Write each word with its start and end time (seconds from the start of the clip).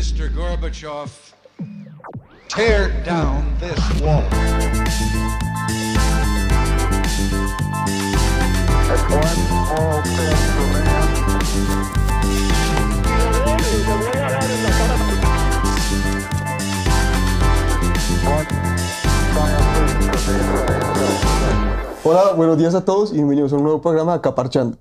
Mr. 0.00 0.30
Gorbachev, 0.32 1.10
tear 2.48 2.88
down 3.04 3.54
this 3.60 3.78
wall. 4.00 4.24
Hola, 22.02 22.32
buenos 22.32 22.56
días 22.56 22.74
a 22.74 22.82
todos 22.86 23.12
y 23.12 23.16
bienvenidos 23.16 23.52
a 23.52 23.56
un 23.56 23.64
nuevo 23.64 23.82
programa 23.82 24.12
de 24.12 24.18
Acá 24.20 24.34
Parchando. 24.34 24.78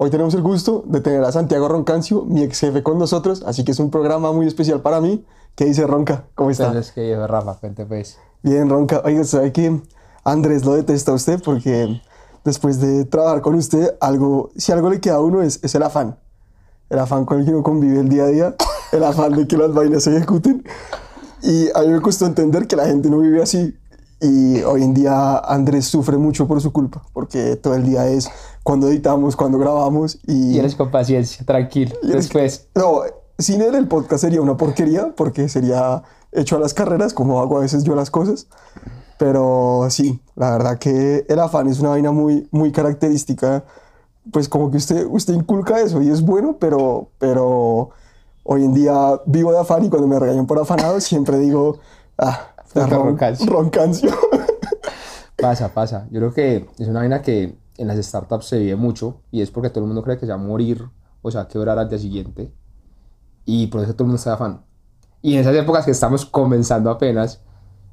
Hoy 0.00 0.10
tenemos 0.10 0.32
el 0.34 0.42
gusto 0.42 0.84
de 0.86 1.00
tener 1.00 1.24
a 1.24 1.32
Santiago 1.32 1.66
Roncancio, 1.66 2.24
mi 2.24 2.44
ex 2.44 2.60
jefe 2.60 2.84
con 2.84 3.00
nosotros, 3.00 3.42
así 3.44 3.64
que 3.64 3.72
es 3.72 3.80
un 3.80 3.90
programa 3.90 4.30
muy 4.30 4.46
especial 4.46 4.80
para 4.80 5.00
mí. 5.00 5.24
¿Qué 5.56 5.64
dice 5.64 5.88
Ronca? 5.88 6.26
¿Cómo 6.36 6.52
está? 6.52 6.68
Entonces, 6.68 6.92
que 6.92 7.10
yo, 7.10 7.26
Rafa, 7.26 7.56
cuente 7.56 7.84
pues. 7.84 8.16
Bien, 8.44 8.70
Ronca. 8.70 9.02
Oiga, 9.04 9.24
¿sabe 9.24 9.52
que 9.52 9.82
Andrés 10.22 10.64
lo 10.64 10.74
detesta 10.74 11.10
a 11.10 11.14
usted? 11.16 11.42
Porque 11.42 12.00
después 12.44 12.80
de 12.80 13.06
trabajar 13.06 13.42
con 13.42 13.56
usted, 13.56 13.96
algo, 14.00 14.52
si 14.56 14.70
algo 14.70 14.88
le 14.88 15.00
queda 15.00 15.16
a 15.16 15.20
uno 15.20 15.42
es, 15.42 15.58
es 15.64 15.74
el 15.74 15.82
afán. 15.82 16.16
El 16.90 17.00
afán 17.00 17.24
con 17.24 17.40
el 17.40 17.44
que 17.44 17.50
uno 17.50 17.64
convive 17.64 17.98
el 17.98 18.08
día 18.08 18.22
a 18.22 18.28
día, 18.28 18.56
el 18.92 19.02
afán 19.02 19.34
de 19.34 19.48
que 19.48 19.56
las 19.56 19.74
vainas 19.74 20.04
se 20.04 20.16
ejecuten. 20.16 20.64
Y 21.42 21.70
a 21.76 21.80
mí 21.80 21.88
me 21.88 22.00
costó 22.00 22.24
entender 22.24 22.68
que 22.68 22.76
la 22.76 22.86
gente 22.86 23.10
no 23.10 23.18
vive 23.18 23.42
así. 23.42 23.76
Y 24.20 24.62
hoy 24.62 24.82
en 24.82 24.94
día 24.94 25.38
Andrés 25.38 25.86
sufre 25.86 26.16
mucho 26.16 26.48
por 26.48 26.60
su 26.60 26.72
culpa, 26.72 27.02
porque 27.12 27.56
todo 27.56 27.74
el 27.74 27.84
día 27.84 28.08
es 28.08 28.28
cuando 28.64 28.88
editamos, 28.88 29.36
cuando 29.36 29.58
grabamos 29.58 30.18
y... 30.26 30.54
Y 30.54 30.58
eres 30.58 30.74
con 30.74 30.90
paciencia, 30.90 31.46
tranquilo. 31.46 31.94
y 32.02 32.08
Después, 32.08 32.66
No, 32.74 33.02
sin 33.38 33.62
él 33.62 33.76
el 33.76 33.86
podcast 33.86 34.22
sería 34.22 34.40
una 34.40 34.56
porquería, 34.56 35.14
porque 35.16 35.48
sería 35.48 36.02
hecho 36.32 36.56
a 36.56 36.58
las 36.58 36.74
carreras, 36.74 37.14
como 37.14 37.40
hago 37.40 37.58
a 37.58 37.60
veces 37.60 37.84
yo 37.84 37.94
las 37.94 38.10
cosas. 38.10 38.48
Pero 39.18 39.86
sí, 39.90 40.20
la 40.34 40.50
verdad 40.50 40.78
que 40.78 41.24
el 41.28 41.38
afán 41.38 41.68
es 41.68 41.80
una 41.80 41.90
vaina 41.90 42.12
muy, 42.12 42.48
muy 42.50 42.72
característica, 42.72 43.64
pues 44.32 44.48
como 44.48 44.70
que 44.70 44.76
usted, 44.76 45.06
usted 45.08 45.34
inculca 45.34 45.80
eso 45.80 46.02
y 46.02 46.10
es 46.10 46.22
bueno, 46.22 46.56
pero, 46.58 47.08
pero 47.18 47.90
hoy 48.44 48.64
en 48.64 48.74
día 48.74 49.20
vivo 49.26 49.52
de 49.52 49.58
afán 49.58 49.84
y 49.84 49.88
cuando 49.88 50.06
me 50.06 50.18
regañan 50.18 50.46
por 50.46 50.58
afanado 50.58 51.00
siempre 51.00 51.38
digo, 51.38 51.78
ah, 52.18 52.48
Ronca- 52.74 52.88
ron- 52.96 53.02
roncancio. 53.06 53.46
roncancio. 53.52 54.10
pasa, 55.36 55.72
pasa. 55.74 56.06
Yo 56.10 56.20
creo 56.20 56.32
que 56.34 56.68
es 56.78 56.88
una 56.88 57.00
vaina 57.00 57.22
que 57.22 57.56
en 57.76 57.86
las 57.86 57.96
startups 58.04 58.46
se 58.46 58.58
vive 58.58 58.76
mucho 58.76 59.20
y 59.30 59.40
es 59.42 59.50
porque 59.50 59.70
todo 59.70 59.80
el 59.80 59.86
mundo 59.86 60.02
cree 60.02 60.18
que 60.18 60.26
se 60.26 60.32
va 60.32 60.38
a 60.38 60.42
morir 60.42 60.84
o 61.22 61.30
se 61.30 61.38
va 61.38 61.44
a 61.44 61.48
quebrar 61.48 61.78
al 61.78 61.88
día 61.88 61.98
siguiente. 61.98 62.52
Y 63.44 63.68
por 63.68 63.82
eso 63.82 63.92
todo 63.94 64.04
el 64.04 64.08
mundo 64.08 64.16
está 64.16 64.30
de 64.30 64.34
afán. 64.34 64.64
Y 65.22 65.34
en 65.34 65.40
esas 65.40 65.54
épocas 65.56 65.84
que 65.84 65.90
estamos 65.90 66.26
comenzando 66.26 66.90
apenas, 66.90 67.40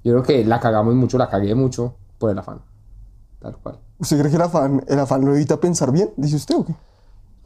yo 0.04 0.12
creo 0.14 0.24
que 0.24 0.46
la 0.46 0.60
cagamos 0.60 0.94
mucho, 0.96 1.18
la 1.18 1.30
cagué 1.30 1.56
mucho 1.56 1.96
por 2.18 2.30
el 2.30 2.38
afán. 2.38 2.62
Tal 3.40 3.56
cual. 3.58 3.80
¿Usted 4.00 4.18
cree 4.20 4.30
que 4.30 4.36
el 4.36 4.42
afán, 4.42 4.84
el 4.88 5.00
afán 5.00 5.24
lo 5.24 5.34
evita 5.36 5.58
pensar 5.60 5.92
bien? 5.92 6.12
¿Dice 6.18 6.36
usted 6.36 6.56
o 6.56 6.66
qué? 6.66 6.76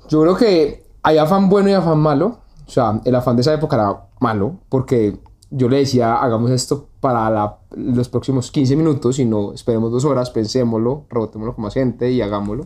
Yo 0.08 0.22
creo 0.22 0.36
que 0.36 0.86
hay 1.04 1.18
afán 1.18 1.50
bueno 1.50 1.70
y 1.70 1.74
afán 1.74 2.00
malo. 2.00 2.40
O 2.66 2.72
sea, 2.72 3.02
el 3.06 3.16
afán 3.16 3.36
de 3.36 3.42
esa 3.42 3.54
época 3.54 3.76
era 3.76 4.08
malo 4.20 4.60
porque 4.70 5.20
yo 5.52 5.68
le 5.70 5.78
decía, 5.78 6.16
hagamos 6.16 6.52
esto 6.52 6.88
para 7.00 7.30
la- 7.30 7.58
los 7.76 8.10
próximos 8.10 8.52
15 8.52 8.76
minutos 8.76 9.20
y 9.20 9.26
no 9.26 9.54
esperemos 9.54 9.92
dos 9.92 10.06
horas, 10.06 10.30
pensémoslo, 10.32 11.06
rebotémoslo 11.10 11.56
con 11.56 11.64
más 11.64 11.74
gente 11.74 12.12
y 12.12 12.22
hagámoslo. 12.22 12.66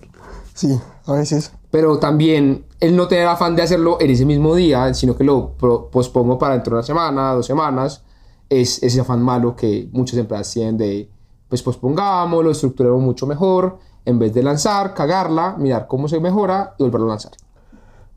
Sí, 0.53 0.79
a 1.05 1.13
veces. 1.13 1.51
Pero 1.71 1.97
también 1.97 2.65
el 2.79 2.95
no 2.95 3.07
tener 3.07 3.27
afán 3.27 3.55
de 3.55 3.61
hacerlo 3.63 3.97
en 3.99 4.11
ese 4.11 4.25
mismo 4.25 4.53
día, 4.55 4.93
sino 4.93 5.15
que 5.15 5.23
lo 5.23 5.53
pospongo 5.91 6.37
para 6.37 6.53
dentro 6.55 6.71
de 6.71 6.79
una 6.79 6.85
semana, 6.85 7.33
dos 7.33 7.45
semanas, 7.45 8.03
es 8.49 8.83
ese 8.83 8.99
afán 9.01 9.21
malo 9.21 9.55
que 9.55 9.89
muchas 9.91 10.19
empresas 10.19 10.51
tienen 10.53 10.77
de, 10.77 11.09
pues 11.49 11.63
pospongamos, 11.63 12.43
lo 12.43 12.51
estructuremos 12.51 13.01
mucho 13.01 13.25
mejor, 13.25 13.79
en 14.05 14.19
vez 14.19 14.33
de 14.33 14.43
lanzar, 14.43 14.93
cagarla, 14.93 15.55
mirar 15.57 15.87
cómo 15.87 16.07
se 16.07 16.19
mejora 16.19 16.75
y 16.77 16.83
volverlo 16.83 17.07
a 17.07 17.09
lanzar. 17.11 17.31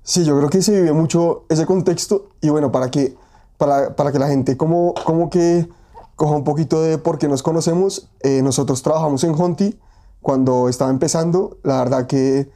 Sí, 0.02 0.24
yo 0.24 0.36
creo 0.36 0.50
que 0.50 0.60
se 0.62 0.72
vive 0.72 0.92
mucho 0.92 1.44
ese 1.48 1.64
contexto 1.64 2.28
y 2.40 2.48
bueno, 2.50 2.70
para 2.70 2.90
que, 2.90 3.16
para, 3.58 3.96
para 3.96 4.12
que 4.12 4.18
la 4.18 4.28
gente 4.28 4.56
como, 4.56 4.94
como 5.04 5.30
que 5.30 5.68
coja 6.16 6.34
un 6.34 6.44
poquito 6.44 6.82
de 6.82 6.98
por 6.98 7.18
qué 7.18 7.28
nos 7.28 7.42
conocemos, 7.42 8.08
eh, 8.20 8.42
nosotros 8.42 8.82
trabajamos 8.82 9.22
en 9.24 9.34
Honti 9.34 9.78
cuando 10.22 10.68
estaba 10.68 10.90
empezando, 10.90 11.58
la 11.62 11.78
verdad 11.78 12.06
que 12.06 12.50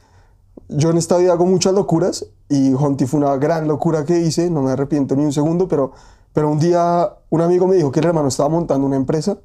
yo 0.67 0.89
en 0.89 0.97
esta 0.97 1.17
vida 1.17 1.33
hago 1.33 1.45
muchas 1.45 1.73
locuras 1.73 2.25
y 2.49 2.73
Honti 2.73 3.05
fue 3.05 3.19
una 3.19 3.35
gran 3.37 3.67
locura 3.67 4.03
que 4.03 4.19
hice, 4.19 4.49
no 4.49 4.61
me 4.61 4.71
arrepiento 4.71 5.15
ni 5.15 5.23
un 5.23 5.31
segundo, 5.31 5.67
pero, 5.67 5.91
pero 6.33 6.49
un 6.49 6.59
día 6.59 7.13
un 7.29 7.41
amigo 7.41 7.67
me 7.67 7.75
dijo 7.75 7.91
que 7.91 7.99
el 7.99 8.07
hermano 8.07 8.27
estaba 8.27 8.49
montando 8.49 8.85
una 8.85 8.95
empresa 8.95 9.37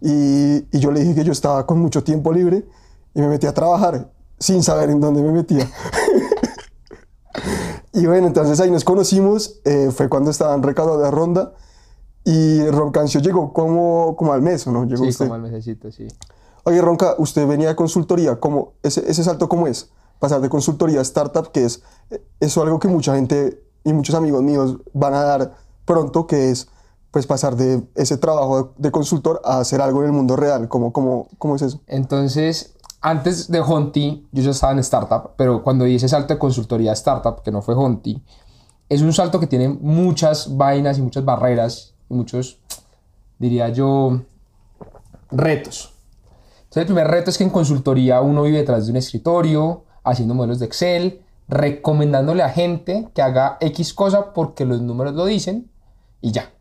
y, 0.00 0.56
y 0.76 0.78
yo 0.80 0.90
le 0.90 1.00
dije 1.00 1.14
que 1.14 1.24
yo 1.24 1.32
estaba 1.32 1.64
con 1.64 1.78
mucho 1.78 2.02
tiempo 2.02 2.32
libre 2.32 2.66
y 3.14 3.20
me 3.20 3.28
metí 3.28 3.46
a 3.46 3.54
trabajar 3.54 4.10
sin 4.38 4.62
saber 4.62 4.90
en 4.90 5.00
dónde 5.00 5.22
me 5.22 5.30
metía. 5.30 5.70
Y 7.92 8.06
bueno, 8.06 8.26
entonces 8.26 8.58
ahí 8.60 8.70
nos 8.70 8.84
conocimos, 8.84 9.60
eh, 9.64 9.90
fue 9.94 10.08
cuando 10.08 10.30
estaba 10.30 10.54
en 10.54 10.62
recaudo 10.62 10.98
de 10.98 11.10
ronda 11.10 11.52
y 12.24 12.64
Roncancio 12.68 13.20
llegó 13.20 13.52
como, 13.52 14.16
como 14.16 14.32
al 14.32 14.40
mes, 14.42 14.66
¿o 14.66 14.72
no? 14.72 14.84
Llegó 14.84 15.02
Sí, 15.04 15.10
usted. 15.10 15.26
como 15.26 15.34
al 15.34 15.42
mesecito, 15.42 15.90
sí. 15.92 16.06
Oye, 16.64 16.80
Ronca, 16.80 17.16
usted 17.18 17.46
venía 17.46 17.68
de 17.68 17.76
consultoría, 17.76 18.38
¿cómo, 18.40 18.74
ese, 18.82 19.10
ese 19.10 19.24
salto 19.24 19.48
cómo 19.48 19.66
es? 19.66 19.90
Pasar 20.20 20.40
de 20.40 20.48
consultoría 20.48 21.00
a 21.00 21.02
startup, 21.02 21.50
que 21.50 21.64
es 21.64 21.82
eh, 22.10 22.22
eso 22.40 22.62
algo 22.62 22.78
que 22.78 22.88
mucha 22.88 23.14
gente 23.16 23.62
y 23.84 23.92
muchos 23.92 24.14
amigos 24.14 24.42
míos 24.42 24.78
van 24.92 25.14
a 25.14 25.22
dar 25.24 25.54
pronto, 25.84 26.26
que 26.26 26.50
es 26.50 26.68
pues 27.10 27.26
pasar 27.26 27.56
de 27.56 27.82
ese 27.94 28.16
trabajo 28.16 28.62
de, 28.62 28.68
de 28.84 28.90
consultor 28.92 29.42
a 29.44 29.58
hacer 29.58 29.82
algo 29.82 30.00
en 30.00 30.06
el 30.06 30.12
mundo 30.12 30.34
real. 30.36 30.68
¿Cómo, 30.68 30.92
cómo, 30.94 31.26
cómo 31.36 31.56
es 31.56 31.62
eso? 31.62 31.80
Entonces, 31.88 32.71
antes 33.02 33.50
de 33.50 33.60
Honti, 33.60 34.28
yo 34.30 34.42
ya 34.42 34.52
estaba 34.52 34.72
en 34.72 34.78
startup, 34.78 35.32
pero 35.36 35.62
cuando 35.62 35.84
ese 35.84 36.08
salto 36.08 36.34
de 36.34 36.38
consultoría 36.38 36.92
a 36.92 36.94
startup, 36.94 37.42
que 37.42 37.50
no 37.50 37.60
fue 37.60 37.74
Honti, 37.74 38.22
es 38.88 39.02
un 39.02 39.12
salto 39.12 39.40
que 39.40 39.48
tiene 39.48 39.68
muchas 39.68 40.56
vainas 40.56 40.98
y 40.98 41.02
muchas 41.02 41.24
barreras 41.24 41.94
y 42.08 42.14
muchos, 42.14 42.58
diría 43.38 43.68
yo, 43.70 44.20
retos. 45.32 45.92
Entonces, 46.58 46.82
el 46.82 46.86
primer 46.86 47.08
reto 47.08 47.30
es 47.30 47.38
que 47.38 47.44
en 47.44 47.50
consultoría 47.50 48.20
uno 48.20 48.44
vive 48.44 48.58
detrás 48.58 48.86
de 48.86 48.92
un 48.92 48.96
escritorio, 48.96 49.84
haciendo 50.04 50.34
modelos 50.34 50.60
de 50.60 50.66
Excel, 50.66 51.22
recomendándole 51.48 52.42
a 52.42 52.50
gente 52.50 53.08
que 53.14 53.20
haga 53.20 53.58
X 53.60 53.92
cosa 53.94 54.32
porque 54.32 54.64
los 54.64 54.80
números 54.80 55.14
lo 55.14 55.26
dicen 55.26 55.70
y 56.20 56.30
ya. 56.30 56.52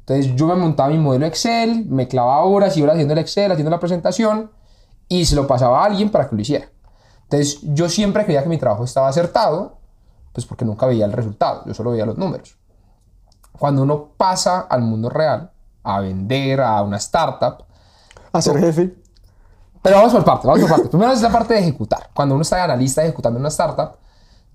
Entonces 0.00 0.34
yo 0.34 0.46
me 0.46 0.56
montaba 0.56 0.88
mi 0.88 0.98
modelo 0.98 1.26
Excel, 1.26 1.84
me 1.86 2.08
clavaba 2.08 2.42
horas 2.44 2.76
y 2.76 2.82
horas 2.82 2.94
haciendo 2.94 3.12
el 3.12 3.20
Excel, 3.20 3.52
haciendo 3.52 3.70
la 3.70 3.78
presentación 3.78 4.50
y 5.10 5.26
se 5.26 5.34
lo 5.34 5.46
pasaba 5.46 5.82
a 5.82 5.86
alguien 5.86 6.08
para 6.08 6.28
que 6.28 6.36
lo 6.36 6.40
hiciera. 6.40 6.70
Entonces 7.24 7.58
yo 7.62 7.88
siempre 7.88 8.24
creía 8.24 8.42
que 8.44 8.48
mi 8.48 8.58
trabajo 8.58 8.84
estaba 8.84 9.08
acertado, 9.08 9.78
pues 10.32 10.46
porque 10.46 10.64
nunca 10.64 10.86
veía 10.86 11.04
el 11.04 11.12
resultado, 11.12 11.64
yo 11.66 11.74
solo 11.74 11.90
veía 11.90 12.06
los 12.06 12.16
números. 12.16 12.56
Cuando 13.58 13.82
uno 13.82 14.10
pasa 14.16 14.60
al 14.60 14.82
mundo 14.82 15.10
real, 15.10 15.50
a 15.82 16.00
vender 16.00 16.60
a 16.60 16.80
una 16.82 16.96
startup, 16.98 17.64
A 18.32 18.40
ser 18.40 18.58
jefe. 18.58 18.94
pero 19.82 19.96
vamos 19.96 20.12
por 20.12 20.24
parte, 20.24 20.46
vamos 20.46 20.60
por 20.62 20.70
parte. 20.70 20.88
Primero 20.88 21.12
es 21.12 21.22
la 21.22 21.30
parte 21.30 21.54
de 21.54 21.60
ejecutar. 21.60 22.10
Cuando 22.14 22.36
uno 22.36 22.42
está 22.42 22.56
de 22.56 22.62
analista 22.62 23.02
ejecutando 23.02 23.38
una 23.40 23.48
startup, 23.48 23.96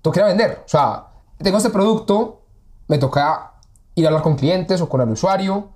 toca 0.00 0.24
vender. 0.24 0.62
O 0.64 0.68
sea, 0.68 1.08
tengo 1.38 1.58
este 1.58 1.68
producto, 1.70 2.42
me 2.88 2.96
toca 2.96 3.52
ir 3.94 4.06
a 4.06 4.08
hablar 4.08 4.22
con 4.22 4.36
clientes 4.36 4.80
o 4.80 4.88
con 4.88 5.02
el 5.02 5.10
usuario. 5.10 5.68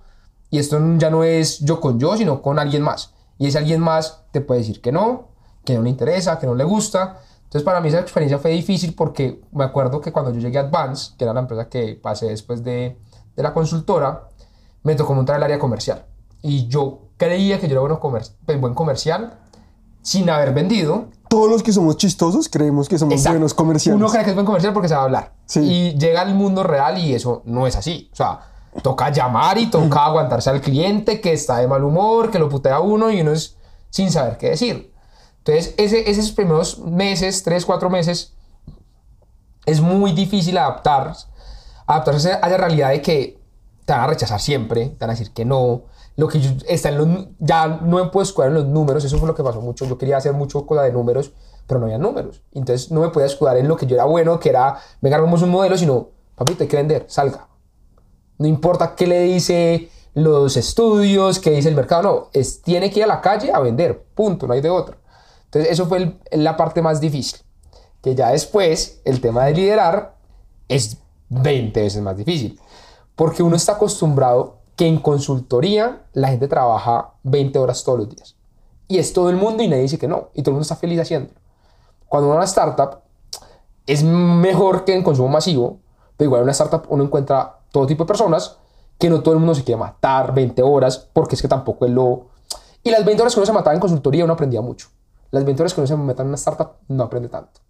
Y 0.48 0.58
esto 0.58 0.80
ya 0.96 1.10
no 1.10 1.22
es 1.22 1.58
yo 1.60 1.80
con 1.80 2.00
yo, 2.00 2.16
sino 2.16 2.40
con 2.40 2.58
alguien 2.58 2.82
más. 2.82 3.12
Y 3.40 3.46
ese 3.46 3.56
alguien 3.56 3.80
más 3.80 4.22
te 4.32 4.42
puede 4.42 4.60
decir 4.60 4.82
que 4.82 4.92
no, 4.92 5.28
que 5.64 5.74
no 5.74 5.80
le 5.82 5.88
interesa, 5.88 6.38
que 6.38 6.46
no 6.46 6.54
le 6.54 6.62
gusta. 6.62 7.20
Entonces 7.44 7.62
para 7.62 7.80
mí 7.80 7.88
esa 7.88 7.98
experiencia 7.98 8.38
fue 8.38 8.50
difícil 8.50 8.94
porque 8.94 9.40
me 9.52 9.64
acuerdo 9.64 9.98
que 10.02 10.12
cuando 10.12 10.30
yo 10.30 10.40
llegué 10.40 10.58
a 10.58 10.60
Advance, 10.60 11.14
que 11.16 11.24
era 11.24 11.32
la 11.32 11.40
empresa 11.40 11.70
que 11.70 11.98
pasé 12.00 12.26
después 12.26 12.62
de, 12.62 12.98
de 13.34 13.42
la 13.42 13.54
consultora, 13.54 14.28
me 14.82 14.94
tocó 14.94 15.14
montar 15.14 15.36
el 15.36 15.42
área 15.42 15.58
comercial. 15.58 16.04
Y 16.42 16.68
yo 16.68 17.08
creía 17.16 17.58
que 17.58 17.66
yo 17.66 17.72
era 17.72 17.80
bueno 17.80 17.98
comer 17.98 18.24
pues, 18.44 18.60
buen 18.60 18.74
comercial 18.74 19.38
sin 20.02 20.28
haber 20.28 20.52
vendido. 20.52 21.06
Todos 21.30 21.50
los 21.50 21.62
que 21.62 21.72
somos 21.72 21.96
chistosos 21.96 22.50
creemos 22.50 22.90
que 22.90 22.98
somos 22.98 23.14
Exacto. 23.14 23.36
buenos 23.36 23.54
comerciales. 23.54 23.98
Uno 23.98 24.10
cree 24.10 24.22
que 24.22 24.30
es 24.30 24.36
buen 24.36 24.46
comercial 24.46 24.74
porque 24.74 24.88
sabe 24.88 25.04
hablar. 25.04 25.32
Sí. 25.46 25.60
Y 25.60 25.98
llega 25.98 26.20
al 26.20 26.34
mundo 26.34 26.62
real 26.62 26.98
y 26.98 27.14
eso 27.14 27.40
no 27.46 27.66
es 27.66 27.74
así. 27.74 28.10
O 28.12 28.16
sea, 28.16 28.40
toca 28.82 29.10
llamar 29.10 29.58
y 29.58 29.66
toca 29.68 30.04
aguantarse 30.06 30.50
al 30.50 30.60
cliente 30.60 31.20
que 31.20 31.32
está 31.32 31.58
de 31.58 31.68
mal 31.68 31.82
humor, 31.84 32.30
que 32.30 32.38
lo 32.38 32.48
putea 32.48 32.80
uno 32.80 33.10
y 33.10 33.20
uno 33.20 33.32
es 33.32 33.56
sin 33.90 34.10
saber 34.10 34.36
qué 34.38 34.50
decir. 34.50 34.92
Entonces, 35.38 35.74
ese, 35.76 36.10
esos 36.10 36.30
primeros 36.32 36.78
meses, 36.78 37.42
tres, 37.42 37.64
cuatro 37.66 37.90
meses, 37.90 38.34
es 39.66 39.80
muy 39.80 40.12
difícil 40.12 40.56
adaptar, 40.58 41.14
adaptarse 41.86 42.32
a 42.32 42.48
la 42.48 42.56
realidad 42.56 42.90
de 42.90 43.02
que 43.02 43.40
te 43.84 43.92
van 43.92 44.02
a 44.02 44.06
rechazar 44.06 44.40
siempre, 44.40 44.86
te 44.90 44.96
van 45.00 45.10
a 45.10 45.12
decir 45.14 45.32
que 45.32 45.44
no. 45.44 45.82
Lo 46.16 46.28
que 46.28 46.40
yo- 46.40 46.50
está 46.68 46.90
en 46.90 46.98
los, 46.98 47.08
ya 47.38 47.66
no 47.66 48.10
puedo 48.10 48.22
escudar 48.22 48.48
en 48.48 48.54
los 48.54 48.66
números, 48.66 49.04
eso 49.04 49.18
fue 49.18 49.26
lo 49.26 49.34
que 49.34 49.42
pasó 49.42 49.60
mucho. 49.60 49.84
Yo 49.86 49.96
quería 49.98 50.16
hacer 50.18 50.32
mucho 50.32 50.66
cosa 50.66 50.82
de 50.82 50.92
números, 50.92 51.32
pero 51.66 51.80
no 51.80 51.86
había 51.86 51.98
números. 51.98 52.42
Entonces 52.52 52.90
no 52.90 53.00
me 53.00 53.08
podía 53.08 53.26
escudar 53.26 53.56
en 53.56 53.66
lo 53.68 53.76
que 53.76 53.86
yo 53.86 53.94
era 53.96 54.04
bueno, 54.04 54.38
que 54.38 54.50
era, 54.50 54.76
venga, 55.00 55.20
un 55.22 55.50
modelo, 55.50 55.76
sino, 55.78 56.08
papito, 56.34 56.62
hay 56.62 56.68
que 56.68 56.76
vender, 56.76 57.04
salga. 57.08 57.48
No 58.40 58.48
importa 58.48 58.94
qué 58.94 59.06
le 59.06 59.20
dice 59.20 59.90
los 60.14 60.56
estudios, 60.56 61.38
qué 61.38 61.50
dice 61.50 61.68
el 61.68 61.76
mercado, 61.76 62.02
no, 62.02 62.28
es, 62.32 62.62
tiene 62.62 62.90
que 62.90 63.00
ir 63.00 63.04
a 63.04 63.08
la 63.08 63.20
calle 63.20 63.52
a 63.52 63.60
vender, 63.60 64.02
punto, 64.14 64.46
no 64.46 64.54
hay 64.54 64.62
de 64.62 64.70
otra. 64.70 64.96
Entonces 65.44 65.70
eso 65.70 65.84
fue 65.84 66.16
la 66.32 66.56
parte 66.56 66.80
más 66.80 67.02
difícil, 67.02 67.40
que 68.00 68.14
ya 68.14 68.30
después 68.30 69.02
el 69.04 69.20
tema 69.20 69.44
de 69.44 69.52
liderar 69.52 70.16
es 70.68 70.96
20 71.28 71.82
veces 71.82 72.00
más 72.00 72.16
difícil, 72.16 72.58
porque 73.14 73.42
uno 73.42 73.56
está 73.56 73.72
acostumbrado 73.72 74.56
que 74.74 74.86
en 74.86 75.00
consultoría 75.00 76.06
la 76.14 76.28
gente 76.28 76.48
trabaja 76.48 77.12
20 77.24 77.58
horas 77.58 77.84
todos 77.84 77.98
los 77.98 78.08
días. 78.08 78.36
Y 78.88 78.96
es 78.96 79.12
todo 79.12 79.28
el 79.28 79.36
mundo 79.36 79.62
y 79.62 79.68
nadie 79.68 79.82
dice 79.82 79.98
que 79.98 80.08
no, 80.08 80.30
y 80.32 80.40
todo 80.40 80.52
el 80.52 80.54
mundo 80.54 80.62
está 80.62 80.76
feliz 80.76 80.98
haciéndolo. 80.98 81.38
Cuando 82.08 82.30
una 82.30 82.44
startup, 82.44 83.00
es 83.86 84.02
mejor 84.02 84.86
que 84.86 84.94
en 84.94 85.02
consumo 85.02 85.28
masivo, 85.28 85.78
pero 86.16 86.28
igual 86.28 86.38
en 86.40 86.44
una 86.44 86.52
startup 86.52 86.86
uno 86.88 87.04
encuentra 87.04 87.59
todo 87.70 87.86
tipo 87.86 88.04
de 88.04 88.08
personas 88.08 88.56
que 88.98 89.08
no 89.08 89.22
todo 89.22 89.34
el 89.34 89.40
mundo 89.40 89.54
se 89.54 89.64
quiere 89.64 89.78
matar 89.78 90.34
20 90.34 90.62
horas, 90.62 91.08
porque 91.12 91.34
es 91.34 91.42
que 91.42 91.48
tampoco 91.48 91.86
es 91.86 91.90
lo... 91.90 92.26
Y 92.82 92.90
las 92.90 93.04
20 93.04 93.22
horas 93.22 93.34
que 93.34 93.40
uno 93.40 93.46
se 93.46 93.52
mataba 93.52 93.74
en 93.74 93.80
consultoría 93.80 94.24
uno 94.24 94.34
aprendía 94.34 94.60
mucho. 94.60 94.88
Las 95.30 95.44
20 95.44 95.62
horas 95.62 95.74
que 95.74 95.80
uno 95.80 95.86
se 95.86 95.96
meta 95.96 96.22
en 96.22 96.28
una 96.28 96.36
startup 96.36 96.72
no 96.88 97.04
aprende 97.04 97.28
tanto. 97.28 97.60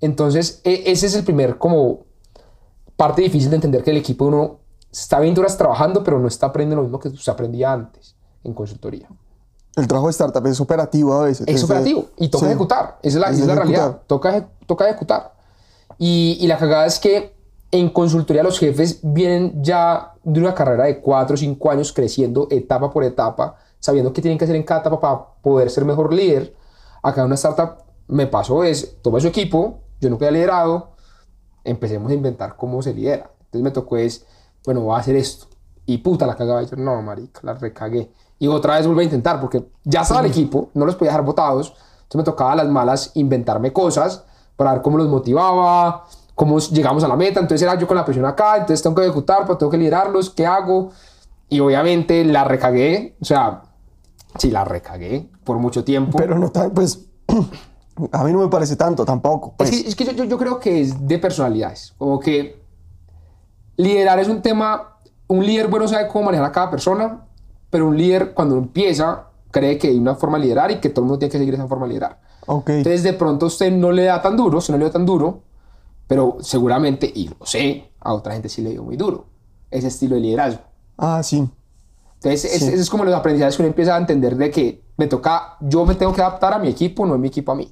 Entonces, 0.00 0.60
e- 0.64 0.82
ese 0.86 1.06
es 1.06 1.14
el 1.14 1.24
primer 1.24 1.56
como 1.56 2.00
parte 2.96 3.22
difícil 3.22 3.50
de 3.50 3.56
entender 3.56 3.82
que 3.82 3.90
el 3.90 3.96
equipo 3.96 4.24
de 4.24 4.30
uno 4.32 4.58
está 4.90 5.18
20 5.18 5.40
horas 5.40 5.56
trabajando, 5.56 6.02
pero 6.02 6.18
no 6.18 6.28
está 6.28 6.46
aprendiendo 6.46 6.76
lo 6.76 6.82
mismo 6.82 6.98
que 6.98 7.10
se 7.10 7.30
aprendía 7.30 7.72
antes 7.72 8.16
en 8.44 8.54
consultoría. 8.54 9.08
El 9.76 9.88
trabajo 9.88 10.06
de 10.06 10.12
startup 10.12 10.46
es 10.46 10.60
operativo 10.60 11.14
a 11.14 11.24
veces. 11.24 11.46
Es 11.48 11.62
operativo 11.64 12.06
y 12.16 12.28
toca 12.28 12.46
sí. 12.46 12.50
ejecutar. 12.50 12.98
Esa 13.02 13.18
es 13.18 13.20
la, 13.20 13.30
Es 13.30 13.38
es 13.40 13.46
la 13.46 13.54
realidad. 13.56 14.02
Toca, 14.06 14.48
toca 14.66 14.88
ejecutar. 14.88 15.34
Y, 15.98 16.38
y 16.40 16.46
la 16.46 16.58
cagada 16.58 16.86
es 16.86 16.98
que 17.00 17.33
en 17.74 17.88
consultoría 17.88 18.44
los 18.44 18.60
jefes 18.60 19.00
vienen 19.02 19.60
ya 19.60 20.14
de 20.22 20.38
una 20.38 20.54
carrera 20.54 20.84
de 20.84 21.00
4 21.00 21.34
o 21.34 21.36
5 21.36 21.70
años 21.72 21.92
creciendo 21.92 22.46
etapa 22.48 22.88
por 22.88 23.02
etapa, 23.02 23.56
sabiendo 23.80 24.12
qué 24.12 24.22
tienen 24.22 24.38
que 24.38 24.44
hacer 24.44 24.54
en 24.54 24.62
cada 24.62 24.80
etapa 24.80 25.00
para 25.00 25.24
poder 25.42 25.68
ser 25.70 25.84
mejor 25.84 26.14
líder. 26.14 26.54
Acá 27.02 27.22
en 27.22 27.26
una 27.26 27.34
startup 27.34 27.82
me 28.06 28.28
pasó 28.28 28.62
es, 28.62 28.98
toma 29.02 29.18
su 29.18 29.26
equipo, 29.26 29.80
yo 30.00 30.08
nunca 30.08 30.26
había 30.26 30.38
liderado, 30.38 30.92
empecemos 31.64 32.12
a 32.12 32.14
inventar 32.14 32.56
cómo 32.56 32.80
se 32.80 32.94
lidera. 32.94 33.32
Entonces 33.40 33.62
me 33.62 33.72
tocó 33.72 33.96
es, 33.96 34.24
bueno, 34.64 34.82
voy 34.82 34.94
a 34.94 34.98
hacer 34.98 35.16
esto. 35.16 35.46
Y 35.84 35.98
puta, 35.98 36.28
la 36.28 36.36
cagaba. 36.36 36.62
Y 36.62 36.66
yo, 36.66 36.76
no, 36.76 37.02
marica, 37.02 37.40
la 37.42 37.54
recagué. 37.54 38.08
Y 38.38 38.46
otra 38.46 38.76
vez 38.76 38.86
volví 38.86 39.00
a 39.00 39.04
intentar, 39.04 39.40
porque 39.40 39.64
ya 39.82 40.02
estaba 40.02 40.20
el 40.20 40.26
equipo, 40.26 40.70
no 40.74 40.86
los 40.86 40.94
podía 40.94 41.10
dejar 41.10 41.24
botados. 41.24 41.74
Entonces 42.02 42.16
me 42.18 42.22
tocaba 42.22 42.52
a 42.52 42.56
las 42.56 42.68
malas 42.68 43.10
inventarme 43.14 43.72
cosas 43.72 44.22
para 44.54 44.74
ver 44.74 44.82
cómo 44.82 44.96
los 44.96 45.08
motivaba, 45.08 46.06
cómo 46.34 46.58
llegamos 46.58 47.04
a 47.04 47.08
la 47.08 47.16
meta. 47.16 47.40
Entonces 47.40 47.62
era 47.62 47.78
yo 47.78 47.86
con 47.86 47.96
la 47.96 48.04
presión 48.04 48.24
acá, 48.26 48.54
entonces 48.56 48.82
tengo 48.82 48.96
que 48.96 49.02
ejecutar, 49.02 49.42
pero 49.42 49.56
tengo 49.58 49.70
que 49.70 49.78
liderarlos, 49.78 50.30
¿qué 50.30 50.46
hago? 50.46 50.90
Y 51.48 51.60
obviamente 51.60 52.24
la 52.24 52.44
recagué, 52.44 53.16
o 53.20 53.24
sea, 53.24 53.62
sí, 54.38 54.50
la 54.50 54.64
recagué 54.64 55.28
por 55.44 55.58
mucho 55.58 55.84
tiempo. 55.84 56.18
Pero 56.18 56.38
no 56.38 56.50
tan, 56.50 56.70
pues, 56.72 57.04
a 58.12 58.24
mí 58.24 58.32
no 58.32 58.40
me 58.40 58.48
parece 58.48 58.76
tanto 58.76 59.04
tampoco. 59.04 59.54
Pues. 59.56 59.70
Es 59.72 59.82
que, 59.82 59.88
es 59.88 59.94
que 59.96 60.04
yo, 60.04 60.12
yo- 60.12 60.24
yo 60.24 60.38
creo 60.38 60.58
que 60.58 60.80
es 60.80 61.06
de 61.06 61.18
personalidades. 61.18 61.94
Como 61.98 62.18
que 62.18 62.60
liderar 63.76 64.18
es 64.18 64.28
un 64.28 64.42
tema. 64.42 64.90
Un 65.26 65.44
líder 65.44 65.68
bueno 65.68 65.88
sabe 65.88 66.06
cómo 66.08 66.26
manejar 66.26 66.46
a 66.46 66.52
cada 66.52 66.70
persona, 66.70 67.20
pero 67.70 67.86
un 67.88 67.96
líder 67.96 68.34
cuando 68.34 68.56
empieza 68.58 69.24
cree 69.50 69.78
que 69.78 69.88
hay 69.88 69.98
una 69.98 70.14
forma 70.16 70.36
de 70.38 70.44
liderar 70.44 70.70
y 70.70 70.80
que 70.80 70.90
todo 70.90 71.00
el 71.02 71.06
mundo 71.06 71.18
tiene 71.18 71.32
que 71.32 71.38
seguir 71.38 71.54
esa 71.54 71.66
forma 71.66 71.86
de 71.86 71.94
liderar. 71.94 72.20
ok. 72.46 72.68
Entonces 72.70 73.02
de 73.04 73.12
pronto 73.14 73.46
a 73.46 73.48
usted 73.48 73.72
no 73.72 73.90
le 73.90 74.04
da 74.04 74.20
tan 74.20 74.36
duro, 74.36 74.58
usted 74.58 74.74
no 74.74 74.78
le 74.78 74.84
da 74.86 74.90
tan 74.90 75.06
duro, 75.06 75.40
pero 76.06 76.36
seguramente, 76.40 77.10
y 77.14 77.28
lo 77.28 77.46
sé, 77.46 77.90
a 78.00 78.12
otra 78.14 78.32
gente 78.34 78.48
sí 78.48 78.62
le 78.62 78.70
dio 78.70 78.82
muy 78.82 78.96
duro 78.96 79.26
ese 79.70 79.88
estilo 79.88 80.14
de 80.16 80.20
liderazgo. 80.22 80.62
ah, 80.98 81.22
sí. 81.22 81.48
Entonces, 82.16 82.44
es, 82.54 82.60
Sí. 82.60 82.68
ese 82.68 82.80
es 82.80 82.88
como 82.88 83.04
los 83.04 83.12
aprendizajes 83.14 83.56
que 83.56 83.62
uno 83.62 83.68
empieza 83.68 83.94
a 83.94 83.98
entender 83.98 84.34
de 84.36 84.50
que 84.50 84.82
me 84.96 85.06
toca, 85.08 85.56
yo 85.60 85.84
me 85.84 85.94
tengo 85.94 86.12
que 86.14 86.22
adaptar 86.22 86.54
a 86.54 86.58
mi 86.58 86.68
equipo, 86.68 87.04
no 87.04 87.18
mi 87.18 87.28
equipo 87.28 87.52
a 87.52 87.54
mí. 87.54 87.70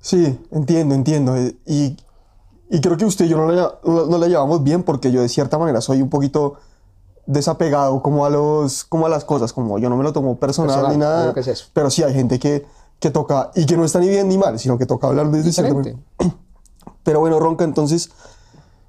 Sí, 0.00 0.38
entiendo, 0.50 0.94
entiendo. 0.94 1.34
Y, 1.66 1.96
y 2.68 2.80
creo 2.80 2.96
que 2.96 3.04
usted 3.04 3.24
y 3.24 3.28
yo 3.28 3.36
no 3.38 3.50
la, 3.50 3.78
no, 3.84 4.18
la 4.18 4.26
llevamos 4.26 4.62
bien 4.64 4.82
porque 4.82 5.10
yo 5.12 5.22
de 5.22 5.28
cierta 5.28 5.58
manera 5.58 5.80
soy 5.80 6.02
un 6.02 6.10
poquito 6.10 6.54
desapegado 7.24 8.02
como 8.02 8.26
a, 8.26 8.30
los, 8.30 8.84
como 8.84 9.06
a 9.06 9.08
las 9.08 9.24
cosas, 9.24 9.52
como 9.52 9.78
yo 9.78 9.88
no 9.88 9.96
me 9.96 10.02
lo 10.04 10.12
tomo 10.12 10.36
personal, 10.38 10.74
Personal, 10.76 10.92
ni 10.92 10.98
nada. 10.98 11.32
que 11.32 11.40
es 11.40 11.46
eso. 11.48 11.66
Pero 11.72 11.88
sí 11.88 12.02
hay 12.02 12.12
gente 12.12 12.38
que, 12.38 12.66
que 12.98 13.10
toca, 13.10 13.52
y 13.54 13.64
que 13.64 13.76
no 13.76 13.84
está 13.84 14.00
ni 14.00 14.08
bien 14.08 14.28
ni 14.28 14.36
mal, 14.36 14.58
sino 14.58 14.76
que 14.76 14.86
toca 14.86 15.06
hablar 15.06 15.30
desde 15.30 15.48
Diferente. 15.50 15.96
Pero 17.02 17.20
bueno, 17.20 17.38
Ronca, 17.38 17.64
entonces, 17.64 18.10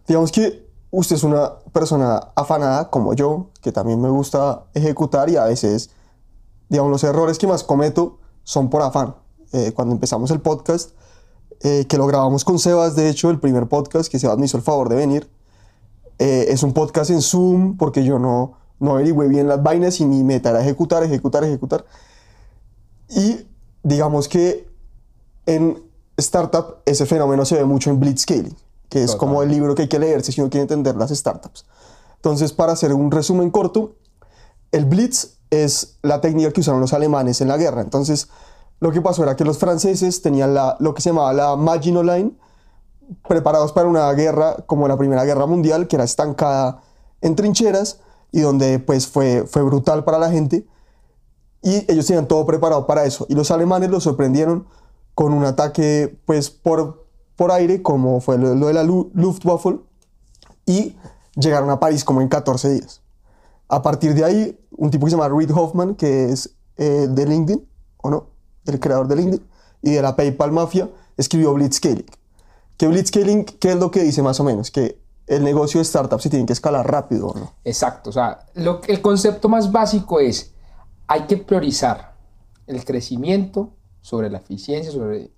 digamos 0.08 0.32
que 0.32 0.68
usted 0.92 1.16
es 1.16 1.24
una 1.24 1.60
persona 1.72 2.30
afanada 2.36 2.90
como 2.90 3.14
yo, 3.14 3.50
que 3.62 3.72
también 3.72 4.00
me 4.00 4.10
gusta 4.10 4.66
ejecutar 4.74 5.30
y 5.30 5.38
a 5.38 5.46
veces, 5.46 5.90
digamos, 6.70 6.92
los 6.92 7.04
errores 7.04 7.38
que 7.40 7.48
más 7.48 7.64
cometo 7.64 8.20
son 8.44 8.70
por 8.70 8.82
afán. 8.82 9.16
Eh, 9.54 9.72
cuando 9.76 9.94
empezamos 9.94 10.30
el 10.32 10.42
podcast, 10.42 10.92
eh, 11.62 11.86
que 11.88 11.98
lo 11.98 12.06
grabamos 12.06 12.46
con 12.46 12.60
Sebas, 12.60 12.96
de 12.96 13.10
hecho, 13.10 13.30
el 13.30 13.40
primer 13.40 13.68
podcast 13.68 14.12
que 14.12 14.20
Sebas 14.20 14.38
me 14.38 14.46
hizo 14.46 14.58
el 14.58 14.64
favor 14.64 14.90
de 14.90 14.96
venir, 14.96 15.30
eh, 16.20 16.46
es 16.50 16.62
un 16.62 16.74
podcast 16.74 17.10
en 17.10 17.22
Zoom 17.22 17.78
porque 17.78 18.04
yo 18.04 18.20
no, 18.20 18.58
no 18.80 18.92
averigüé 18.92 19.28
bien 19.28 19.48
las 19.48 19.64
vainas 19.64 20.00
y 20.00 20.06
mi 20.06 20.24
meta 20.24 20.52
era 20.52 20.62
ejecutar, 20.62 21.04
ejecutar, 21.04 21.44
ejecutar. 21.44 21.86
Y 23.10 23.48
digamos 23.82 24.28
que 24.28 24.68
en 25.46 25.82
startup 26.18 26.78
ese 26.86 27.06
fenómeno 27.06 27.46
se 27.46 27.56
ve 27.56 27.66
mucho 27.66 27.90
en 27.90 28.00
Blitzscaling, 28.00 28.56
que 28.90 29.00
es 29.04 29.12
Total. 29.12 29.20
como 29.20 29.44
el 29.44 29.50
libro 29.50 29.76
que 29.76 29.84
hay 29.84 29.88
que 29.88 30.00
leerse 30.00 30.32
si 30.32 30.42
uno 30.42 30.50
quiere 30.50 30.64
entender 30.64 30.96
las 30.96 31.12
startups. 31.12 31.66
Entonces, 32.16 32.54
para 32.54 32.72
hacer 32.72 32.94
un 32.94 33.12
resumen 33.12 33.52
corto, 33.52 33.96
el 34.72 34.86
Blitz 34.86 35.38
es 35.50 35.98
la 36.02 36.22
técnica 36.22 36.52
que 36.52 36.62
usaron 36.62 36.82
los 36.82 36.94
alemanes 36.94 37.42
en 37.42 37.48
la 37.48 37.58
guerra. 37.58 37.82
Entonces, 37.82 38.30
lo 38.80 38.92
que 38.92 39.02
pasó 39.02 39.24
era 39.24 39.36
que 39.36 39.46
los 39.46 39.58
franceses 39.58 40.22
tenían 40.22 40.54
la, 40.54 40.78
lo 40.80 40.94
que 40.94 41.02
se 41.02 41.10
llamaba 41.10 41.34
la 41.34 41.56
Maginot 41.56 42.04
Line, 42.04 42.32
preparados 43.28 43.72
para 43.72 43.88
una 43.88 44.12
guerra 44.14 44.58
como 44.66 44.88
la 44.88 44.98
Primera 44.98 45.26
Guerra 45.26 45.46
Mundial, 45.46 45.88
que 45.88 45.96
era 45.96 46.06
estancada 46.06 46.82
en 47.22 47.36
trincheras 47.36 48.00
y 48.32 48.42
donde 48.42 48.80
pues 48.80 49.08
fue, 49.08 49.46
fue 49.46 49.62
brutal 49.62 50.04
para 50.04 50.18
la 50.18 50.32
gente. 50.32 50.66
Y 51.62 51.90
ellos 51.92 52.08
tenían 52.08 52.28
todo 52.28 52.46
preparado 52.46 52.88
para 52.88 53.06
eso. 53.06 53.26
Y 53.30 53.36
los 53.36 53.52
alemanes 53.52 53.90
los 53.90 54.04
sorprendieron 54.04 54.66
con 55.16 55.34
un 55.34 55.46
ataque 55.46 56.18
pues 56.26 56.50
por, 56.50 57.06
por 57.36 57.52
aire, 57.52 57.82
como 57.82 58.20
fue 58.22 58.38
lo, 58.38 58.56
lo 58.56 58.68
de 58.68 58.74
la 58.74 58.84
Lu- 58.84 59.12
Luftwaffe, 59.14 59.80
y 60.66 60.96
llegaron 61.36 61.70
a 61.70 61.80
París 61.80 62.04
como 62.04 62.22
en 62.22 62.28
14 62.30 62.70
días. 62.70 63.02
A 63.68 63.82
partir 63.82 64.14
de 64.14 64.24
ahí, 64.24 64.60
un 64.72 64.92
tipo 64.92 65.06
que 65.06 65.12
se 65.12 65.18
llama 65.18 65.30
Reid 65.36 65.52
Hoffman, 65.52 65.96
que 65.96 66.26
es 66.30 66.56
eh, 66.78 67.08
de 67.10 67.26
LinkedIn, 67.26 67.68
¿o 68.02 68.10
no? 68.10 68.28
El 68.66 68.80
creador 68.80 69.08
de 69.08 69.16
LinkedIn, 69.16 69.46
y 69.82 69.92
de 69.92 70.02
la 70.02 70.16
PayPal 70.16 70.52
Mafia, 70.52 70.90
escribió 71.18 71.54
Blitzscaling. 71.54 72.06
Que 72.78 72.88
Blitzscaling, 72.88 73.46
¿qué 73.46 73.72
es 73.72 73.76
lo 73.76 73.92
que 73.92 74.02
dice 74.04 74.22
más 74.22 74.40
o 74.40 74.44
menos? 74.44 74.72
Que 74.72 75.00
el 75.28 75.44
negocio 75.44 75.80
de 75.80 75.84
startup 75.84 76.20
se 76.22 76.30
tiene 76.30 76.46
que 76.46 76.54
escalar 76.54 76.90
rápido, 76.90 77.28
¿o 77.30 77.38
¿no? 77.38 77.54
Exacto, 77.64 78.10
o 78.10 78.14
sea, 78.14 78.46
lo, 78.56 78.82
el 78.88 79.02
concepto 79.02 79.50
más 79.50 79.72
básico 79.72 80.20
es, 80.20 80.54
hay 81.08 81.28
que 81.28 81.38
priorizar 81.38 82.16
el 82.68 82.84
crecimiento 82.86 83.72
sobre 84.04 84.30
la 84.30 84.38
eficiencia, 84.38 84.92
sobre 84.92 85.32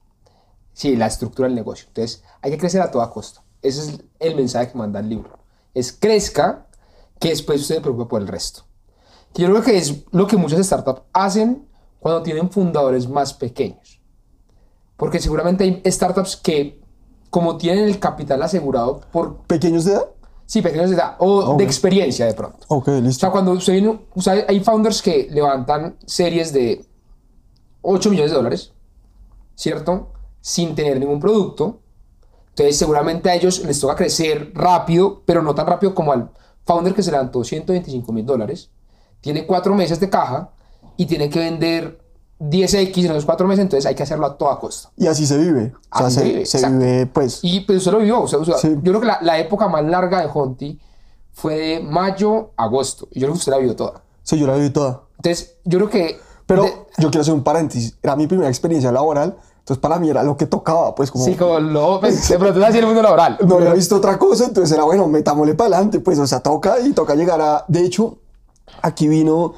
sí, 0.74 0.98
la 0.98 1.06
estructura 1.08 1.48
del 1.48 1.56
negocio. 1.56 1.86
Entonces, 1.88 2.22
hay 2.42 2.52
que 2.52 2.58
crecer 2.58 2.82
a 2.82 2.92
toda 2.92 3.10
costa. 3.10 3.42
Ese 3.62 3.80
es 3.82 4.00
el 4.20 4.36
mensaje 4.36 4.72
que 4.74 4.78
manda 4.78 5.00
el 5.00 5.08
libro. 5.08 5.40
Es 5.74 5.94
crezca, 5.94 6.68
que 7.20 7.30
después 7.30 7.62
usted 7.62 7.76
se 7.76 7.82
preocupe 7.82 8.10
por 8.10 8.22
el 8.22 8.28
resto. 8.28 8.64
Que 9.34 9.44
yo 9.44 9.50
creo 9.50 9.62
que 9.64 9.78
es 9.78 10.04
lo 10.12 10.28
que 10.28 10.36
muchas 10.36 10.66
startups 10.66 11.04
hacen 11.14 11.66
cuando 12.00 12.22
tienen 12.24 12.50
fundadores 12.50 13.08
más 13.08 13.34
pequeños. 13.34 14.02
Porque 14.98 15.20
seguramente 15.20 15.64
hay 15.64 15.82
startups 15.92 16.36
que, 16.36 16.82
como 17.30 17.58
tienen 17.58 17.86
el 17.86 18.00
capital 18.00 18.42
asegurado 18.44 19.02
por 19.12 19.44
¿Pequeños 19.44 19.86
de 19.86 19.94
edad? 19.94 20.06
Sí, 20.46 20.62
pequeños 20.62 20.90
de 20.90 20.96
edad 20.98 21.16
o 21.20 21.52
Ok. 21.54 21.58
de 21.60 21.64
experiencia 21.64 22.26
de 22.26 22.34
pronto. 22.34 22.60
Ok, 22.68 22.88
O 22.90 23.02
listo. 23.02 23.20
sea, 23.22 23.32
cuando 23.32 23.52
usted 23.54 23.74
viene, 23.74 24.00
o 24.14 24.22
sea, 24.22 24.46
hay 24.48 24.60
founders 24.60 25.02
que 25.02 25.28
levantan 25.32 25.98
series 26.06 26.54
de 26.54 26.86
8 27.86 28.10
millones 28.10 28.32
de 28.32 28.38
dólares, 28.38 28.72
¿cierto? 29.56 30.12
Sin 30.42 30.76
tener 30.76 31.00
ningún 31.00 31.20
producto. 31.20 31.80
Entonces, 32.50 32.78
seguramente 32.78 33.30
a 33.30 33.36
ellos 33.36 33.64
les 33.66 33.80
toca 33.80 33.96
crecer 33.96 34.52
rápido, 34.54 35.22
pero 35.26 35.42
no 35.42 35.54
tan 35.56 35.68
rápido 35.68 35.94
como 35.94 36.14
al 36.14 36.30
founder 36.66 36.94
que 36.94 37.04
se 37.04 37.12
levantó 37.12 37.44
125 37.44 38.12
mil 38.14 38.26
dólares, 38.26 38.70
tiene 39.22 39.46
cuatro 39.46 39.76
meses 39.76 40.00
de 40.00 40.10
caja 40.10 40.52
y 40.98 41.06
tiene 41.06 41.30
que 41.30 41.40
vender 41.40 42.00
10x 42.40 42.98
en 43.06 43.12
esos 43.12 43.26
cuatro 43.26 43.48
meses, 43.48 43.64
entonces 43.64 43.86
hay 43.86 43.96
que 43.96 44.04
hacerlo 44.04 44.26
a 44.26 44.38
toda 44.38 44.60
costa. 44.60 44.90
Y 44.98 45.08
así 45.08 45.26
se 45.26 45.38
vive. 45.38 45.74
O 45.92 45.98
sea, 45.98 46.08
Así 46.08 46.20
se, 46.20 46.24
vive, 46.24 46.46
se 46.46 46.70
vive, 46.70 47.06
pues. 47.08 47.40
Y 47.42 47.62
pues 47.62 47.80
usted 47.80 47.92
lo 47.92 48.00
vivió. 48.00 48.22
o 48.22 48.28
sea, 48.28 48.40
o 48.40 48.46
sea, 48.46 48.58
Sí. 48.58 48.70
Yo 48.82 48.92
creo 48.92 49.00
que 49.02 49.08
la, 49.08 49.20
la 49.22 49.40
época 49.40 49.68
más 49.68 49.84
larga 49.84 50.22
de 50.22 50.30
Honti 50.34 50.80
fue 51.34 51.56
de 51.56 51.80
mayo 51.82 52.52
a 52.58 52.64
agosto. 52.64 53.08
Y 53.12 53.20
yo 53.20 53.28
creo 53.28 53.34
que 53.34 53.40
usted 53.40 53.52
la 53.52 53.58
vivió 53.58 53.76
toda. 53.76 54.02
Sí, 54.24 54.38
yo 54.40 54.48
la 54.48 54.56
viví 54.56 54.70
toda. 54.70 55.04
Entonces, 55.18 55.56
yo 55.64 55.78
creo 55.80 55.90
que. 55.90 56.20
Pero 56.46 56.64
de- 56.64 56.74
yo 56.98 57.10
quiero 57.10 57.22
hacer 57.22 57.34
un 57.34 57.44
paréntesis. 57.44 57.98
Era 58.02 58.16
mi 58.16 58.28
primera 58.28 58.50
experiencia 58.50 58.92
laboral, 58.92 59.36
Entonces 59.60 59.82
para 59.82 59.98
mí 59.98 60.10
era 60.10 60.22
lo 60.22 60.38
que 60.38 60.46
tocaba, 60.46 60.94
pues 60.94 61.10
como... 61.10 61.26
Sí, 61.26 61.36
como 61.36 61.60
lo, 61.60 62.00
pues, 62.00 62.30
de 62.30 62.38
pronto 62.38 62.64
así 62.64 62.78
el 62.78 62.86
mundo 62.86 63.02
laboral. 63.02 63.38
no 63.48 63.56
había 63.56 63.74
visto 63.74 63.96
otra 63.96 64.20
cosa, 64.20 64.46
entonces 64.46 64.72
era 64.72 64.84
bueno, 64.84 65.08
metámosle 65.08 65.56
para 65.56 65.70
adelante, 65.76 66.00
pues, 66.00 66.20
o 66.20 66.28
sea, 66.28 66.42
toca 66.42 66.80
y 66.80 66.94
toca 66.94 67.16
llegar 67.16 67.42
a. 67.42 67.66
De 67.68 67.82
hecho, 67.82 68.20
aquí 68.84 69.08
vino 69.08 69.54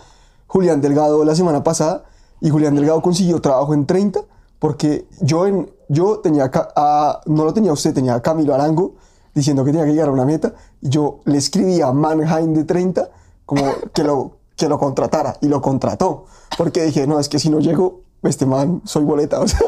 Julián 0.47 0.79
Delgado 0.79 1.25
la 1.25 1.35
semana 1.35 1.61
pasada 1.61 2.05
y 2.39 2.49
Julián 2.49 2.75
Delgado 2.75 3.01
consiguió 3.01 3.41
trabajo 3.41 3.73
en 3.73 3.85
30 3.85 4.21
porque 4.59 5.07
yo, 5.19 5.45
en, 5.45 5.69
yo 5.89 6.19
tenía, 6.19 6.49
a, 6.53 7.19
no 7.25 7.43
lo 7.43 7.53
tenía 7.53 7.73
usted, 7.73 7.93
tenía 7.93 8.15
a 8.15 8.21
Camilo 8.21 8.55
Arango 8.55 8.95
diciendo 9.35 9.63
que 9.65 9.71
tenía 9.71 9.85
que 9.85 9.91
llegar 9.91 10.07
a 10.07 10.11
una 10.13 10.25
meta 10.25 10.53
y 10.81 10.89
yo 10.89 11.19
le 11.25 11.37
escribí 11.37 11.81
a 11.81 11.91
Mannheim 11.91 12.53
de 12.53 12.63
30 12.63 13.09
como 13.45 13.61
que 13.93 14.03
lo, 14.03 14.36
que 14.57 14.67
lo 14.67 14.77
contratara 14.77 15.37
y 15.41 15.47
lo 15.47 15.61
contrató 15.61 16.25
porque 16.57 16.83
dije, 16.83 17.07
no, 17.07 17.19
es 17.19 17.29
que 17.29 17.39
si 17.39 17.49
no 17.49 17.59
llego, 17.59 18.01
este 18.23 18.45
man, 18.45 18.81
soy 18.83 19.03
boleta, 19.05 19.39
o 19.39 19.47
sea. 19.47 19.59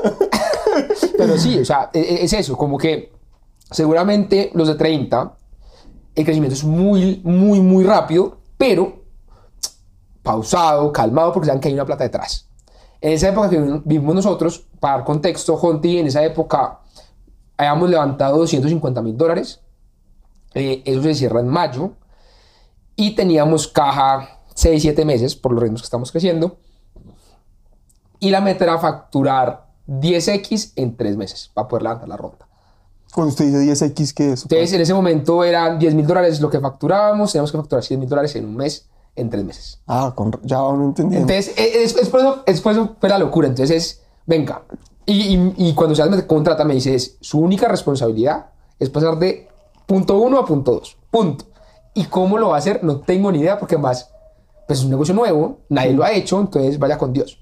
Pero 1.17 1.37
sí, 1.37 1.59
o 1.59 1.65
sea, 1.65 1.89
e- 1.93 1.99
e- 1.99 2.23
es 2.25 2.33
eso, 2.33 2.57
como 2.57 2.77
que 2.77 3.13
seguramente 3.69 4.49
los 4.55 4.67
de 4.67 4.75
30, 4.75 5.35
el 6.15 6.25
crecimiento 6.25 6.55
es 6.55 6.63
muy, 6.63 7.21
muy, 7.23 7.59
muy 7.61 7.83
rápido, 7.83 8.37
pero 8.57 9.03
pausado, 10.23 10.91
calmado, 10.91 11.31
porque 11.31 11.47
saben 11.47 11.61
que 11.61 11.67
hay 11.69 11.73
una 11.75 11.85
plata 11.85 12.03
detrás. 12.03 12.49
En 12.99 13.13
esa 13.13 13.29
época 13.29 13.49
que 13.49 13.81
vivimos 13.85 14.15
nosotros, 14.15 14.65
para 14.79 14.97
dar 14.97 15.05
contexto, 15.05 15.55
Honti, 15.55 15.99
en 15.99 16.07
esa 16.07 16.23
época 16.23 16.79
habíamos 17.57 17.89
levantado 17.89 18.37
250 18.37 19.01
mil 19.01 19.15
dólares, 19.15 19.61
eh, 20.55 20.81
eso 20.85 21.03
se 21.03 21.13
cierra 21.15 21.39
en 21.39 21.47
mayo, 21.47 21.91
y 22.95 23.15
teníamos 23.15 23.67
caja 23.67 24.38
6, 24.59 24.81
7 24.81 25.05
meses 25.05 25.35
por 25.35 25.53
los 25.53 25.63
ritmos 25.63 25.81
que 25.81 25.85
estamos 25.85 26.11
creciendo, 26.11 26.57
y 28.19 28.29
la 28.29 28.41
meta 28.41 28.65
era 28.65 28.77
facturar 28.77 29.67
10x 29.87 30.73
en 30.75 30.97
3 30.97 31.15
meses 31.15 31.49
para 31.53 31.67
poder 31.69 31.83
levantar 31.83 32.09
la 32.09 32.17
ronda. 32.17 32.45
Cuando 33.13 33.29
usted 33.29 33.45
dice 33.45 33.85
10X, 33.85 34.13
¿qué 34.13 34.33
es? 34.33 34.41
Entonces, 34.43 34.73
en 34.73 34.81
ese 34.81 34.93
momento 34.93 35.43
eran 35.43 35.79
10 35.79 35.95
mil 35.95 36.05
dólares 36.05 36.41
lo 36.41 36.49
que 36.49 36.59
facturábamos, 36.59 37.31
teníamos 37.31 37.51
que 37.51 37.57
facturar 37.57 37.83
100 37.83 37.99
mil 38.01 38.09
dólares 38.09 38.35
en 38.35 38.45
un 38.45 38.55
mes, 38.57 38.87
en 39.15 39.29
3 39.29 39.43
meses. 39.45 39.79
Ah, 39.87 40.11
con, 40.13 40.37
ya 40.43 40.61
uno 40.61 40.85
entendiendo. 40.85 41.31
Entonces, 41.31 41.57
e- 41.57 41.83
es, 41.83 41.95
es 41.95 42.09
por 42.09 42.19
eso, 42.19 42.43
es 42.45 42.61
por 42.61 42.73
eso 42.73 42.95
fue 42.99 43.09
la 43.09 43.17
locura. 43.17 43.47
Entonces, 43.47 43.75
es, 43.75 44.01
venga. 44.25 44.63
Y, 45.05 45.35
y, 45.35 45.53
y 45.57 45.73
cuando 45.73 45.95
se 45.95 46.05
me 46.07 46.27
contrata, 46.27 46.65
me 46.65 46.73
dice, 46.75 46.93
es, 46.93 47.17
su 47.21 47.39
única 47.39 47.67
responsabilidad 47.69 48.47
es 48.77 48.89
pasar 48.89 49.17
de 49.17 49.47
punto 49.87 50.19
1 50.19 50.37
a 50.37 50.45
punto 50.45 50.73
2. 50.73 50.97
Punto. 51.09 51.45
¿Y 51.95 52.05
cómo 52.05 52.37
lo 52.37 52.49
va 52.49 52.55
a 52.55 52.59
hacer? 52.59 52.83
No 52.83 52.99
tengo 52.99 53.31
ni 53.31 53.39
idea, 53.39 53.57
porque 53.57 53.77
más, 53.77 54.11
pues 54.69 54.79
es 54.79 54.85
un 54.85 54.91
negocio 54.91 55.15
nuevo, 55.15 55.61
nadie 55.69 55.93
lo 55.93 56.03
ha 56.03 56.11
hecho, 56.11 56.39
entonces 56.39 56.77
vaya 56.77 56.95
con 56.95 57.11
Dios. 57.11 57.39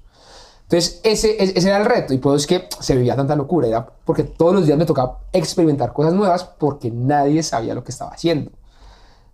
Entonces, 0.62 0.98
ese, 1.02 1.42
ese 1.42 1.68
era 1.68 1.76
el 1.76 1.84
reto. 1.84 2.14
Y 2.14 2.18
por 2.18 2.34
eso 2.34 2.40
es 2.40 2.46
que 2.46 2.68
se 2.80 2.96
vivía 2.96 3.14
tanta 3.14 3.36
locura. 3.36 3.68
Era 3.68 3.86
porque 4.06 4.24
todos 4.24 4.54
los 4.54 4.64
días 4.64 4.78
me 4.78 4.86
tocaba 4.86 5.20
experimentar 5.30 5.92
cosas 5.92 6.14
nuevas 6.14 6.44
porque 6.44 6.90
nadie 6.90 7.42
sabía 7.42 7.74
lo 7.74 7.84
que 7.84 7.92
estaba 7.92 8.12
haciendo. 8.12 8.50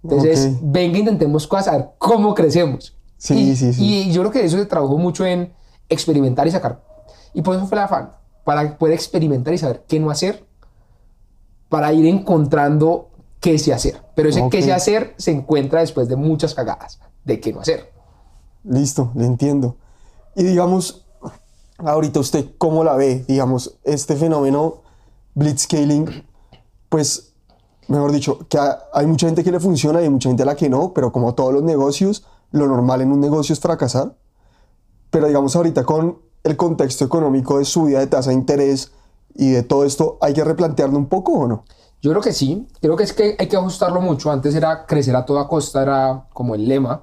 Entonces, 0.02 0.54
Ok. 0.54 0.58
venga, 0.62 0.98
intentemos 0.98 1.46
cosas, 1.46 1.68
a 1.68 1.76
ver 1.76 1.86
cómo 1.98 2.34
crecemos. 2.34 2.96
Sí, 3.16 3.50
y, 3.50 3.56
sí, 3.56 3.72
sí. 3.72 3.84
Y 3.84 4.12
yo 4.12 4.22
creo 4.22 4.32
que 4.32 4.44
eso 4.44 4.58
se 4.58 4.66
trabajó 4.66 4.98
mucho 4.98 5.24
en 5.24 5.52
experimentar 5.88 6.48
y 6.48 6.50
sacar. 6.50 6.82
Y 7.32 7.42
por 7.42 7.54
eso 7.54 7.64
fue 7.68 7.78
el 7.78 7.84
afán. 7.84 8.10
Para 8.42 8.76
poder 8.76 8.94
experimentar 8.94 9.54
y 9.54 9.58
saber 9.58 9.84
qué 9.86 10.00
no 10.00 10.10
hacer. 10.10 10.44
Para 11.68 11.92
ir 11.92 12.06
encontrando 12.06 13.10
qué 13.38 13.56
sí 13.58 13.70
hacer. 13.70 14.02
Pero 14.16 14.30
ese 14.30 14.40
qué 14.50 14.58
Ok. 14.58 14.64
sí 14.64 14.70
hacer 14.72 15.14
se 15.16 15.30
encuentra 15.30 15.78
después 15.78 16.08
de 16.08 16.16
muchas 16.16 16.54
cagadas 16.54 16.98
de 17.24 17.40
qué 17.40 17.52
no 17.52 17.60
hacer. 17.60 17.92
Listo, 18.64 19.10
le 19.14 19.26
entiendo. 19.26 19.76
Y 20.36 20.44
digamos, 20.44 21.06
ahorita 21.78 22.20
usted, 22.20 22.46
¿cómo 22.58 22.84
la 22.84 22.94
ve? 22.94 23.24
Digamos, 23.28 23.76
este 23.84 24.16
fenómeno 24.16 24.82
blitzscaling, 25.34 26.24
pues, 26.88 27.32
mejor 27.88 28.12
dicho, 28.12 28.46
que 28.48 28.58
ha- 28.58 28.78
hay 28.92 29.06
mucha 29.06 29.26
gente 29.26 29.44
que 29.44 29.52
le 29.52 29.60
funciona 29.60 30.00
y 30.00 30.04
hay 30.04 30.10
mucha 30.10 30.28
gente 30.28 30.42
a 30.42 30.46
la 30.46 30.56
que 30.56 30.68
no, 30.68 30.92
pero 30.94 31.12
como 31.12 31.34
todos 31.34 31.52
los 31.52 31.62
negocios, 31.62 32.24
lo 32.52 32.66
normal 32.66 33.00
en 33.02 33.12
un 33.12 33.20
negocio 33.20 33.52
es 33.52 33.60
fracasar. 33.60 34.16
Pero 35.10 35.26
digamos, 35.26 35.54
ahorita 35.56 35.84
con 35.84 36.18
el 36.42 36.56
contexto 36.56 37.04
económico 37.04 37.58
de 37.58 37.64
subida 37.64 38.00
de 38.00 38.06
tasa 38.06 38.30
de 38.30 38.36
interés 38.36 38.92
y 39.34 39.50
de 39.50 39.62
todo 39.62 39.84
esto, 39.84 40.18
¿hay 40.20 40.34
que 40.34 40.44
replantearlo 40.44 40.96
un 40.98 41.06
poco 41.06 41.32
o 41.32 41.46
no? 41.46 41.64
Yo 42.02 42.10
creo 42.10 42.22
que 42.22 42.32
sí, 42.32 42.68
creo 42.80 42.96
que 42.96 43.04
es 43.04 43.12
que 43.12 43.34
hay 43.38 43.48
que 43.48 43.56
ajustarlo 43.56 44.00
mucho. 44.00 44.30
Antes 44.30 44.54
era 44.54 44.84
crecer 44.86 45.16
a 45.16 45.24
toda 45.24 45.48
costa, 45.48 45.82
era 45.82 46.26
como 46.32 46.54
el 46.54 46.68
lema. 46.68 47.02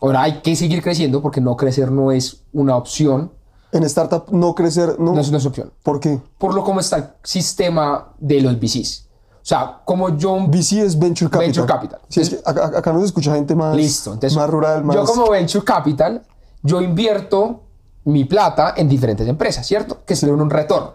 Ahora 0.00 0.22
hay 0.22 0.40
que 0.40 0.56
seguir 0.56 0.82
creciendo 0.82 1.20
porque 1.20 1.40
no 1.40 1.56
crecer 1.56 1.90
no 1.90 2.10
es 2.12 2.42
una 2.52 2.76
opción, 2.76 3.32
En 3.72 3.84
startup 3.84 4.24
no 4.32 4.54
crecer, 4.54 4.96
no. 4.98 5.12
no 5.14 5.20
es 5.20 5.28
una 5.28 5.38
opción. 5.38 5.72
¿Por 5.82 6.00
qué? 6.00 6.20
Por 6.38 6.54
lo 6.54 6.64
como 6.64 6.80
está 6.80 6.96
el 6.96 7.04
sistema 7.22 8.12
de 8.18 8.40
los 8.40 8.58
VCs. 8.58 9.06
O 9.42 9.46
sea, 9.50 9.80
como 9.84 10.16
yo... 10.16 10.36
VC 10.48 10.82
es 10.84 10.98
Venture 10.98 11.30
Capital. 11.30 11.46
Venture 11.46 11.66
Capital. 11.66 12.00
Sí, 12.08 12.20
es 12.20 12.30
que 12.30 12.38
acá, 12.44 12.66
acá 12.78 12.92
nos 12.92 13.04
escucha 13.04 13.34
gente 13.34 13.54
más, 13.54 13.74
Listo. 13.76 14.12
Entonces, 14.12 14.36
más 14.36 14.50
rural, 14.50 14.84
más... 14.84 14.96
Yo 14.96 15.04
como 15.04 15.30
Venture 15.30 15.64
Capital, 15.64 16.22
yo 16.62 16.80
invierto 16.80 17.62
mi 18.04 18.24
plata 18.24 18.74
en 18.76 18.88
diferentes 18.88 19.26
empresas, 19.26 19.66
¿cierto? 19.66 20.04
Que 20.04 20.14
esperan 20.14 20.40
un 20.40 20.50
retorno. 20.50 20.94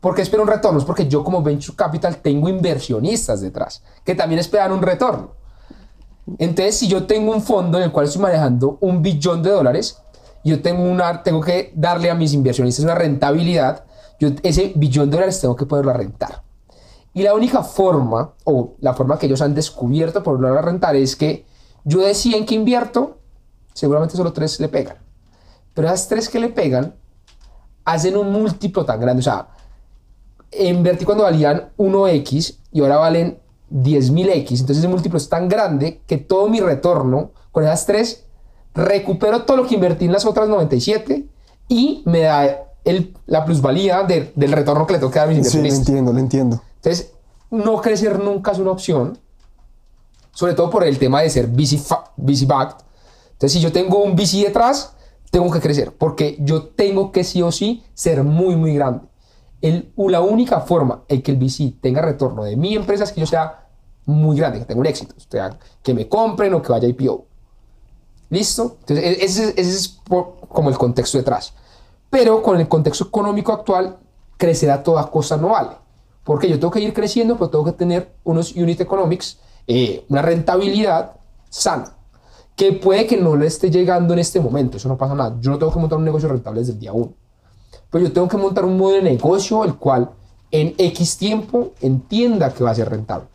¿Por 0.00 0.14
qué 0.14 0.22
espero 0.22 0.42
un 0.42 0.48
retorno? 0.48 0.78
Es 0.78 0.84
porque 0.84 1.08
yo 1.08 1.24
como 1.24 1.42
Venture 1.42 1.76
Capital 1.76 2.18
tengo 2.18 2.48
inversionistas 2.48 3.40
detrás 3.40 3.82
que 4.04 4.14
también 4.14 4.38
esperan 4.38 4.72
un 4.72 4.82
retorno. 4.82 5.32
Entonces, 6.38 6.78
si 6.78 6.88
yo 6.88 7.06
tengo 7.06 7.32
un 7.32 7.42
fondo 7.42 7.78
en 7.78 7.84
el 7.84 7.92
cual 7.92 8.06
estoy 8.06 8.22
manejando 8.22 8.78
un 8.80 9.02
billón 9.02 9.42
de 9.42 9.50
dólares, 9.50 9.98
yo 10.44 10.60
tengo, 10.62 10.82
una, 10.82 11.22
tengo 11.22 11.40
que 11.40 11.72
darle 11.74 12.10
a 12.10 12.14
mis 12.14 12.32
inversionistas 12.32 12.84
una 12.84 12.94
rentabilidad, 12.94 13.84
yo 14.20 14.30
ese 14.42 14.72
billón 14.74 15.10
de 15.10 15.16
dólares 15.16 15.40
tengo 15.40 15.56
que 15.56 15.66
poderlo 15.66 15.92
rentar. 15.92 16.42
Y 17.14 17.22
la 17.22 17.34
única 17.34 17.62
forma, 17.62 18.34
o 18.44 18.74
la 18.80 18.94
forma 18.94 19.18
que 19.18 19.26
ellos 19.26 19.40
han 19.40 19.54
descubierto 19.54 20.22
por 20.22 20.40
lograr 20.40 20.64
rentar, 20.64 20.94
es 20.96 21.16
que 21.16 21.46
yo 21.84 22.00
de 22.00 22.14
100 22.14 22.46
que 22.46 22.54
invierto, 22.54 23.18
seguramente 23.74 24.16
solo 24.16 24.32
3 24.32 24.60
le 24.60 24.68
pegan. 24.68 24.96
Pero 25.74 25.88
esas 25.88 26.08
3 26.08 26.28
que 26.28 26.40
le 26.40 26.48
pegan 26.48 26.94
hacen 27.84 28.16
un 28.16 28.30
múltiplo 28.30 28.84
tan 28.84 29.00
grande. 29.00 29.20
O 29.20 29.22
sea, 29.22 29.48
invertí 30.52 31.04
cuando 31.04 31.24
valían 31.24 31.70
1x 31.76 32.58
y 32.72 32.80
ahora 32.80 32.96
valen 32.96 33.40
10.000x. 33.70 34.50
Entonces 34.60 34.78
ese 34.78 34.88
múltiplo 34.88 35.18
es 35.18 35.28
tan 35.28 35.48
grande 35.48 36.00
que 36.06 36.16
todo 36.18 36.48
mi 36.48 36.60
retorno 36.60 37.30
con 37.52 37.64
esas 37.64 37.86
3 37.86 38.24
recupero 38.74 39.42
todo 39.42 39.56
lo 39.56 39.66
que 39.66 39.74
invertí 39.74 40.04
en 40.04 40.12
las 40.12 40.24
otras 40.24 40.48
97 40.48 41.26
y 41.68 42.02
me 42.06 42.20
da 42.20 42.64
el- 42.84 43.14
la 43.26 43.44
plusvalía 43.44 44.02
de- 44.04 44.32
del 44.36 44.52
retorno 44.52 44.86
que 44.86 44.92
le 44.94 44.98
toca 45.00 45.22
a 45.22 45.26
mis 45.26 45.36
Sí, 45.36 45.42
le 45.42 45.46
inversionistas. 45.48 45.78
entiendo, 45.88 46.12
le 46.12 46.20
entiendo. 46.20 46.62
Entonces, 46.76 47.12
no 47.50 47.80
crecer 47.80 48.18
nunca 48.22 48.52
es 48.52 48.58
una 48.58 48.70
opción, 48.70 49.18
sobre 50.32 50.54
todo 50.54 50.70
por 50.70 50.84
el 50.84 50.98
tema 50.98 51.22
de 51.22 51.30
ser 51.30 51.48
VC 51.48 52.46
backed. 52.46 52.84
Entonces, 53.32 53.52
si 53.52 53.60
yo 53.60 53.72
tengo 53.72 54.02
un 54.02 54.14
VC 54.14 54.44
detrás, 54.44 54.92
tengo 55.30 55.50
que 55.50 55.60
crecer, 55.60 55.92
porque 55.96 56.36
yo 56.40 56.62
tengo 56.64 57.10
que 57.12 57.24
sí 57.24 57.42
o 57.42 57.50
sí 57.52 57.82
ser 57.94 58.22
muy, 58.24 58.54
muy 58.56 58.74
grande. 58.74 59.00
El, 59.60 59.92
la 59.96 60.20
única 60.20 60.60
forma 60.60 61.02
en 61.08 61.20
que 61.22 61.32
el 61.32 61.36
VC 61.38 61.80
tenga 61.80 62.00
retorno 62.02 62.44
de 62.44 62.56
mi 62.56 62.74
empresa 62.76 63.04
es 63.04 63.12
que 63.12 63.20
yo 63.20 63.26
sea 63.26 63.66
muy 64.06 64.36
grande, 64.36 64.60
que 64.60 64.64
tenga 64.64 64.80
un 64.80 64.86
éxito, 64.86 65.14
o 65.16 65.20
sea, 65.30 65.58
que 65.82 65.92
me 65.94 66.08
compren 66.08 66.54
o 66.54 66.62
que 66.62 66.70
vaya 66.72 66.88
IPO. 66.88 67.26
¿Listo? 68.30 68.76
Entonces, 68.80 69.04
e- 69.04 69.24
ese, 69.24 69.48
ese 69.56 69.60
es 69.76 69.88
por- 69.88 70.36
como 70.48 70.68
el 70.70 70.78
contexto 70.78 71.18
detrás. 71.18 71.54
Pero 72.10 72.42
con 72.42 72.58
el 72.60 72.68
contexto 72.68 73.04
económico 73.04 73.52
actual, 73.52 73.98
crecer 74.36 74.70
a 74.70 74.82
toda 74.82 75.10
costa 75.10 75.36
no 75.36 75.48
vale. 75.50 75.70
Porque 76.24 76.48
yo 76.48 76.58
tengo 76.58 76.70
que 76.70 76.80
ir 76.80 76.92
creciendo, 76.92 77.36
pero 77.36 77.50
tengo 77.50 77.64
que 77.64 77.72
tener 77.72 78.12
unos 78.24 78.54
unit 78.54 78.80
economics, 78.80 79.38
eh, 79.66 80.04
una 80.08 80.22
rentabilidad 80.22 81.12
sana. 81.48 81.94
Que 82.54 82.72
puede 82.72 83.06
que 83.06 83.16
no 83.16 83.36
le 83.36 83.46
esté 83.46 83.70
llegando 83.70 84.12
en 84.14 84.20
este 84.20 84.40
momento, 84.40 84.76
eso 84.76 84.88
no 84.88 84.96
pasa 84.98 85.14
nada. 85.14 85.36
Yo 85.40 85.50
no 85.50 85.58
tengo 85.58 85.72
que 85.72 85.78
montar 85.78 85.98
un 85.98 86.04
negocio 86.04 86.28
rentable 86.28 86.60
desde 86.60 86.72
el 86.74 86.78
día 86.80 86.92
uno. 86.92 87.12
Pero 87.90 88.04
yo 88.04 88.12
tengo 88.12 88.28
que 88.28 88.36
montar 88.36 88.64
un 88.64 88.76
modelo 88.76 89.04
de 89.04 89.10
negocio 89.12 89.64
el 89.64 89.74
cual 89.76 90.10
en 90.50 90.74
X 90.78 91.16
tiempo 91.16 91.72
entienda 91.80 92.52
que 92.52 92.64
va 92.64 92.70
a 92.70 92.74
ser 92.74 92.88
rentable. 92.88 93.26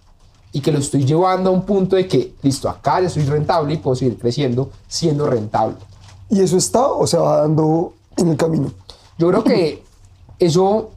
Y 0.52 0.62
que 0.62 0.72
lo 0.72 0.78
estoy 0.80 1.04
llevando 1.06 1.50
a 1.50 1.54
un 1.54 1.64
punto 1.64 1.96
de 1.96 2.08
que, 2.08 2.36
listo, 2.44 2.70
acá 2.70 3.02
ya 3.02 3.10
soy 3.10 3.24
rentable 3.24 3.74
y 3.74 3.78
puedo 3.78 3.96
seguir 3.96 4.18
creciendo 4.20 4.70
siendo 4.88 5.26
rentable. 5.28 5.76
¿Y 6.30 6.42
eso 6.42 6.58
está 6.58 6.86
o 6.88 7.08
se 7.08 7.18
va 7.18 7.38
dando 7.42 7.94
en 8.18 8.30
el 8.30 8.38
camino? 8.38 8.72
Yo 9.18 9.28
creo 9.30 9.44
que 9.44 9.84
eso 10.38 10.92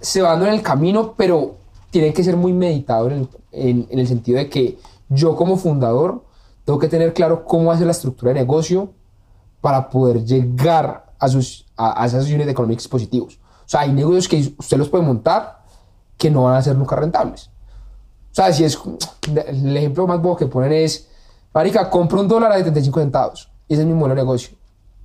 se 0.00 0.20
va 0.20 0.30
dando 0.30 0.46
en 0.46 0.54
el 0.54 0.62
camino, 0.62 1.14
pero 1.16 1.54
tiene 1.90 2.12
que 2.12 2.22
ser 2.24 2.36
muy 2.36 2.52
meditado 2.52 3.06
en 3.08 3.12
el, 3.12 3.28
en- 3.52 3.86
en 3.90 3.98
el 3.98 4.06
sentido 4.08 4.38
de 4.38 4.50
que 4.50 4.78
yo 5.08 5.36
como 5.36 5.56
fundador 5.56 6.22
tengo 6.64 6.78
que 6.78 6.88
tener 6.88 7.14
claro 7.14 7.44
cómo 7.44 7.70
hacer 7.72 7.86
la 7.86 7.92
estructura 7.92 8.32
de 8.32 8.40
negocio 8.40 8.90
para 9.60 9.88
poder 9.88 10.24
llegar 10.24 11.12
a, 11.24 11.28
sus, 11.28 11.66
a, 11.76 12.02
a 12.02 12.06
esas 12.06 12.28
unit 12.30 12.48
economics 12.48 12.88
positivos. 12.88 13.38
O 13.64 13.68
sea, 13.68 13.80
hay 13.80 13.92
negocios 13.92 14.28
que 14.28 14.54
usted 14.58 14.76
los 14.76 14.88
puede 14.88 15.04
montar 15.04 15.64
que 16.16 16.30
no 16.30 16.44
van 16.44 16.54
a 16.54 16.62
ser 16.62 16.76
nunca 16.76 16.96
rentables. 16.96 17.50
O 18.30 18.34
sea, 18.34 18.52
si 18.52 18.64
es 18.64 18.78
el 19.46 19.76
ejemplo 19.76 20.06
más 20.06 20.20
bobo 20.20 20.36
que 20.36 20.46
ponen 20.46 20.72
es, 20.72 21.08
marica, 21.52 21.88
compro 21.88 22.20
un 22.20 22.28
dólar 22.28 22.52
a 22.52 22.58
75 22.58 23.00
centavos 23.00 23.50
y 23.68 23.74
ese 23.74 23.82
es 23.82 23.88
mi 23.88 23.94
modelo 23.94 24.14
de 24.14 24.22
negocio. 24.22 24.56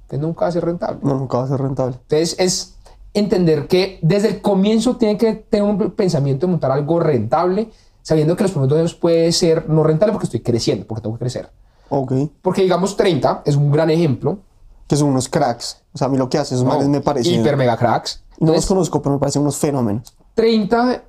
Que 0.09 0.17
nunca 0.17 0.41
va 0.41 0.47
a 0.47 0.51
ser 0.51 0.65
rentable. 0.65 0.99
No, 1.03 1.15
nunca 1.15 1.37
va 1.37 1.43
a 1.43 1.47
ser 1.47 1.61
rentable. 1.61 1.95
Entonces, 2.01 2.35
es, 2.39 2.79
entender 3.13 3.67
que 3.67 3.99
desde 4.01 4.29
el 4.29 4.41
comienzo 4.41 4.97
tiene 4.97 5.17
que 5.17 5.33
tener 5.33 5.63
un 5.63 5.91
pensamiento 5.91 6.45
de 6.45 6.51
montar 6.51 6.71
algo 6.71 6.99
rentable, 6.99 7.69
sabiendo 8.01 8.35
que 8.35 8.43
los 8.43 8.51
primeros 8.51 8.69
dos 8.69 8.79
años 8.79 8.95
puede 8.95 9.31
ser 9.31 9.69
no 9.69 9.83
rentable 9.83 10.13
porque 10.13 10.25
estoy 10.25 10.41
creciendo, 10.41 10.85
porque 10.85 11.01
tengo 11.01 11.15
que 11.15 11.19
crecer. 11.19 11.49
Ok. 11.89 12.13
Porque 12.41 12.61
digamos 12.61 12.95
30 12.95 13.43
es 13.45 13.55
un 13.55 13.71
gran 13.71 13.89
ejemplo. 13.89 14.39
Que 14.89 14.97
son 14.97 15.07
unos 15.09 15.29
cracks. 15.29 15.81
O 15.93 15.97
sea, 15.97 16.07
a 16.07 16.09
mí 16.09 16.17
lo 16.17 16.27
que 16.27 16.37
hacen 16.37 16.55
esos 16.57 16.65
¿no? 16.67 16.73
manes 16.73 16.89
me 16.89 16.99
parecen... 16.99 17.39
Hiper 17.39 17.55
mega 17.55 17.77
cracks. 17.77 18.23
No 18.31 18.47
los 18.47 18.49
Entonces, 18.49 18.65
conozco, 18.67 19.01
pero 19.01 19.13
me 19.15 19.19
parecen 19.19 19.43
unos 19.43 19.55
fenómenos. 19.55 20.13
30 20.35 21.03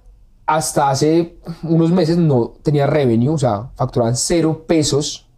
hasta 0.47 0.91
hace 0.91 1.39
unos 1.63 1.91
meses 1.91 2.17
no 2.19 2.53
tenía 2.63 2.87
revenue, 2.87 3.31
o 3.35 3.39
sea, 3.39 3.71
facturaban 3.77 4.17
cero 4.17 4.65
pesos, 4.67 5.29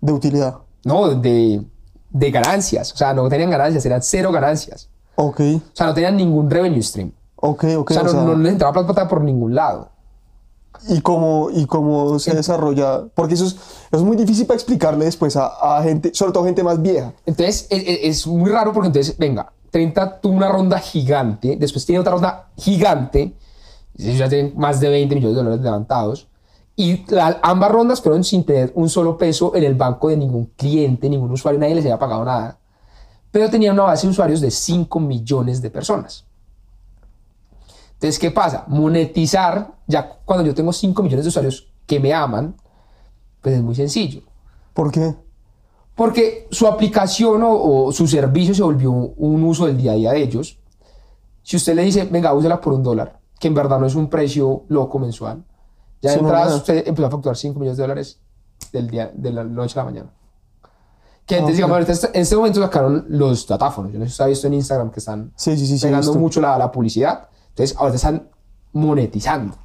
De 0.00 0.12
utilidad. 0.12 0.58
no, 0.84 1.08
de, 1.16 1.64
de 2.10 2.30
ganancias. 2.30 2.92
O 2.92 2.96
sea, 2.96 3.12
no 3.12 3.28
tenían 3.28 3.50
ganancias, 3.50 3.84
eran 3.84 4.02
cero 4.02 4.32
ganancias. 4.32 4.88
Ok. 5.16 5.40
O 5.40 5.60
sea, 5.74 5.86
no 5.88 5.94
tenían 5.94 6.16
ningún 6.16 6.48
revenue 6.48 6.82
stream. 6.82 7.12
Ok, 7.36 7.64
ok. 7.76 7.90
O 7.90 7.92
sea, 7.94 8.02
o 8.02 8.04
no, 8.04 8.10
sea, 8.10 8.22
no 8.22 8.34
les 8.36 8.52
entraba 8.52 8.84
plata 8.84 9.06
por 9.08 9.20
ningún 9.22 9.54
lado. 9.54 9.90
Y 10.88 11.00
cómo, 11.00 11.48
y 11.52 11.66
cómo 11.66 12.18
se 12.18 12.34
desarrolla, 12.34 13.04
porque 13.14 13.34
eso 13.34 13.46
es, 13.46 13.52
eso 13.54 13.96
es 13.96 14.02
muy 14.02 14.16
difícil 14.16 14.46
para 14.46 14.56
explicarle 14.56 15.04
después 15.06 15.36
a, 15.36 15.46
a 15.78 15.82
gente, 15.82 16.10
sobre 16.14 16.32
todo 16.32 16.44
gente 16.44 16.62
más 16.62 16.80
vieja. 16.80 17.12
Entonces, 17.26 17.66
es, 17.70 17.82
es- 17.86 17.98
es 18.02 18.26
muy 18.26 18.50
raro 18.50 18.72
porque 18.72 18.88
entonces, 18.88 19.16
venga, 19.18 19.52
30 19.70 20.20
tuvo 20.20 20.34
una 20.34 20.48
ronda 20.48 20.78
gigante, 20.78 21.56
después 21.58 21.84
tiene 21.84 21.98
otra 22.00 22.12
ronda 22.12 22.48
gigante, 22.56 23.34
ya 23.94 24.28
tienen 24.28 24.52
más 24.56 24.78
de 24.80 24.88
20 24.88 25.14
millones 25.16 25.36
de 25.36 25.42
dólares 25.42 25.62
levantados, 25.64 26.28
y 26.76 27.04
la- 27.12 27.38
ambas 27.42 27.70
rondas 27.72 28.00
fueron 28.00 28.22
sin 28.22 28.44
tener 28.44 28.70
un 28.76 28.88
solo 28.88 29.18
peso 29.18 29.54
en 29.56 29.64
el 29.64 29.74
banco 29.74 30.08
de 30.08 30.16
ningún 30.16 30.46
cliente, 30.56 31.10
ningún 31.10 31.32
usuario, 31.32 31.58
nadie 31.60 31.74
les 31.74 31.84
había 31.84 31.98
pagado 31.98 32.24
nada, 32.24 32.58
pero 33.32 33.50
tenían 33.50 33.74
una 33.74 33.82
base 33.82 34.06
de 34.06 34.12
usuarios 34.12 34.40
de 34.40 34.50
5 34.50 35.00
millones 35.00 35.60
de 35.60 35.70
personas. 35.70 36.24
Entonces, 37.98 38.18
¿qué 38.18 38.30
pasa? 38.30 38.64
Monetizar, 38.68 39.72
ya 39.86 40.08
cuando 40.24 40.46
yo 40.46 40.54
tengo 40.54 40.72
5 40.72 41.02
millones 41.02 41.24
de 41.24 41.28
usuarios 41.30 41.68
que 41.86 41.98
me 41.98 42.14
aman, 42.14 42.54
pues 43.42 43.56
es 43.56 43.62
muy 43.62 43.74
sencillo. 43.74 44.22
¿Por 44.72 44.92
qué? 44.92 45.16
Porque 45.96 46.46
su 46.52 46.68
aplicación 46.68 47.42
o, 47.42 47.86
o 47.86 47.92
su 47.92 48.06
servicio 48.06 48.54
se 48.54 48.62
volvió 48.62 48.92
un 48.92 49.42
uso 49.42 49.66
del 49.66 49.76
día 49.76 49.92
a 49.92 49.94
día 49.96 50.12
de 50.12 50.22
ellos. 50.22 50.58
Si 51.42 51.56
usted 51.56 51.74
le 51.74 51.82
dice, 51.82 52.04
venga, 52.04 52.32
úsela 52.34 52.60
por 52.60 52.72
un 52.72 52.84
dólar, 52.84 53.18
que 53.40 53.48
en 53.48 53.54
verdad 53.54 53.80
no 53.80 53.86
es 53.86 53.96
un 53.96 54.08
precio 54.08 54.62
loco 54.68 54.98
mensual, 55.00 55.44
ya 56.00 56.10
de 56.10 56.16
Sí, 56.18 56.22
no, 56.22 56.28
entrada 56.28 56.54
usted 56.54 56.86
empezó 56.86 57.06
a 57.08 57.10
facturar 57.10 57.36
5 57.36 57.58
millones 57.58 57.78
de 57.78 57.82
dólares 57.82 58.20
del 58.72 58.88
día, 58.88 59.10
de 59.12 59.32
la 59.32 59.42
noche 59.42 59.76
a 59.80 59.82
la 59.82 59.90
mañana. 59.90 60.10
Que 61.26 61.34
Ah, 61.34 61.38
entonces, 61.38 61.54
ok. 61.54 61.56
digamos, 61.56 61.74
ahorita 61.74 61.92
est- 61.92 62.14
en 62.14 62.22
este 62.22 62.36
momento 62.36 62.60
sacaron 62.62 63.06
los 63.08 63.44
datáfonos. 63.46 63.92
Yo 63.92 63.98
no 63.98 64.04
sé 64.04 64.10
si 64.10 64.12
usted 64.12 64.24
ha 64.24 64.28
visto 64.28 64.46
en 64.46 64.54
Instagram 64.54 64.90
que 64.92 65.00
están 65.00 65.32
Sí, 65.34 65.56
sí, 65.56 65.78
pegando 65.84 66.14
mucho 66.14 66.40
la, 66.40 66.56
la 66.56 66.70
publicidad. 66.70 67.28
Entonces, 67.58 67.76
ahora 67.76 67.94
están 67.96 68.28
monetizando. 68.72 69.56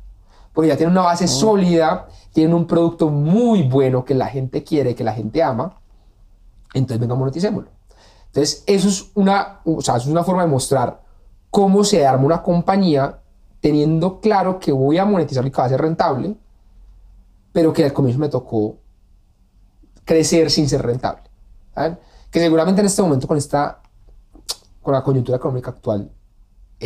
Porque 0.51 0.69
ya 0.69 0.77
tienen 0.77 0.93
una 0.93 1.03
base 1.03 1.27
sólida, 1.27 2.07
tienen 2.31 2.55
un 2.55 2.65
producto 2.65 3.09
muy 3.09 3.61
bueno 3.61 4.03
que 4.03 4.15
la 4.15 4.25
gente 4.25 4.63
quiere, 4.63 4.95
que 4.95 5.03
la 5.03 5.13
gente 5.13 5.43
ama. 5.43 5.79
Entonces, 6.73 6.99
venga, 6.99 7.13
moneticémoslo. 7.13 7.69
Entonces, 8.27 8.63
eso 8.65 8.87
es 8.87 9.11
una, 9.13 9.59
o 9.63 9.79
sea, 9.81 9.97
eso 9.97 10.05
es 10.05 10.11
una 10.11 10.23
forma 10.23 10.41
de 10.41 10.49
mostrar 10.49 11.03
cómo 11.51 11.83
se 11.83 12.03
arma 12.03 12.25
una 12.25 12.41
compañía 12.41 13.19
teniendo 13.61 14.19
claro 14.19 14.59
que 14.59 14.71
voy 14.71 14.97
a 14.97 15.05
monetizar 15.05 15.45
y 15.45 15.51
que 15.51 15.57
va 15.57 15.65
a 15.65 15.69
ser 15.69 15.81
rentable, 15.81 16.35
pero 17.51 17.71
que 17.71 17.85
al 17.85 17.93
comienzo 17.93 18.19
me 18.19 18.29
tocó 18.29 18.77
crecer 20.03 20.49
sin 20.49 20.67
ser 20.67 20.81
rentable. 20.81 21.29
¿saben? 21.75 21.99
Que 22.31 22.39
seguramente 22.39 22.81
en 22.81 22.87
este 22.87 23.03
momento 23.03 23.27
con 23.27 23.37
esta 23.37 23.81
con 24.81 24.93
la 24.93 25.03
coyuntura 25.03 25.37
económica 25.37 25.69
actual, 25.69 26.11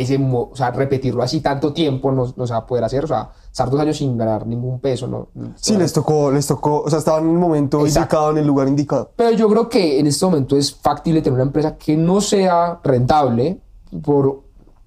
ese, 0.00 0.18
o 0.20 0.50
sea, 0.54 0.70
repetirlo 0.70 1.22
así 1.22 1.40
tanto 1.40 1.72
tiempo 1.72 2.12
no, 2.12 2.32
no 2.36 2.46
se 2.46 2.52
va 2.52 2.60
a 2.60 2.66
poder 2.66 2.84
hacer. 2.84 3.04
O 3.04 3.08
sea, 3.08 3.30
estar 3.50 3.68
dos 3.70 3.80
años 3.80 3.96
sin 3.96 4.16
ganar 4.16 4.46
ningún 4.46 4.80
peso. 4.80 5.06
No, 5.06 5.28
no- 5.34 5.52
Sí, 5.56 5.76
les 5.76 5.92
tocó, 5.92 6.30
les 6.30 6.46
tocó, 6.46 6.82
o 6.82 6.90
sea, 6.90 6.98
estaban 6.98 7.24
en 7.24 7.30
el 7.30 7.38
momento 7.38 7.80
Exacto. 7.86 8.00
indicado, 8.16 8.30
en 8.32 8.38
el 8.38 8.46
lugar 8.46 8.68
indicado. 8.68 9.10
Pero 9.16 9.30
yo 9.32 9.48
creo 9.48 9.68
que 9.68 9.98
en 10.00 10.06
este 10.06 10.24
momento 10.26 10.56
es 10.56 10.74
factible 10.74 11.20
tener 11.22 11.34
una 11.34 11.42
empresa 11.44 11.76
que 11.76 11.96
no 11.96 12.20
sea 12.20 12.80
rentable 12.84 13.60
por 14.02 14.42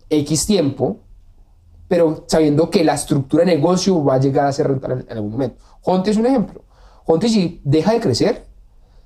X 0.09 0.45
tiempo, 0.45 0.97
pero 1.87 2.23
sabiendo 2.27 2.69
que 2.69 2.83
la 2.83 2.93
estructura 2.93 3.43
de 3.45 3.55
negocio 3.55 4.03
va 4.03 4.15
a 4.15 4.17
llegar 4.19 4.45
a 4.47 4.51
ser 4.53 4.67
rentable 4.67 5.01
en, 5.01 5.05
en 5.09 5.17
algún 5.17 5.31
momento. 5.31 5.57
Honte 5.83 6.11
es 6.11 6.17
un 6.17 6.25
ejemplo. 6.25 6.61
Honte 7.05 7.27
si 7.27 7.59
deja 7.63 7.91
de 7.93 7.99
crecer, 7.99 8.45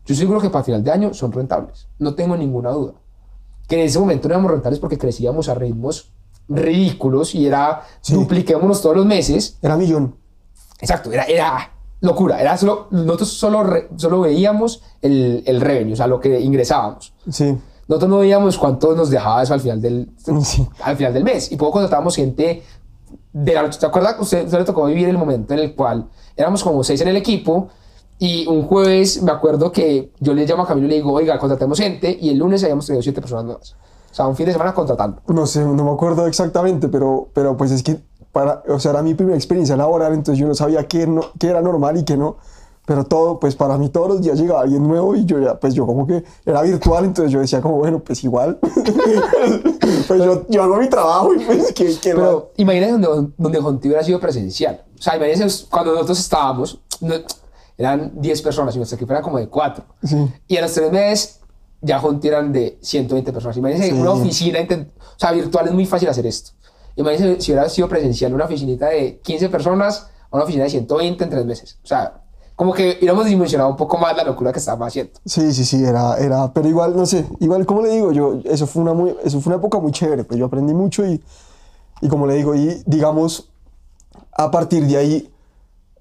yo 0.05 0.13
seguro 0.13 0.39
que 0.39 0.49
para 0.51 0.63
final 0.63 0.83
de 0.83 0.91
año 0.91 1.13
son 1.13 1.31
rentables. 1.31 1.87
No 1.97 2.13
tengo 2.13 2.37
ninguna 2.37 2.69
duda. 2.71 2.93
Que 3.67 3.75
en 3.79 3.85
ese 3.87 3.99
momento 3.99 4.27
no 4.27 4.35
éramos 4.35 4.51
rentables 4.51 4.79
porque 4.79 4.97
crecíamos 4.97 5.49
a 5.49 5.55
ritmos 5.55 6.11
ridículos 6.47 7.33
y 7.35 7.47
era 7.47 7.81
Sí. 8.01 8.13
dupliquémonos 8.13 8.81
todos 8.81 8.95
los 8.95 9.05
meses 9.05 9.57
Era 9.61 9.75
millón. 9.77 10.15
Exacto, 10.79 11.11
era, 11.11 11.23
era 11.23 11.71
locura. 12.01 12.39
Era 12.39 12.55
solo, 12.57 12.87
nosotros 12.91 13.29
solo, 13.29 13.63
re- 13.63 13.87
solo 13.95 14.21
veíamos 14.21 14.83
el, 15.01 15.43
el 15.47 15.61
revenue, 15.61 15.93
o 15.93 15.95
sea, 15.95 16.05
lo 16.07 16.19
que 16.19 16.39
ingresábamos. 16.39 17.13
Sí. 17.31 17.57
Nosotros 17.87 18.09
no 18.09 18.19
veíamos 18.19 18.57
cuánto 18.57 18.95
nos 18.95 19.09
dejaba 19.09 19.41
eso 19.43 19.53
al 19.53 19.61
final 19.61 19.81
del, 19.81 20.11
Sí. 20.43 20.67
al 20.83 20.97
final 20.97 21.13
del 21.13 21.23
mes. 21.23 21.51
Y 21.51 21.55
poco 21.55 21.73
contratábamos 21.73 22.15
gente 22.15 22.61
de 23.33 23.53
la 23.53 23.63
noche. 23.63 23.79
¿Se 23.79 23.85
acuerda? 23.85 24.17
Usted, 24.19 24.45
usted 24.45 24.59
le 24.59 24.65
tocó 24.65 24.85
vivir 24.85 25.07
el 25.09 25.17
momento 25.17 25.53
en 25.53 25.59
el 25.59 25.75
cual 25.75 26.07
éramos 26.35 26.63
como 26.63 26.83
seis 26.83 27.01
en 27.01 27.07
el 27.07 27.17
equipo. 27.17 27.69
Y 28.17 28.47
un 28.47 28.63
jueves 28.63 29.21
me 29.21 29.31
acuerdo 29.31 29.71
que 29.71 30.11
yo 30.19 30.33
le 30.33 30.45
llamo 30.45 30.63
a 30.63 30.67
Camilo 30.67 30.87
y 30.87 30.89
le 30.89 30.95
digo, 30.95 31.11
oiga, 31.11 31.37
contratemos 31.37 31.77
gente. 31.79 32.17
Y 32.19 32.29
el 32.29 32.37
lunes 32.37 32.63
habíamos 32.63 32.85
tenido 32.85 33.01
siete 33.03 33.19
personas 33.21 33.45
nuevas. 33.45 33.75
O 34.11 34.15
sea, 34.15 34.27
un 34.27 34.35
fin 34.35 34.45
de 34.45 34.53
semana 34.53 34.73
contratando. 34.73 35.21
No 35.27 35.45
sé, 35.45 35.63
no 35.65 35.83
me 35.83 35.91
acuerdo 35.91 36.25
exactamente, 36.25 36.87
pero, 36.87 37.27
pero 37.33 37.57
pues 37.57 37.71
es 37.71 37.83
que, 37.83 37.99
para, 38.31 38.63
o 38.69 38.79
sea, 38.79 38.91
era 38.91 39.01
mi 39.01 39.13
primera 39.13 39.35
experiencia 39.35 39.75
laboral, 39.75 40.13
entonces 40.13 40.39
yo 40.39 40.47
no 40.47 40.55
sabía 40.55 40.87
qué, 40.87 41.05
no, 41.05 41.21
qué 41.37 41.47
era 41.49 41.61
normal 41.61 41.97
y 41.97 42.05
qué 42.05 42.15
no. 42.15 42.37
Pero 42.85 43.03
todo, 43.03 43.39
pues 43.39 43.55
para 43.55 43.77
mí 43.79 43.89
todos 43.89 44.07
los 44.09 44.21
días 44.21 44.39
llegaba 44.39 44.61
alguien 44.61 44.87
nuevo 44.87 45.15
y 45.15 45.25
yo 45.25 45.39
ya, 45.39 45.59
pues 45.59 45.73
yo 45.73 45.85
como 45.87 46.05
que 46.05 46.23
era 46.45 46.61
virtual, 46.61 47.03
entonces 47.03 47.31
yo 47.33 47.39
decía 47.39 47.59
como, 47.59 47.77
bueno, 47.77 47.99
pues 47.99 48.23
igual. 48.23 48.59
pues 50.07 50.23
yo, 50.23 50.45
yo 50.47 50.63
hago 50.63 50.77
mi 50.77 50.87
trabajo 50.87 51.33
y 51.33 51.39
pues 51.43 51.73
que... 51.73 51.95
Pero 52.03 52.51
imagínense 52.57 53.05
donde, 53.07 53.33
donde 53.37 53.59
Jonti 53.59 53.87
hubiera 53.87 54.03
sido 54.03 54.19
presencial. 54.19 54.83
O 54.97 55.01
sea, 55.01 55.15
imagínense 55.17 55.65
cuando 55.69 55.93
nosotros 55.93 56.19
estábamos, 56.19 56.79
no- 57.01 57.15
eran 57.77 58.13
10 58.21 58.41
personas 58.41 58.73
y 58.75 58.77
nuestro 58.77 58.95
equipo 58.95 59.11
era 59.13 59.21
como 59.21 59.37
de 59.37 59.47
4. 59.49 59.83
Sí. 60.03 60.27
Y 60.47 60.57
a 60.57 60.61
los 60.61 60.73
tres 60.73 60.91
meses 60.91 61.39
ya 61.81 61.99
Jonti 61.99 62.27
eran 62.27 62.51
de 62.51 62.77
120 62.81 63.31
personas. 63.33 63.57
Imagínense 63.57 63.89
Sí. 63.89 63.99
una 63.99 64.11
oficina, 64.11 64.59
o 64.61 65.19
sea, 65.19 65.31
virtual 65.31 65.67
es 65.67 65.73
muy 65.73 65.85
fácil 65.85 66.09
hacer 66.09 66.25
esto. 66.25 66.51
Imagínense 66.95 67.41
si 67.41 67.51
hubiera 67.51 67.67
sido 67.69 67.89
presencial 67.89 68.33
una 68.33 68.45
oficinita 68.45 68.87
de 68.87 69.19
15 69.23 69.49
personas 69.49 70.07
a 70.31 70.35
una 70.35 70.43
oficina 70.45 70.63
de 70.63 70.69
120 70.69 71.23
en 71.23 71.29
tres 71.29 71.45
meses. 71.45 71.77
O 71.83 71.87
sea, 71.87 72.21
como 72.55 72.71
que 72.73 72.95
hubiéramos 72.99 73.25
dimensionado 73.25 73.69
un 73.69 73.75
poco 73.75 73.97
más 73.97 74.15
la 74.15 74.23
locura 74.23 74.53
que 74.53 74.59
estábamos 74.59 74.87
haciendo. 74.87 75.11
Sí, 75.25 75.51
sí, 75.53 75.65
sí, 75.65 75.83
era, 75.83 76.17
era, 76.17 76.53
pero 76.53 76.69
igual, 76.69 76.95
no 76.95 77.05
sé, 77.05 77.25
igual 77.41 77.65
como 77.65 77.81
le 77.81 77.89
digo, 77.89 78.13
yo, 78.13 78.39
eso 78.45 78.65
fue 78.65 78.81
una, 78.81 78.93
muy, 78.93 79.13
eso 79.25 79.41
fue 79.41 79.51
una 79.51 79.59
época 79.59 79.77
muy 79.79 79.91
chévere, 79.91 80.23
pues 80.23 80.39
yo 80.39 80.45
aprendí 80.45 80.73
mucho 80.73 81.05
y, 81.05 81.21
y 82.01 82.07
como 82.07 82.25
le 82.25 82.35
digo, 82.35 82.55
y 82.55 82.81
digamos, 82.85 83.49
a 84.31 84.49
partir 84.51 84.87
de 84.87 84.95
ahí, 84.95 85.29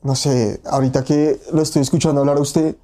no 0.05 0.15
sé, 0.15 0.61
ahorita 0.65 1.03
que 1.03 1.41
lo 1.53 1.63
estoy 1.63 1.83
escuchando 1.83 2.21
hablar 2.21 2.37
a 2.37 2.41
usted, 2.41 2.77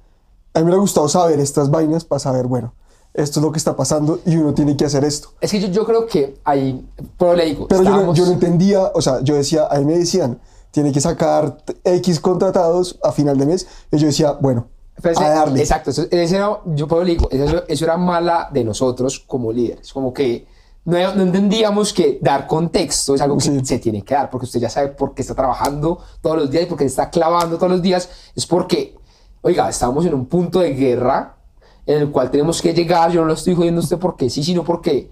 a 0.53 0.59
mí 0.59 0.65
me 0.65 0.73
ha 0.73 0.77
gustado 0.77 1.07
saber 1.07 1.39
estas 1.39 1.69
vainas 1.71 2.03
para 2.03 2.19
saber, 2.19 2.47
bueno, 2.47 2.73
esto 3.13 3.39
es 3.39 3.45
lo 3.45 3.51
que 3.51 3.57
está 3.57 3.75
pasando 3.75 4.19
y 4.25 4.35
uno 4.35 4.53
tiene 4.53 4.75
que 4.75 4.83
hacer 4.85 5.05
esto. 5.05 5.29
Es 5.39 5.51
que 5.51 5.59
yo, 5.61 5.67
yo 5.67 5.85
creo 5.85 6.05
que 6.07 6.37
ahí, 6.43 6.85
pero 7.17 7.35
le 7.35 7.45
digo, 7.45 7.67
Pero 7.69 7.83
yo 7.83 7.89
no, 7.91 8.13
yo 8.13 8.25
no 8.25 8.31
entendía, 8.33 8.91
o 8.93 9.01
sea, 9.01 9.21
yo 9.21 9.35
decía, 9.35 9.67
a 9.69 9.77
mí 9.79 9.85
me 9.85 9.97
decían, 9.97 10.39
tiene 10.71 10.91
que 10.91 10.99
sacar 11.01 11.57
X 11.83 12.19
contratados 12.19 12.97
a 13.03 13.11
final 13.11 13.37
de 13.37 13.45
mes, 13.45 13.67
y 13.91 13.97
yo 13.97 14.07
decía, 14.07 14.31
bueno, 14.33 14.67
Pero 15.01 15.13
ese- 15.13 15.23
a 15.23 15.29
darle. 15.29 15.59
Exacto, 15.61 15.91
eso, 15.91 16.03
ese 16.09 16.35
era- 16.35 16.59
yo 16.65 16.87
puedo 16.87 17.03
le 17.03 17.11
digo, 17.11 17.29
eso, 17.31 17.63
eso 17.67 17.85
era 17.85 17.97
mala 17.97 18.49
de 18.51 18.63
nosotros 18.63 19.19
como 19.27 19.51
líderes, 19.51 19.93
como 19.93 20.13
que 20.13 20.47
no, 20.85 21.15
no 21.15 21.21
entendíamos 21.23 21.93
que 21.93 22.19
dar 22.21 22.47
contexto 22.47 23.15
es 23.15 23.21
algo 23.21 23.37
que 23.37 23.43
Sí. 23.43 23.65
se 23.65 23.79
tiene 23.79 24.01
que 24.03 24.13
dar, 24.15 24.29
porque 24.29 24.45
usted 24.45 24.59
ya 24.59 24.69
sabe 24.69 24.89
por 24.89 25.13
qué 25.13 25.21
está 25.21 25.35
trabajando 25.35 25.99
todos 26.21 26.37
los 26.37 26.49
días 26.49 26.63
y 26.63 26.65
por 26.67 26.77
qué 26.77 26.85
está 26.85 27.09
clavando 27.09 27.57
todos 27.57 27.71
los 27.71 27.81
días, 27.81 28.09
es 28.35 28.47
porque, 28.47 28.95
oiga, 29.41 29.69
estamos 29.69 30.05
en 30.05 30.13
un 30.13 30.25
punto 30.25 30.59
de 30.59 30.73
guerra 30.73 31.37
en 31.85 31.97
el 31.99 32.11
cual 32.11 32.31
tenemos 32.31 32.61
que 32.61 32.73
llegar, 32.73 33.11
yo 33.11 33.21
no 33.21 33.27
lo 33.27 33.33
estoy 33.33 33.53
jodiendo 33.55 33.81
a 33.81 33.83
usted 33.83 33.97
porque 33.99 34.29
sí, 34.29 34.43
sino 34.43 34.63
porque 34.63 35.11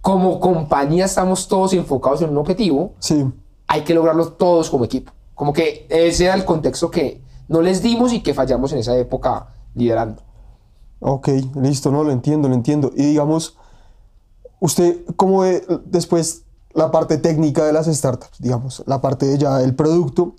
como 0.00 0.38
compañía 0.40 1.04
estamos 1.06 1.48
todos 1.48 1.72
enfocados 1.74 2.20
en 2.22 2.30
un 2.30 2.38
objetivo, 2.38 2.92
Sí, 2.98 3.24
hay 3.66 3.82
que 3.82 3.94
lograrlo 3.94 4.28
todos 4.32 4.68
como 4.68 4.84
equipo. 4.84 5.12
Como 5.34 5.52
que 5.52 5.86
ese 5.88 6.26
era 6.26 6.34
el 6.34 6.44
contexto 6.44 6.90
que 6.90 7.20
no 7.48 7.60
les 7.62 7.82
dimos 7.82 8.12
y 8.12 8.20
que 8.22 8.34
fallamos 8.34 8.72
en 8.72 8.78
esa 8.80 8.96
época 8.96 9.48
liderando. 9.74 10.22
Ok, 11.00 11.28
listo, 11.56 11.90
no, 11.90 12.04
lo 12.04 12.12
entiendo, 12.12 12.48
lo 12.48 12.54
entiendo. 12.54 12.92
Y 12.94 13.04
digamos, 13.06 13.56
usted, 14.60 15.04
¿cómo 15.16 15.40
ve 15.40 15.64
después 15.84 16.42
la 16.72 16.90
parte 16.90 17.18
técnica 17.18 17.64
de 17.64 17.72
las 17.72 17.86
startups? 17.86 18.38
Digamos, 18.38 18.82
la 18.86 19.00
parte 19.00 19.26
de 19.26 19.38
ya 19.38 19.58
del 19.58 19.74
producto, 19.74 20.34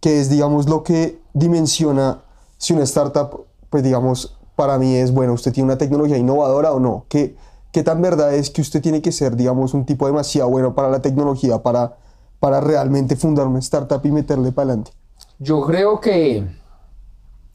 que 0.00 0.20
es, 0.20 0.30
digamos, 0.30 0.68
lo 0.68 0.82
que 0.82 1.20
dimensiona 1.32 2.22
si 2.56 2.72
una 2.72 2.84
startup, 2.84 3.46
pues 3.68 3.82
digamos, 3.82 4.36
para 4.56 4.78
mí 4.78 4.94
es, 4.94 5.12
bueno, 5.12 5.32
usted 5.32 5.52
tiene 5.52 5.66
una 5.66 5.78
tecnología 5.78 6.18
innovadora 6.18 6.72
o 6.72 6.80
no. 6.80 7.06
¿Qué, 7.08 7.36
¿qué 7.72 7.82
tan 7.82 8.02
verdad 8.02 8.34
es 8.34 8.50
que 8.50 8.60
usted 8.60 8.82
tiene 8.82 9.00
que 9.00 9.12
ser, 9.12 9.36
digamos, 9.36 9.74
un 9.74 9.86
tipo 9.86 10.06
demasiado 10.06 10.50
bueno 10.50 10.74
para 10.74 10.90
la 10.90 11.00
tecnología 11.00 11.62
para, 11.62 11.96
para 12.38 12.60
realmente 12.60 13.16
fundar 13.16 13.46
una 13.46 13.60
startup 13.60 14.00
y 14.04 14.10
meterle 14.10 14.52
para 14.52 14.66
adelante? 14.68 14.92
Yo 15.38 15.62
creo 15.62 15.98
que, 16.00 16.46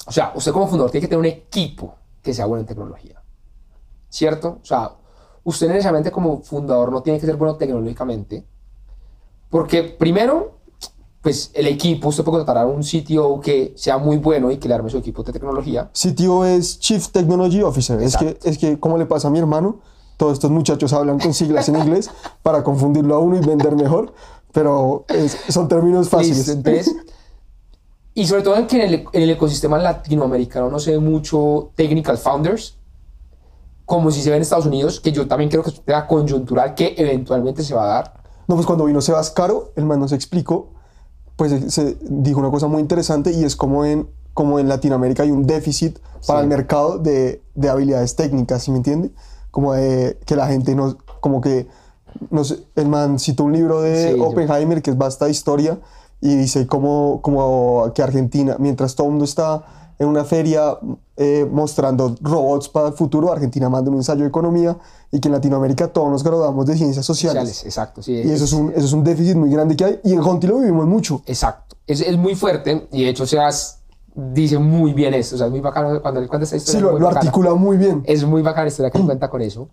o 0.08 0.12
sea, 0.12 0.32
usted 0.36 0.52
como 0.52 0.68
fundador 0.68 0.92
tiene 0.92 1.04
que 1.04 1.10
tener 1.10 1.20
un 1.20 1.26
equipo 1.26 1.96
que 2.24 2.34
sea 2.34 2.48
bueno 2.48 2.62
en 2.62 2.68
tecnología, 2.68 3.22
¿cierto? 4.10 4.58
O 4.64 4.66
sea, 4.66 4.92
usted 5.46 5.68
necesariamente 5.70 6.12
como 6.12 6.42
fundador 6.42 6.92
no 6.92 7.02
tiene 7.02 7.20
que 7.20 7.26
ser 7.26 7.38
bueno 7.38 7.56
tecnológicamente, 7.56 8.44
porque 9.50 9.84
primero, 9.84 10.58
pues 11.22 11.52
el 11.54 11.68
equipo, 11.68 12.10
usted 12.10 12.24
puede 12.24 12.40
contratar 12.40 12.64
a 12.64 12.68
un 12.68 12.82
CTO 12.84 13.40
que 13.40 13.74
sea 13.78 13.98
muy 13.98 14.18
bueno 14.18 14.52
y 14.52 14.58
que 14.58 14.68
le 14.68 14.74
arme 14.74 14.90
su 14.90 14.98
equipo 14.98 15.24
de 15.24 15.32
tecnología. 15.34 15.90
CTO 15.94 16.46
es 16.46 16.80
Chief 16.80 17.08
Technology 17.10 17.62
Officer. 17.64 18.02
Es 18.02 18.18
que, 18.18 18.38
es 18.44 18.58
que, 18.58 18.80
como 18.80 18.98
le 18.98 19.06
pasa 19.06 19.28
a 19.30 19.32
mi 19.32 19.40
hermano, 19.40 19.80
todos 20.18 20.34
estos 20.34 20.52
muchachos 20.52 20.94
hablan 20.94 21.20
con 21.20 21.34
siglas 21.34 21.70
en 21.70 21.78
inglés 21.78 22.10
para 22.44 22.64
confundirlo 22.64 23.16
a 23.16 23.20
uno 23.20 23.38
y 23.38 23.46
vender 23.46 23.76
mejor, 23.76 24.14
pero 24.52 25.06
es- 25.08 25.38
son 25.50 25.68
términos 25.68 26.10
fáciles. 26.10 26.48
Entonces, 26.50 26.96
y 28.14 28.26
sobre 28.28 28.44
todo 28.44 28.56
en 28.58 28.68
que 28.68 28.76
en 28.78 28.94
el, 28.94 29.06
en 29.12 29.22
el 29.24 29.30
ecosistema 29.32 29.78
latinoamericano 29.78 30.70
no 30.70 30.80
se 30.80 30.92
ve 30.92 31.00
mucho 31.00 31.72
technical 31.76 32.18
founders, 32.18 32.78
como 33.86 34.12
si 34.12 34.22
se 34.22 34.30
ve 34.30 34.36
en 34.38 34.42
Estados 34.42 34.66
Unidos, 34.66 35.00
que 35.00 35.12
yo 35.12 35.28
también 35.28 35.50
creo 35.50 35.64
que 35.64 35.70
es 35.70 35.78
un 35.80 35.86
tema 35.86 36.08
coyuntural 36.08 36.74
que 36.76 36.96
eventualmente 36.98 37.64
se 37.64 37.74
va 37.76 37.84
a 37.84 37.88
dar. 37.88 38.14
No, 38.48 38.56
pues 38.56 38.66
cuando 38.68 38.86
vino 38.86 39.02
Sebas 39.02 39.30
Caro, 39.32 39.72
el 39.76 39.86
man 39.86 40.00
nos 40.00 40.12
explicó, 40.12 40.70
pues 41.36 41.52
se- 41.52 41.70
se 41.72 41.98
dijo 42.02 42.40
una 42.40 42.50
cosa 42.52 42.68
muy 42.68 42.82
interesante 42.82 43.32
y 43.32 43.44
es 43.44 43.56
como 43.56 43.86
en, 43.86 44.08
como 44.34 44.60
en 44.60 44.68
Latinoamérica 44.70 45.24
hay 45.24 45.32
un 45.32 45.46
déficit 45.46 46.00
para 46.28 46.40
Sí. 46.40 46.44
el 46.44 46.50
mercado 46.50 46.98
de, 47.00 47.42
de 47.56 47.70
habilidades 47.70 48.16
técnicas, 48.16 48.64
¿sí 48.64 48.72
me 48.72 48.78
entiende? 48.78 49.12
Como 49.52 49.74
de 49.74 50.20
que 50.26 50.36
la 50.36 50.48
gente 50.48 50.76
no, 50.76 50.98
como 51.22 51.42
que, 51.42 51.68
no 52.32 52.44
sé, 52.44 52.60
el 52.76 52.88
man 52.88 53.20
citó 53.20 53.44
un 53.44 53.54
libro 53.54 53.82
de 53.82 54.12
Sí, 54.14 54.18
yo- 54.18 54.26
Oppenheimer 54.26 54.82
que 54.82 54.92
es 54.92 54.98
vasta 54.98 55.30
historia 55.30 55.80
y 56.22 56.36
dice 56.36 56.66
como, 56.68 57.20
como 57.22 57.92
que 57.94 58.02
Argentina, 58.02 58.56
mientras 58.60 58.96
todo 58.96 59.08
el 59.08 59.12
mundo 59.12 59.26
está 59.26 59.85
en 59.98 60.08
una 60.08 60.24
feria 60.24 60.78
eh, 61.18 61.48
mostrando 61.50 62.16
robots 62.22 62.68
para 62.70 62.90
el 62.90 62.94
futuro, 62.94 63.32
Argentina 63.32 63.70
manda 63.70 63.90
un 63.90 63.98
ensayo 63.98 64.22
de 64.22 64.28
economía 64.28 64.78
y 65.12 65.20
que 65.20 65.28
en 65.28 65.34
Latinoamérica 65.34 65.88
todos 65.88 66.10
nos 66.10 66.24
graduamos 66.24 66.66
de 66.66 66.76
ciencias 66.76 67.06
sociales. 67.06 67.50
Sociales, 67.50 67.66
exacto, 67.66 68.02
sí. 68.02 68.14
Y 68.14 68.32
eso 68.32 68.44
es, 68.44 68.54
un, 68.54 68.72
eso 68.72 68.86
es 68.86 68.94
un 68.94 69.04
déficit 69.04 69.36
muy 69.36 69.50
grande 69.50 69.76
que 69.76 69.86
hay. 69.86 70.00
Y 70.04 70.14
en 70.14 70.20
Honti 70.20 70.48
lo 70.48 70.60
vivimos 70.60 70.86
mucho. 70.86 71.22
Exacto. 71.26 71.78
Es, 71.88 72.02
es 72.02 72.18
muy 72.18 72.36
fuerte 72.36 72.88
y 72.92 73.04
de 73.04 73.10
hecho 73.10 73.26
Sebas 73.26 73.80
dice 74.14 74.58
muy 74.58 74.94
bien 74.94 75.14
esto. 75.14 75.36
O 75.36 75.38
sea, 75.38 75.48
es 75.48 75.52
muy 75.52 75.62
bacano 75.62 76.02
cuando 76.02 76.20
él 76.20 76.28
cuenta 76.28 76.44
esta 76.44 76.58
historia. 76.58 76.72
Sí, 76.72 76.78
es 76.78 76.84
lo, 76.84 76.92
muy 76.92 77.02
lo 77.02 77.10
articula 77.10 77.54
muy 77.54 77.78
bien. 77.78 78.04
Es 78.06 78.26
muy 78.26 78.42
bacana 78.42 78.64
la 78.64 78.70
historia 78.70 78.92
que 78.92 79.00
cuenta 79.00 79.30
con 79.30 79.42
eso. 79.42 79.70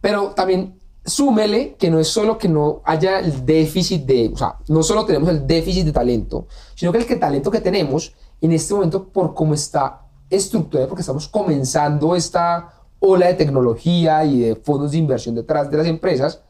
Pero 0.00 0.30
también 0.30 0.78
súmele 1.04 1.74
que 1.74 1.90
no 1.90 1.98
es 1.98 2.08
solo 2.08 2.38
que 2.38 2.48
no 2.48 2.80
haya 2.84 3.18
el 3.18 3.44
déficit 3.44 4.06
de, 4.06 4.30
o 4.32 4.36
sea, 4.36 4.56
no 4.68 4.82
solo 4.82 5.04
tenemos 5.04 5.28
el 5.28 5.46
déficit 5.46 5.84
de 5.84 5.92
talento, 5.92 6.46
sino 6.74 6.92
que 6.92 6.98
el 6.98 7.06
que 7.06 7.16
talento 7.16 7.50
que 7.50 7.60
tenemos 7.60 8.14
en 8.44 8.52
este 8.52 8.74
momento 8.74 9.08
por 9.08 9.34
cómo 9.34 9.54
está 9.54 10.02
estructurado, 10.30 10.88
porque 10.88 11.02
estamos 11.02 11.28
comenzando 11.28 12.14
esta 12.16 12.70
ola 13.00 13.26
de 13.28 13.34
tecnología 13.34 14.24
y 14.24 14.40
de 14.40 14.56
fondos 14.56 14.92
de 14.92 14.98
inversión 14.98 15.34
detrás 15.34 15.70
de 15.70 15.76
las 15.76 15.86
empresas, 15.86 16.42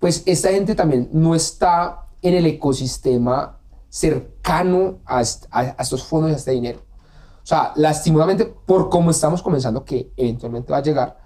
pues 0.00 0.22
esta 0.26 0.50
gente 0.50 0.74
también 0.74 1.08
no 1.12 1.34
está 1.34 2.06
en 2.22 2.34
el 2.34 2.46
ecosistema 2.46 3.58
cercano 3.88 4.98
a, 5.04 5.18
a- 5.20 5.74
a 5.78 5.82
estos 5.82 6.02
fondos 6.04 6.30
y 6.30 6.34
a 6.34 6.36
este 6.36 6.50
dinero. 6.52 6.80
O 7.42 7.46
sea, 7.46 7.72
lastimosamente, 7.76 8.44
por 8.46 8.88
cómo 8.88 9.10
estamos 9.10 9.42
comenzando, 9.42 9.84
que 9.84 10.12
eventualmente 10.16 10.72
va 10.72 10.78
a 10.78 10.82
llegar, 10.82 11.18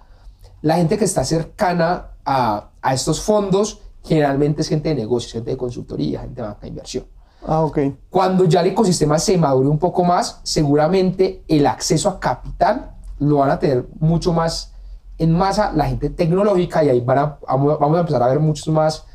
la 0.61 0.75
gente 0.75 0.97
que 0.97 1.05
está 1.05 1.23
cercana 1.23 2.11
a, 2.25 2.71
a 2.81 2.93
estos 2.93 3.21
fondos 3.21 3.81
generalmente 4.03 4.61
es 4.61 4.69
gente 4.69 4.89
de 4.89 4.95
negocios, 4.95 5.33
gente 5.33 5.51
de 5.51 5.57
consultoría, 5.57 6.21
gente 6.21 6.41
de 6.41 6.47
banca 6.47 6.61
de 6.61 6.67
inversión. 6.69 7.05
Ah, 7.47 7.61
ok. 7.63 7.79
Cuando 8.09 8.43
ya 8.43 8.61
el 8.61 8.67
ecosistema 8.67 9.17
se 9.19 9.37
madure 9.37 9.69
un 9.69 9.79
poco 9.79 10.03
más, 10.03 10.39
seguramente 10.43 11.43
el 11.47 11.65
acceso 11.65 12.09
a 12.09 12.19
capital 12.19 12.91
lo 13.19 13.37
van 13.37 13.49
a 13.51 13.57
tener 13.59 13.87
mucho 13.99 14.33
más 14.33 14.73
en 15.17 15.31
masa 15.31 15.71
la 15.73 15.85
gente 15.85 16.09
tecnológica 16.11 16.83
y 16.83 16.89
ahí 16.89 16.99
van 17.01 17.17
a, 17.17 17.37
vamos 17.47 17.97
a 17.97 17.99
empezar 18.01 18.21
a 18.21 18.27
ver 18.27 18.39
muchas 18.39 18.67
más 18.67 19.05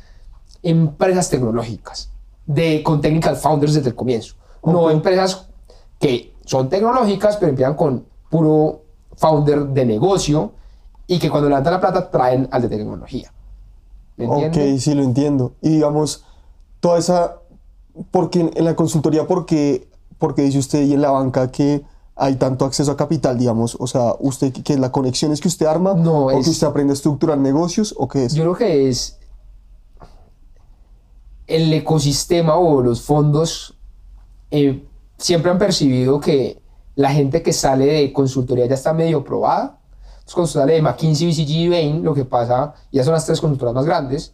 empresas 0.61 1.29
tecnológicas 1.29 2.09
de, 2.45 2.81
con 2.83 2.99
technical 3.01 3.35
founders 3.37 3.73
desde 3.75 3.89
el 3.89 3.95
comienzo. 3.95 4.35
No 4.63 4.81
Ok. 4.83 4.91
empresas 4.91 5.47
que 5.99 6.33
son 6.45 6.67
tecnológicas 6.69 7.37
pero 7.37 7.49
empiezan 7.51 7.75
con 7.75 8.05
puro 8.29 8.81
founder 9.15 9.67
de 9.67 9.85
negocio 9.85 10.53
y 11.07 11.19
que 11.19 11.29
cuando 11.29 11.49
levantan 11.49 11.73
la 11.73 11.79
plata 11.79 12.09
traen 12.09 12.47
al 12.51 12.61
de 12.63 12.69
tecnología. 12.69 13.31
¿Me 14.17 14.27
Ok, 14.27 14.43
entiendes? 14.43 14.83
sí, 14.83 14.93
lo 14.93 15.03
entiendo. 15.03 15.53
Y 15.61 15.69
digamos, 15.69 16.25
toda 16.79 16.99
esa. 16.99 17.37
Porque 18.11 18.51
en, 18.55 18.65
la 18.65 18.75
consultoría, 18.75 19.27
porque, 19.27 19.87
porque 20.17 20.41
dice 20.43 20.59
usted 20.59 20.83
y 20.83 20.93
en 20.93 21.01
la 21.01 21.11
banca 21.11 21.51
que 21.51 21.83
hay 22.15 22.35
tanto 22.35 22.65
acceso 22.65 22.91
a 22.91 22.97
capital, 22.97 23.37
digamos. 23.37 23.75
O 23.79 23.87
sea, 23.87 24.15
usted, 24.19 24.51
que 24.53 24.63
que 24.63 24.77
la 24.77 24.91
conexión 24.91 25.31
es 25.31 25.41
que 25.41 25.47
usted 25.47 25.65
arma, 25.65 25.93
No, 25.93 26.25
o 26.25 26.31
es- 26.31 26.45
que 26.45 26.51
usted 26.51 26.67
aprende 26.67 26.91
a 26.91 26.95
estructurar 26.95 27.37
negocios, 27.37 27.93
o 27.97 28.07
qué 28.07 28.25
es. 28.25 28.33
Yo 28.33 28.43
creo 28.43 28.55
que 28.55 28.89
es 28.89 29.17
el 31.47 31.73
ecosistema 31.73 32.55
o 32.55 32.81
los 32.81 33.01
fondos 33.01 33.77
eh, 34.51 34.87
siempre 35.17 35.51
han 35.51 35.57
percibido 35.57 36.19
que 36.19 36.61
la 36.95 37.11
gente 37.11 37.41
que 37.41 37.53
sale 37.53 37.85
de 37.85 38.13
consultoría 38.13 38.65
ya 38.67 38.75
está 38.75 38.93
medio 38.93 39.23
probada. 39.23 39.79
Entonces, 40.19 40.33
cuando 40.35 40.45
usted 40.47 40.59
sale 40.61 40.73
de 40.73 40.81
McKinsey, 40.81 41.27
BCG 41.27 41.49
y 41.49 41.69
Bain, 41.69 42.03
lo 42.03 42.13
que 42.13 42.23
pasa, 42.23 42.73
ya 42.91 43.03
son 43.03 43.13
las 43.13 43.25
tres 43.25 43.41
consultoras 43.41 43.73
más 43.73 43.85
grandes, 43.85 44.33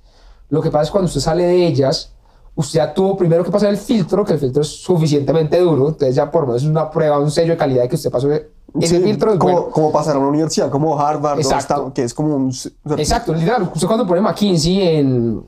lo 0.49 0.61
que 0.61 0.69
pasa 0.69 0.83
es 0.83 0.91
cuando 0.91 1.07
usted 1.07 1.21
sale 1.21 1.45
de 1.45 1.65
ellas, 1.65 2.13
usted 2.59 2.79
ya 2.79 2.93
tuvo 2.93 3.15
primero 3.15 3.41
que 3.41 3.51
pasar 3.51 3.69
el 3.69 3.77
filtro, 3.77 4.25
que 4.25 4.33
el 4.33 4.39
filtro 4.39 4.61
es 4.61 4.67
suficientemente 4.67 5.57
duro, 5.59 5.87
entonces 5.87 6.13
ya 6.13 6.29
por 6.29 6.41
lo 6.41 6.47
menos 6.47 6.63
es 6.63 6.67
una 6.67 6.91
prueba, 6.91 7.17
un 7.17 7.31
sello 7.31 7.53
de 7.53 7.57
calidad 7.57 7.83
de 7.83 7.87
que 7.87 7.95
usted 7.95 8.11
pasó 8.11 8.29
ese 8.33 8.49
Sí, 8.97 8.99
filtro. 8.99 9.31
Es 9.31 9.39
como, 9.39 9.53
bueno. 9.53 9.71
como 9.71 9.91
pasar 9.93 10.17
a 10.17 10.19
una 10.19 10.27
universidad, 10.27 10.69
como 10.69 10.99
Harvard, 10.99 11.39
Exacto. 11.39 11.93
Que 11.93 12.03
es 12.03 12.13
como 12.13 12.35
un. 12.35 12.53
Exacto, 12.97 13.33
literal. 13.33 13.71
Usted 13.73 13.87
cuando 13.87 14.05
pone 14.05 14.19
McKinsey 14.19 14.81
en, 14.81 15.41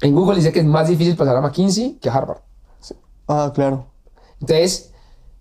en 0.00 0.14
Google 0.14 0.36
dice 0.36 0.50
que 0.52 0.58
es 0.58 0.66
más 0.66 0.88
difícil 0.88 1.16
pasar 1.16 1.36
a 1.36 1.40
McKinsey 1.40 1.98
que 2.00 2.08
a 2.10 2.14
Harvard. 2.14 2.40
Ah, 3.28 3.52
claro. 3.54 3.86
Entonces, 4.40 4.90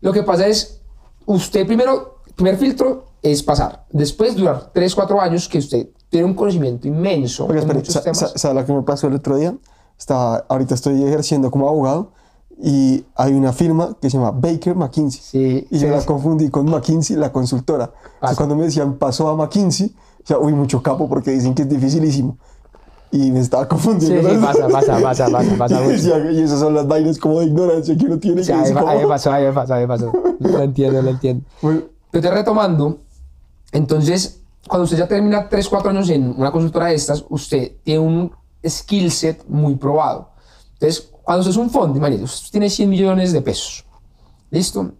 lo 0.01 0.13
que 0.13 0.21
pasa 0.21 0.45
es, 0.45 0.81
usted 1.25 1.65
primero, 1.65 2.19
primer 2.35 2.57
filtro 2.57 3.05
es 3.23 3.41
pasar. 3.41 3.87
Después 3.89 4.35
durar 4.35 4.69
3, 4.71 4.93
4 4.93 5.19
años 5.19 5.49
que 5.49 5.57
usted 5.57 5.87
tiene 6.09 6.25
un 6.27 6.35
conocimiento 6.35 6.87
inmenso 6.87 7.47
Oiga, 7.47 7.63
¿sabe 7.83 8.53
la 8.53 8.65
que 8.65 8.71
me 8.71 8.83
pasó 8.83 9.07
el 9.07 9.15
otro 9.15 9.35
día? 9.35 9.57
Estaba, 9.97 10.45
ahorita 10.49 10.75
estoy 10.75 11.01
ejerciendo 11.03 11.49
como 11.51 11.67
abogado 11.67 12.11
y 12.61 13.05
hay 13.15 13.33
una 13.33 13.51
firma 13.53 13.95
que 14.01 14.09
se 14.09 14.17
llama 14.17 14.31
Baker 14.31 14.75
McKinsey. 14.75 15.21
Sí, 15.21 15.67
Y 15.69 15.79
sí, 15.79 15.85
yo 15.85 15.91
la 15.91 16.01
sí. 16.01 16.07
confundí 16.07 16.49
con 16.49 16.65
McKinsey, 16.69 17.15
la 17.17 17.31
consultora. 17.31 17.85
Entonces, 17.85 18.17
Pasa. 18.19 18.35
cuando 18.35 18.55
me 18.55 18.63
decían 18.65 18.95
pasó 18.95 19.27
a 19.29 19.35
McKinsey, 19.35 19.95
sea, 20.23 20.39
uy, 20.39 20.53
mucho 20.53 20.81
capo 20.83 21.07
porque 21.07 21.31
dicen 21.31 21.53
que 21.55 21.61
es 21.63 21.69
dificilísimo. 21.69 22.37
Y 23.09 23.31
me 23.31 23.39
estaba 23.39 23.63
Sí, 23.63 23.69
confundiendo. 23.69 24.29
sí, 24.29 24.37
pasa, 24.41 24.67
pasa, 24.67 24.99
pasa, 25.01 25.29
pasa, 25.29 25.57
pasa 25.57 25.85
Y 25.85 25.87
decía, 25.89 26.31
y 26.31 26.41
esas 26.41 26.59
son 26.59 26.73
las 26.75 26.85
vainas 26.87 27.17
como 27.17 27.39
de 27.39 27.45
ignorancia 27.45 27.97
que 27.97 28.05
uno 28.05 28.17
tiene. 28.19 28.43
Sí, 28.43 28.51
que 28.51 28.53
ahí 28.59 28.73
va- 28.73 28.81
como- 28.81 28.91
ahí 28.91 28.99
me 28.99 29.07
pasó, 29.07 29.31
ahí 29.31 29.51
pasó, 29.53 29.73
ahí 29.73 29.81
me 29.83 29.87
pasó. 29.87 30.11
Lo 30.39 30.59
entiendo, 30.61 31.01
lo 31.01 31.09
entiendo. 31.09 31.45
Bueno, 31.61 31.81
Pero 32.11 32.21
te 32.21 32.31
retomando, 32.31 32.97
entonces, 33.71 34.41
cuando 34.67 34.83
usted 34.85 34.97
ya 34.97 35.07
termina 35.07 35.47
3, 35.49 35.67
4 35.69 35.89
años 35.91 36.09
en 36.09 36.33
una 36.37 36.51
consultora 36.51 36.87
de 36.87 36.95
estas, 36.95 37.23
usted 37.29 37.71
tiene 37.83 37.99
un 37.99 38.31
skill 38.69 39.11
set 39.11 39.45
muy 39.47 39.75
probado. 39.75 40.31
Entonces, 40.73 41.11
cuando 41.23 41.41
usted 41.41 41.51
es 41.51 41.57
un 41.57 41.69
fondo, 41.69 41.97
imagínese, 41.97 42.23
usted 42.23 42.51
tiene 42.51 42.69
100 42.69 42.89
millones 42.89 43.33
de 43.33 43.41
pesos. 43.41 43.85
¿Listo? 44.49 44.93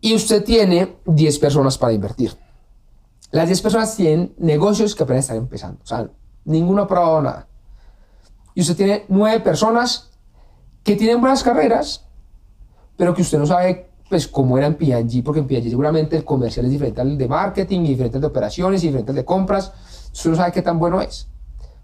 Y 0.00 0.14
usted 0.14 0.44
tiene 0.44 0.98
10 1.06 1.38
personas 1.38 1.76
para 1.76 1.92
invertir. 1.92 2.36
Las 3.30 3.48
10 3.48 3.60
personas 3.62 3.96
tienen 3.96 4.34
negocios 4.38 4.94
que 4.94 5.02
apenas 5.02 5.24
están 5.24 5.38
empezando. 5.38 5.80
O 5.82 5.86
sea, 5.86 6.08
ninguno 6.44 6.82
ha 6.82 6.88
probado 6.88 7.20
nada. 7.20 7.48
Y 8.54 8.62
usted 8.62 8.76
tiene 8.76 9.04
9 9.08 9.40
personas 9.40 10.10
que 10.82 10.96
tienen 10.96 11.20
buenas 11.20 11.42
carreras, 11.42 12.06
pero 12.96 13.14
que 13.14 13.22
usted 13.22 13.38
no 13.38 13.46
sabe 13.46 13.90
pues 14.08 14.26
cómo 14.26 14.56
era 14.56 14.66
en 14.66 14.78
P&G, 14.78 15.22
porque 15.22 15.40
en 15.40 15.46
P&G 15.46 15.68
seguramente 15.68 16.16
el 16.16 16.24
comercial 16.24 16.64
es 16.64 16.72
diferente 16.72 17.02
al 17.02 17.18
de 17.18 17.28
marketing, 17.28 17.80
y 17.80 17.88
diferente 17.88 18.16
al 18.16 18.22
de 18.22 18.26
operaciones, 18.28 18.82
y 18.82 18.86
diferente 18.86 19.12
al 19.12 19.16
de 19.16 19.24
compras. 19.24 19.72
Usted 20.12 20.30
no 20.30 20.36
sabe 20.36 20.52
qué 20.52 20.62
tan 20.62 20.78
bueno 20.78 21.02
es. 21.02 21.28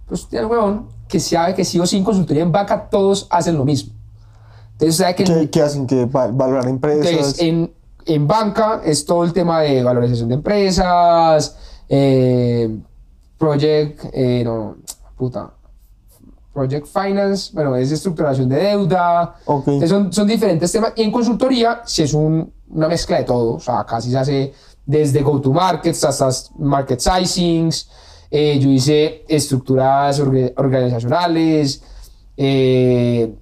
Pero 0.04 0.14
usted 0.14 0.28
tiene 0.30 0.44
el 0.46 0.50
huevón 0.50 0.88
que 1.08 1.20
sabe 1.20 1.54
que 1.54 1.64
sí 1.64 1.78
o 1.80 1.86
sí 1.86 1.96
en 1.96 2.04
consultoría 2.04 2.42
en 2.42 2.52
banca 2.52 2.88
todos 2.90 3.26
hacen 3.30 3.56
lo 3.56 3.64
mismo. 3.64 3.92
Entonces 4.72 4.96
sabe 4.96 5.14
que 5.14 5.24
¿qué, 5.24 5.50
qué 5.50 5.62
hacen? 5.62 5.86
que 5.86 6.04
va- 6.06 6.28
valorar 6.28 6.66
empresas? 6.68 7.06
entonces, 7.10 7.38
en, 7.40 7.72
en 8.06 8.26
banca 8.26 8.80
es 8.84 9.04
todo 9.04 9.24
el 9.24 9.32
tema 9.32 9.60
de 9.60 9.82
valorización 9.82 10.28
de 10.28 10.34
empresas, 10.34 11.56
eh, 11.88 12.76
project, 13.38 14.04
eh, 14.12 14.42
no, 14.44 14.76
puta, 15.16 15.52
project 16.52 16.86
finance, 16.86 17.50
bueno, 17.52 17.74
es 17.76 17.90
estructuración 17.90 18.48
de 18.48 18.56
deuda. 18.56 19.36
Ok. 19.46 19.68
Entonces, 19.68 19.90
son, 19.90 20.12
son 20.12 20.26
diferentes 20.26 20.70
temas. 20.72 20.92
Y 20.96 21.02
en 21.02 21.10
consultoría, 21.12 21.82
si 21.84 22.02
es 22.02 22.14
un- 22.14 22.52
una 22.70 22.88
mezcla 22.88 23.18
de 23.18 23.24
todo, 23.24 23.54
o 23.54 23.60
sea, 23.60 23.84
casi 23.84 24.10
se 24.10 24.18
hace 24.18 24.54
desde 24.86 25.22
go-to-markets 25.22 26.04
hasta 26.04 26.28
market 26.58 27.00
sizings, 27.00 27.88
eh, 28.37 28.59
yo 28.59 28.68
hice 28.68 29.25
estructuras 29.29 30.20
orga- 30.20 30.53
organizacionales, 30.57 31.83
eh, 32.37 33.33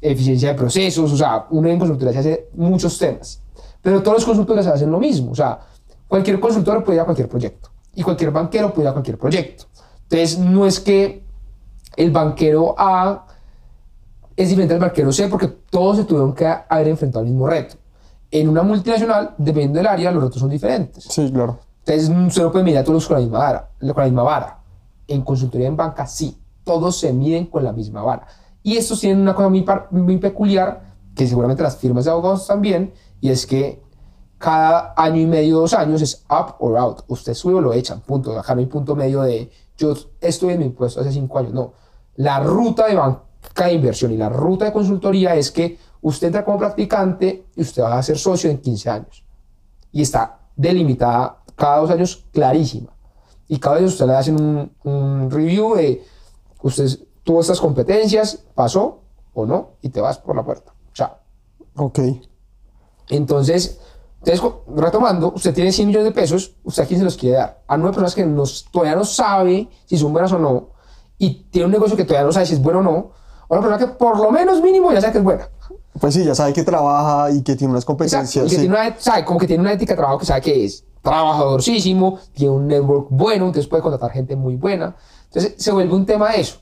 eficiencia 0.00 0.50
de 0.50 0.54
procesos, 0.54 1.10
o 1.10 1.16
sea, 1.16 1.46
uno 1.50 1.68
en 1.70 1.78
consultoría 1.78 2.12
se 2.12 2.18
hace 2.18 2.48
muchos 2.54 2.98
temas, 2.98 3.40
pero 3.80 4.02
todos 4.02 4.18
los 4.18 4.24
consultores 4.26 4.66
hacen 4.66 4.90
lo 4.90 4.98
mismo, 5.00 5.30
o 5.32 5.34
sea, 5.34 5.58
cualquier 6.06 6.38
consultor 6.38 6.84
puede 6.84 6.96
ir 6.96 7.00
a 7.00 7.04
cualquier 7.06 7.28
proyecto 7.30 7.70
y 7.94 8.02
cualquier 8.02 8.30
banquero 8.30 8.74
puede 8.74 8.82
ir 8.86 8.88
a 8.90 8.92
cualquier 8.92 9.16
proyecto. 9.16 9.64
Entonces, 10.02 10.38
no 10.38 10.66
es 10.66 10.78
que 10.80 11.22
el 11.96 12.10
banquero 12.10 12.74
A 12.76 13.26
es 14.36 14.48
diferente 14.50 14.74
al 14.74 14.80
banquero 14.80 15.12
C 15.12 15.28
porque 15.28 15.48
todos 15.70 15.96
se 15.96 16.04
tuvieron 16.04 16.34
que 16.34 16.46
haber 16.46 16.88
enfrentado 16.88 17.20
al 17.20 17.30
mismo 17.30 17.46
reto. 17.46 17.76
En 18.30 18.48
una 18.48 18.62
multinacional, 18.62 19.34
dependiendo 19.38 19.78
del 19.78 19.86
área, 19.86 20.10
los 20.10 20.22
retos 20.24 20.40
son 20.40 20.50
diferentes. 20.50 21.04
Sí, 21.04 21.30
claro. 21.32 21.58
Entonces, 21.84 22.10
mm, 22.10 22.26
usted 22.26 22.42
no 22.42 22.52
puede 22.52 22.64
medir 22.64 22.78
a 22.78 22.84
todos 22.84 23.06
con 23.06 23.16
la 23.16 23.20
misma 23.20 23.38
vara. 23.38 23.70
Con 23.78 23.94
la 23.96 24.04
misma 24.04 24.22
vara. 24.22 24.58
En 25.08 25.22
consultoría 25.22 25.66
en 25.68 25.76
banca, 25.76 26.06
sí. 26.06 26.38
Todos 26.64 26.96
se 26.98 27.12
miden 27.12 27.46
con 27.46 27.64
la 27.64 27.72
misma 27.72 28.02
vara. 28.02 28.26
Y 28.62 28.76
estos 28.76 29.00
tienen 29.00 29.20
una 29.20 29.34
cosa 29.34 29.48
muy, 29.90 30.18
peculiar, 30.18 30.94
que 31.14 31.26
seguramente 31.26 31.62
las 31.62 31.76
firmas 31.76 32.04
de 32.04 32.12
abogados 32.12 32.46
también, 32.46 32.92
y 33.20 33.30
es 33.30 33.46
que 33.46 33.82
cada 34.38 34.94
año 34.96 35.20
y 35.20 35.26
medio, 35.26 35.58
dos 35.58 35.74
años, 35.74 36.00
es 36.02 36.24
up 36.30 36.54
or 36.60 36.76
out. 36.76 37.02
Usted 37.08 37.34
sube 37.34 37.54
o 37.54 37.60
lo 37.60 37.72
echan, 37.72 38.00
punto. 38.00 38.38
Acá 38.38 38.54
no 38.54 38.68
punto 38.68 38.94
medio 38.94 39.22
de 39.22 39.50
yo 39.76 39.94
estoy 40.20 40.54
en 40.54 40.60
mi 40.60 40.68
puesto 40.70 41.00
hace 41.00 41.12
cinco 41.12 41.38
años. 41.38 41.52
No. 41.52 41.72
La 42.16 42.40
ruta 42.40 42.86
de 42.86 42.94
banca 42.94 43.66
de 43.66 43.72
inversión 43.72 44.12
y 44.12 44.16
la 44.16 44.28
ruta 44.28 44.66
de 44.66 44.72
consultoría 44.72 45.34
es 45.34 45.50
que 45.50 45.78
usted 46.00 46.28
entra 46.28 46.44
como 46.44 46.58
practicante 46.58 47.46
y 47.56 47.62
usted 47.62 47.82
va 47.82 47.98
a 47.98 48.02
ser 48.02 48.18
socio 48.18 48.50
en 48.50 48.58
15 48.58 48.90
años 48.90 49.24
y 49.92 50.02
está 50.02 50.40
delimitada 50.56 51.41
cada 51.62 51.78
dos 51.78 51.90
años 51.92 52.24
clarísima. 52.32 52.92
Y 53.46 53.60
cada 53.60 53.76
vez 53.76 53.84
usted 53.84 54.04
le 54.06 54.16
hacen 54.16 54.34
un, 54.34 54.72
un 54.82 55.30
review 55.30 55.76
de 55.76 56.04
usted 56.60 56.88
tuvo 57.22 57.40
estas 57.40 57.60
competencias, 57.60 58.42
pasó 58.52 58.98
o 59.32 59.46
no, 59.46 59.76
y 59.80 59.90
te 59.90 60.00
vas 60.00 60.18
por 60.18 60.34
la 60.34 60.42
puerta. 60.44 60.74
Chao. 60.92 61.18
Ok. 61.76 62.00
Entonces, 63.10 63.78
entonces, 64.24 64.44
retomando, 64.74 65.32
usted 65.36 65.54
tiene 65.54 65.70
100 65.70 65.86
millones 65.86 66.06
de 66.06 66.12
pesos, 66.12 66.56
¿usted 66.64 66.82
a 66.82 66.86
quién 66.86 66.98
se 66.98 67.04
los 67.04 67.16
quiere 67.16 67.36
dar? 67.36 67.62
A 67.68 67.76
nueve 67.76 67.92
personas 67.92 68.16
que 68.16 68.26
nos, 68.26 68.66
todavía 68.72 68.96
no 68.96 69.04
sabe 69.04 69.68
si 69.86 69.96
son 69.96 70.12
buenas 70.12 70.32
o 70.32 70.40
no, 70.40 70.70
y 71.16 71.44
tiene 71.44 71.66
un 71.66 71.72
negocio 71.72 71.96
que 71.96 72.02
todavía 72.04 72.26
no 72.26 72.32
sabe 72.32 72.46
si 72.46 72.54
es 72.54 72.60
bueno 72.60 72.80
o 72.80 72.82
no, 72.82 73.12
a 73.48 73.54
una 73.54 73.60
persona 73.60 73.78
que 73.78 73.86
por 73.86 74.18
lo 74.18 74.32
menos 74.32 74.60
mínimo 74.60 74.92
ya 74.92 75.00
sabe 75.00 75.12
que 75.12 75.18
es 75.18 75.24
buena. 75.24 75.48
Pues 76.00 76.14
sí, 76.14 76.24
ya 76.24 76.34
sabe 76.34 76.52
que 76.52 76.64
trabaja 76.64 77.30
y 77.30 77.42
que 77.42 77.54
tiene 77.54 77.70
unas 77.70 77.84
Exacto, 77.84 77.86
competencias. 77.86 78.46
y 78.46 78.48
que 78.48 78.54
sí. 78.56 78.60
tiene 78.62 78.74
una, 78.74 78.98
sabe, 78.98 79.24
como 79.24 79.38
que 79.38 79.46
tiene 79.46 79.60
una 79.60 79.72
ética 79.72 79.92
de 79.92 79.98
trabajo 79.98 80.18
que 80.18 80.26
sabe 80.26 80.40
que 80.40 80.64
es 80.64 80.84
trabajadorcísimo, 81.02 82.18
tiene 82.32 82.54
un 82.54 82.66
network 82.68 83.08
bueno, 83.10 83.46
entonces 83.46 83.68
puede 83.68 83.82
contratar 83.82 84.10
gente 84.12 84.36
muy 84.36 84.56
buena. 84.56 84.96
Entonces 85.24 85.54
se 85.56 85.72
vuelve 85.72 85.94
un 85.94 86.06
tema 86.06 86.30
de 86.30 86.40
eso, 86.40 86.58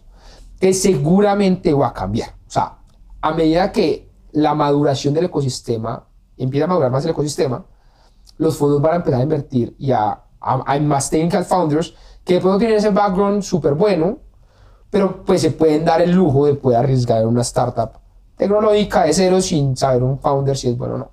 que 0.58 0.72
seguramente 0.72 1.72
va 1.72 1.88
a 1.88 1.92
cambiar. 1.92 2.30
O 2.46 2.50
sea, 2.50 2.78
a 3.20 3.32
medida 3.32 3.70
que 3.70 4.10
la 4.32 4.54
maduración 4.54 5.14
del 5.14 5.26
ecosistema 5.26 6.06
empieza 6.36 6.64
a 6.64 6.68
madurar 6.68 6.90
más 6.90 7.04
el 7.04 7.10
ecosistema, 7.10 7.64
los 8.38 8.56
fondos 8.56 8.80
van 8.80 8.94
a 8.94 8.96
empezar 8.96 9.20
a 9.20 9.22
invertir 9.22 9.74
y 9.78 9.92
a, 9.92 10.22
hay 10.40 10.80
más 10.80 11.10
technical 11.10 11.44
founders 11.44 11.94
que 12.24 12.34
de 12.34 12.40
pronto 12.40 12.58
tienen 12.58 12.78
ese 12.78 12.90
background 12.90 13.42
súper 13.42 13.74
bueno, 13.74 14.18
pero 14.88 15.24
pues 15.24 15.42
se 15.42 15.50
pueden 15.50 15.84
dar 15.84 16.00
el 16.00 16.12
lujo 16.12 16.46
de 16.46 16.54
poder 16.54 16.78
arriesgar 16.78 17.26
una 17.26 17.42
startup 17.42 18.00
tecnológica 18.36 19.04
de 19.04 19.12
cero 19.12 19.40
sin 19.42 19.76
saber 19.76 20.02
un 20.02 20.18
founder 20.18 20.56
si 20.56 20.68
es 20.68 20.76
bueno 20.76 20.94
o 20.94 20.98
no. 20.98 21.10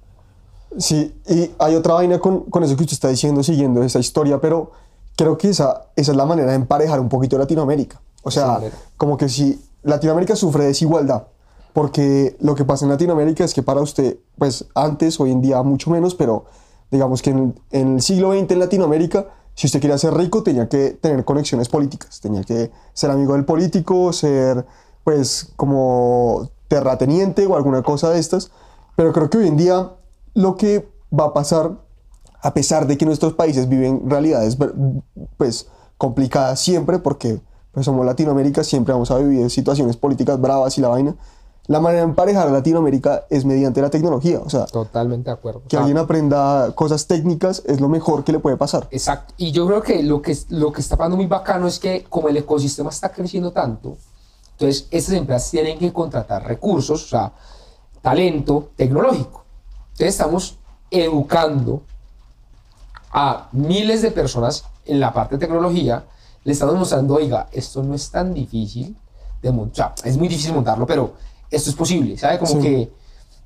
Sí, 0.77 1.15
y 1.27 1.51
hay 1.60 1.75
otra 1.75 1.95
vaina 1.95 2.19
con, 2.19 2.41
con 2.45 2.63
eso 2.63 2.75
que 2.75 2.84
usted 2.84 2.93
está 2.93 3.10
diciendo, 3.10 3.43
siguiendo 3.43 3.84
esa 3.84 3.99
historia, 3.99 4.39
pero 4.39 4.71
creo 5.15 5.38
que 5.38 5.49
esa, 5.49 5.88
esa 5.95 6.12
es 6.12 6.17
la 6.17 6.25
manera 6.25 6.49
de 6.49 6.56
emparejar 6.56 6.99
un 6.99 7.10
poquito 7.10 7.38
Latinoamérica. 7.38 7.99
O 8.23 8.32
sea, 8.32 8.60
como 8.97 9.17
que 9.17 9.30
si 9.30 9.62
Latinoamérica 9.84 10.36
sufre 10.36 10.65
desigualdad, 10.65 11.27
porque 11.73 12.36
lo 12.39 12.56
que 12.56 12.65
pasa 12.65 12.86
en 12.86 12.91
Latinoamérica 12.91 13.43
es 13.43 13.53
que 13.53 13.63
para 13.63 13.82
usted, 13.82 14.17
pues 14.38 14.65
antes, 14.75 15.19
hoy 15.19 15.32
en 15.32 15.41
día 15.41 15.62
mucho 15.63 15.89
menos, 15.89 16.13
pero 16.13 16.45
digamos 16.91 17.21
que 17.21 17.30
en, 17.30 17.56
en 17.71 17.95
el 17.95 18.01
siglo 18.01 18.34
XX 18.34 18.51
en 18.51 18.60
Latinoamérica, 18.60 19.27
si 19.56 19.67
usted 19.67 19.80
quería 19.80 19.97
ser 19.97 20.13
rico, 20.13 20.43
tenía 20.43 20.67
que 20.69 20.91
tener 20.91 21.23
conexiones 21.25 21.69
políticas, 21.69 22.19
tenía 22.19 22.43
que 22.43 22.71
ser 22.93 23.10
amigo 23.10 23.34
del 23.34 23.45
político, 23.45 24.13
ser 24.13 24.65
pues 25.03 25.51
como 25.56 26.49
terrateniente 26.67 27.47
o 27.47 27.56
alguna 27.56 27.82
cosa 27.82 28.10
de 28.10 28.19
estas, 28.19 28.51
pero 28.95 29.13
creo 29.13 29.30
que 29.30 29.38
hoy 29.38 29.47
en 29.47 29.58
día 29.58 29.91
lo 30.38 30.56
que 30.56 30.88
va 31.12 31.26
a 31.26 31.34
pasar, 31.34 31.80
a 32.41 32.54
pesar 32.54 32.86
de 32.86 32.95
que 32.95 33.08
nuestros 33.08 33.34
países 33.34 33.67
viven 33.67 34.08
realidades 34.08 34.56
pues 35.36 35.67
complicadas 35.97 36.60
siempre, 36.60 37.00
porque 37.00 37.41
pues 37.71 37.88
somos 37.88 38.06
Latinoamérica, 38.06 38.63
siempre 38.63 38.93
vamos 38.93 39.10
a 39.10 39.17
vivir 39.17 39.50
situaciones 39.50 39.97
políticas 39.97 40.39
bravas 40.39 40.78
y 40.78 40.82
la 40.82 40.89
vaina, 40.89 41.15
la 41.65 41.80
manera 41.80 42.04
de 42.04 42.10
emparejar 42.10 42.47
a 42.47 42.52
Latinoamérica 42.52 43.26
es 43.32 43.45
mediante 43.45 43.82
la 43.82 43.89
tecnología, 43.89 44.39
o 44.39 44.47
sea, 44.47 44.67
Totalmente 44.67 45.32
de 45.32 45.34
acuerdo. 45.34 45.63
Que 45.63 45.71
sea, 45.71 45.80
alguien 45.80 45.97
aprenda 45.97 46.71
cosas 46.76 47.08
técnicas 47.08 47.63
es 47.65 47.82
lo 47.82 47.89
mejor 47.89 48.23
que 48.23 48.32
le 48.32 48.38
puede 48.38 48.58
pasar. 48.58 48.88
Exacto. 48.91 49.34
Y 49.38 49.52
yo 49.52 49.65
creo 49.65 49.82
que 49.82 50.04
lo 50.04 50.21
que, 50.21 50.38
lo 50.50 50.71
que 50.71 50.82
está 50.82 50.97
pasando 50.97 51.17
muy 51.17 51.26
bacano 51.26 51.65
es 51.65 51.80
que 51.80 52.04
como 52.08 52.30
el 52.30 52.38
ecosistema 52.38 52.91
está 52.91 53.12
creciendo 53.12 53.52
tanto, 53.52 53.97
entonces 54.52 54.88
estas 54.91 55.15
empresas 55.15 55.50
tienen 55.50 55.80
que 55.80 55.91
contratar 55.91 56.45
recursos, 56.45 57.06
o 57.06 57.08
sea, 57.08 57.34
talento 58.04 58.69
tecnológico. 58.76 59.46
Entonces 59.97 60.13
estamos 60.13 60.57
educando 60.91 61.81
a 63.12 63.49
miles 63.51 64.03
de 64.03 64.12
personas 64.12 64.63
en 64.86 64.99
la 64.99 65.12
parte 65.12 65.36
de 65.36 65.39
tecnología, 65.39 66.03
le 66.43 66.53
estamos 66.53 66.75
mostrando, 66.75 67.15
oiga, 67.15 67.47
esto 67.51 67.81
no 67.81 67.95
es 67.95 68.12
tan 68.12 68.31
difícil 68.31 68.95
de 69.41 69.51
montar, 69.51 69.95
es 70.03 70.15
muy 70.15 70.27
difícil 70.27 70.53
montarlo, 70.53 70.86
pero 70.86 71.13
esto 71.49 71.71
es 71.71 71.75
posible, 71.75 72.15
¿sabe? 72.15 72.38
Como 72.38 72.51
Sí. 72.51 72.60
que 72.62 72.91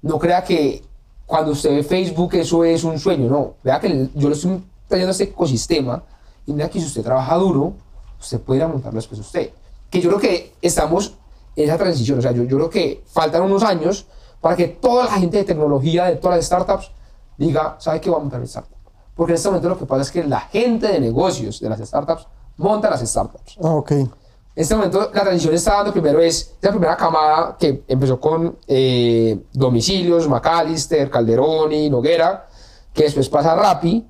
no 0.01 0.19
crea 0.19 0.43
que 0.43 0.83
cuando 1.25 1.51
usted 1.53 1.69
ve 1.73 1.83
Facebook 1.83 2.35
eso 2.35 2.65
es 2.65 2.83
un 2.83 2.99
sueño, 2.99 3.29
no, 3.29 3.53
vea 3.63 3.79
que 3.79 4.09
yo 4.13 4.27
lo 4.27 4.35
estoy 4.35 4.61
trayendo 4.89 5.11
este 5.11 5.23
ecosistema 5.23 6.03
y 6.45 6.51
mira 6.51 6.69
que 6.69 6.81
si 6.81 6.85
usted 6.85 7.01
trabaja 7.01 7.33
duro, 7.35 7.75
usted 8.19 8.41
puede 8.41 8.57
ir 8.59 8.63
a 8.65 8.67
montarlo 8.67 8.97
después 8.97 9.21
usted. 9.21 9.51
Que 9.89 10.01
yo 10.01 10.09
creo 10.09 10.19
que 10.19 10.53
estamos 10.61 11.13
en 11.55 11.69
esa 11.69 11.77
transición, 11.77 12.19
o 12.19 12.21
sea, 12.21 12.33
yo, 12.33 12.43
yo 12.43 12.57
creo 12.57 12.69
que 12.69 13.03
faltan 13.07 13.41
unos 13.43 13.63
años 13.63 14.05
para 14.41 14.55
que 14.55 14.67
toda 14.67 15.05
la 15.05 15.11
gente 15.11 15.37
de 15.37 15.43
tecnología, 15.43 16.05
de 16.05 16.15
todas 16.17 16.37
las 16.37 16.45
startups, 16.45 16.91
diga, 17.37 17.75
¿sabe 17.79 18.01
qué 18.01 18.09
va 18.09 18.17
a 18.17 18.19
montar 18.19 18.41
startup? 18.43 18.75
Porque 19.15 19.33
en 19.33 19.35
este 19.35 19.49
momento 19.49 19.69
lo 19.69 19.77
que 19.77 19.85
pasa 19.85 20.01
es 20.01 20.11
que 20.11 20.23
la 20.23 20.39
gente 20.41 20.87
de 20.87 20.99
negocios 20.99 21.59
de 21.59 21.69
las 21.69 21.79
startups 21.79 22.27
monta 22.57 22.89
las 22.89 23.01
startups. 23.01 23.57
Ah, 23.63 23.75
ok. 23.75 23.91
En 23.91 24.09
este 24.55 24.75
momento 24.75 25.09
la 25.13 25.21
transición 25.21 25.53
está 25.53 25.75
dando 25.75 25.93
primero 25.93 26.19
es 26.19 26.53
esa 26.61 26.71
primera 26.71 26.97
camada 26.97 27.55
que 27.57 27.83
empezó 27.87 28.19
con 28.19 28.57
eh, 28.67 29.39
domicilios, 29.53 30.27
McAllister, 30.27 31.09
Calderoni, 31.09 31.89
Noguera, 31.89 32.47
que 32.93 33.03
después 33.03 33.29
pasa 33.29 33.53
a 33.53 33.55
Rappi, 33.55 34.05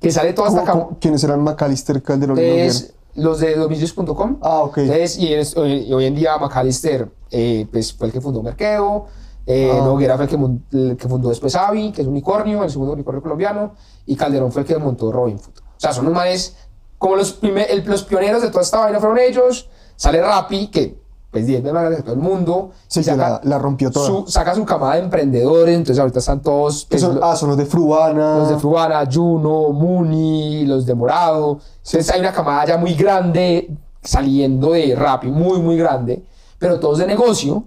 que 0.00 0.10
sale 0.10 0.32
toda 0.32 0.48
esta 0.48 0.60
¿Cómo- 0.62 0.72
camada. 0.72 0.96
¿Quiénes 1.00 1.22
eran 1.24 1.40
Macalister, 1.42 2.02
Calderón 2.02 2.38
y 2.38 2.40
Noguera? 2.40 2.74
Los 3.14 3.40
de 3.40 3.54
domicilios.com. 3.54 4.38
Ah, 4.42 4.58
ok. 4.64 4.78
Entonces, 4.78 5.18
y, 5.18 5.32
es- 5.32 5.56
hoy, 5.56 5.72
y 5.88 5.92
hoy 5.92 6.04
en 6.06 6.14
día 6.16 6.36
McAllister 6.36 7.08
eh, 7.30 7.66
pues, 7.70 7.92
fue 7.94 8.08
el 8.08 8.12
que 8.12 8.20
fundó 8.20 8.42
Merkeo, 8.42 9.06
eh, 9.46 9.70
Ah. 9.72 9.84
Noguera 9.84 10.16
fue 10.16 10.24
el 10.24 10.30
que, 10.30 10.76
el 10.76 10.96
que 10.96 11.08
fundó 11.08 11.28
después 11.28 11.54
Avi, 11.54 11.92
que 11.92 12.02
es 12.02 12.06
un 12.06 12.12
unicornio, 12.14 12.64
el 12.64 12.70
segundo 12.70 12.92
unicornio 12.94 13.22
colombiano, 13.22 13.72
y 14.06 14.16
Calderón 14.16 14.50
fue 14.52 14.62
el 14.62 14.68
que 14.68 14.76
montó 14.78 15.12
Robinhood. 15.12 15.40
O 15.58 15.78
sea, 15.80 15.92
son 15.92 16.06
los 16.06 16.14
manes, 16.14 16.56
como 16.98 17.16
los, 17.16 17.32
primer- 17.34 17.70
el- 17.70 17.84
los 17.84 18.02
pioneros 18.04 18.42
de 18.42 18.48
toda 18.48 18.62
esta 18.62 18.78
vaina 18.80 18.98
fueron 18.98 19.18
ellos, 19.18 19.68
sale 19.96 20.20
Rappi, 20.20 20.68
que 20.68 21.04
pues 21.30 21.44
10 21.46 21.60
veces 21.62 21.74
más 21.74 21.82
grande 21.82 21.96
que 21.98 22.02
todo 22.02 22.14
el 22.14 22.20
mundo, 22.20 22.70
Sí, 22.88 23.02
que 23.04 23.14
la, 23.14 23.40
la 23.44 23.58
rompió 23.58 23.90
toda. 23.90 24.06
su, 24.06 24.26
saca 24.26 24.54
su 24.54 24.64
camada 24.64 24.94
de 24.94 25.00
emprendedores, 25.00 25.76
entonces 25.76 25.98
ahorita 26.00 26.20
están 26.20 26.40
todos... 26.40 26.86
Pues, 26.88 27.02
son, 27.02 27.20
ah, 27.22 27.36
son 27.36 27.50
los 27.50 27.58
de 27.58 27.66
Fruana. 27.66 28.38
los 28.38 28.48
de 28.48 28.56
Fruana, 28.58 29.06
Juno, 29.12 29.68
Muni, 29.70 30.64
los 30.64 30.86
de 30.86 30.94
Morado. 30.94 31.58
Entonces 31.84 32.10
hay 32.10 32.20
una 32.20 32.32
camada 32.32 32.64
ya 32.64 32.78
muy 32.78 32.94
grande 32.94 33.70
saliendo 34.02 34.70
de 34.72 34.94
Rappi, 34.96 35.26
muy, 35.30 35.58
muy 35.60 35.76
grande, 35.76 36.24
pero 36.58 36.80
todos 36.80 36.98
de 36.98 37.06
negocio, 37.06 37.64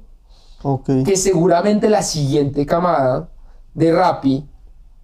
Ok. 0.63 0.89
que 1.06 1.15
seguramente 1.15 1.89
la 1.89 2.02
siguiente 2.04 2.65
camada 2.65 3.30
de 3.74 3.91
Rappi 3.93 4.48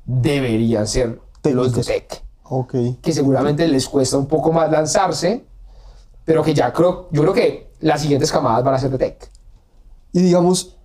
deberían 0.06 0.88
ser 0.88 1.20
los 1.44 1.72
de 1.74 1.82
Técnicos. 1.84 1.86
tech, 1.86 2.24
Ok. 2.44 2.76
que 3.02 3.12
seguramente 3.14 3.68
les 3.68 3.88
cuesta 3.88 4.18
un 4.18 4.28
poco 4.28 4.52
más 4.52 4.70
lanzarse, 4.72 5.46
pero 6.26 6.44
que 6.44 6.54
ya 6.54 6.74
creo, 6.74 7.08
yo 7.12 7.22
creo 7.22 7.34
que 7.34 7.72
las 7.82 8.02
siguientes 8.02 8.32
camadas 8.32 8.64
van 8.64 8.74
a 8.74 8.80
ser 8.80 8.90
de 8.92 8.98
tech. 8.98 9.32
Y 10.12 10.22
digamos, 10.22 10.76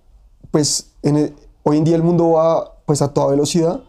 pues 0.51 0.91
en 1.03 1.17
el- 1.17 1.35
hoy 1.63 1.77
en 1.77 1.83
día 1.83 1.95
el 1.95 2.03
mundo 2.03 2.31
va 2.31 2.75
pues 2.85 3.01
a 3.01 3.13
toda 3.13 3.27
velocidad 3.27 3.81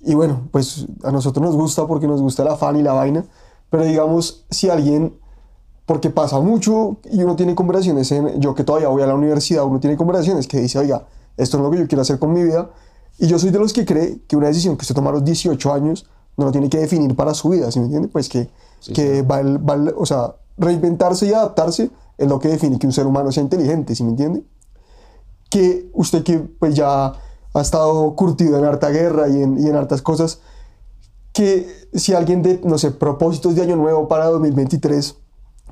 y 0.00 0.14
bueno, 0.14 0.48
pues 0.52 0.86
a 1.02 1.10
nosotros 1.10 1.44
nos 1.44 1.56
gusta 1.56 1.86
porque 1.86 2.06
nos 2.06 2.20
gusta 2.22 2.42
el 2.42 2.48
afán 2.48 2.76
y 2.76 2.82
la 2.82 2.92
vaina, 2.92 3.24
pero 3.70 3.84
digamos, 3.84 4.44
si 4.50 4.70
alguien, 4.70 5.18
porque 5.88 6.10
pasa 6.10 6.38
mucho 6.38 6.98
y 7.10 7.22
uno 7.22 7.34
tiene 7.34 7.54
conversaciones, 7.54 8.12
en, 8.12 8.40
yo 8.42 8.54
que 8.54 8.62
todavía 8.62 8.88
voy 8.88 9.00
a 9.02 9.06
la 9.06 9.14
universidad, 9.14 9.64
uno 9.64 9.80
tiene 9.80 9.96
conversaciones 9.96 10.46
que 10.46 10.60
dice, 10.60 10.78
oiga, 10.78 11.06
esto 11.38 11.56
es 11.56 11.62
lo 11.62 11.70
que 11.70 11.78
yo 11.78 11.88
quiero 11.88 12.02
hacer 12.02 12.18
con 12.18 12.32
mi 12.34 12.42
vida 12.42 12.68
y 13.18 13.26
yo 13.26 13.38
soy 13.38 13.48
de 13.50 13.58
los 13.58 13.72
que 13.72 13.86
cree 13.86 14.20
que 14.28 14.36
una 14.36 14.48
decisión 14.48 14.76
que 14.76 14.82
usted 14.82 14.94
toma 14.94 15.08
a 15.08 15.14
los 15.14 15.24
18 15.24 15.72
años 15.72 16.04
no 16.36 16.44
lo 16.44 16.52
tiene 16.52 16.68
que 16.68 16.78
definir 16.78 17.16
para 17.16 17.32
su 17.32 17.48
vida, 17.48 17.72
¿sí 17.72 17.78
me 17.80 17.86
entiende? 17.86 18.08
Pues 18.08 18.28
que, 18.28 18.50
que 18.94 19.22
va 19.22 19.40
el- 19.40 19.58
va 19.66 19.74
el- 19.74 19.94
o 19.96 20.04
sea, 20.04 20.34
reinventarse 20.58 21.24
y 21.26 21.32
adaptarse 21.32 21.90
es 22.18 22.28
lo 22.28 22.38
que 22.38 22.48
define 22.48 22.78
que 22.78 22.86
un 22.86 22.92
ser 22.92 23.06
humano 23.06 23.32
sea 23.32 23.42
inteligente, 23.42 23.94
¿sí 23.94 24.04
me 24.04 24.10
entiende? 24.10 24.42
Que 25.48 25.88
usted 25.94 26.22
que 26.22 26.38
pues 26.38 26.74
ya 26.74 27.14
ha 27.54 27.60
estado 27.62 28.14
curtido 28.14 28.58
en 28.58 28.66
harta 28.66 28.90
guerra 28.90 29.28
y 29.28 29.42
en, 29.42 29.58
y 29.58 29.68
en 29.68 29.74
hartas 29.74 30.02
cosas, 30.02 30.40
que 31.32 31.66
si 31.94 32.12
alguien 32.12 32.42
de, 32.42 32.60
no 32.62 32.76
sé, 32.76 32.90
propósitos 32.90 33.54
de 33.54 33.62
año 33.62 33.76
nuevo 33.76 34.06
para 34.06 34.26
2023 34.26 35.16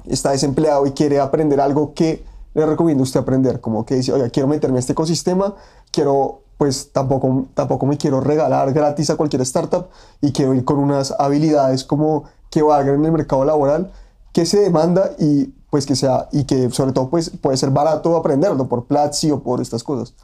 está 0.08 0.30
desempleado 0.30 0.86
y 0.86 0.92
quiere 0.92 1.20
aprender 1.20 1.60
algo, 1.60 1.94
¿qué 1.94 2.24
le 2.54 2.66
recomienda 2.66 3.02
usted 3.02 3.20
aprender? 3.20 3.60
Como 3.60 3.84
que 3.84 3.96
dice, 3.96 4.12
oiga, 4.12 4.30
quiero 4.30 4.48
meterme 4.48 4.78
a 4.78 4.80
este 4.80 4.92
ecosistema, 4.92 5.54
quiero, 5.90 6.42
pues 6.58 6.90
tampoco, 6.92 7.46
tampoco 7.54 7.86
me 7.86 7.98
quiero 7.98 8.20
regalar 8.20 8.72
gratis 8.72 9.10
a 9.10 9.16
cualquier 9.16 9.42
startup 9.42 9.88
y 10.20 10.32
quiero 10.32 10.54
ir 10.54 10.64
con 10.64 10.78
unas 10.78 11.14
habilidades 11.18 11.84
como 11.84 12.24
que 12.50 12.62
valgan 12.62 12.96
en 12.96 13.04
el 13.04 13.12
mercado 13.12 13.44
laboral, 13.44 13.92
que 14.32 14.46
se 14.46 14.60
demanda 14.60 15.10
y 15.18 15.52
pues 15.70 15.84
que 15.84 15.96
sea, 15.96 16.28
y 16.32 16.44
que 16.44 16.70
sobre 16.70 16.92
todo 16.92 17.10
pues 17.10 17.30
puede 17.30 17.56
ser 17.56 17.70
barato 17.70 18.16
aprenderlo 18.16 18.66
por 18.66 18.86
Platzi 18.86 19.30
o 19.30 19.42
por 19.42 19.60
estas 19.60 19.82
cosas. 19.82 20.14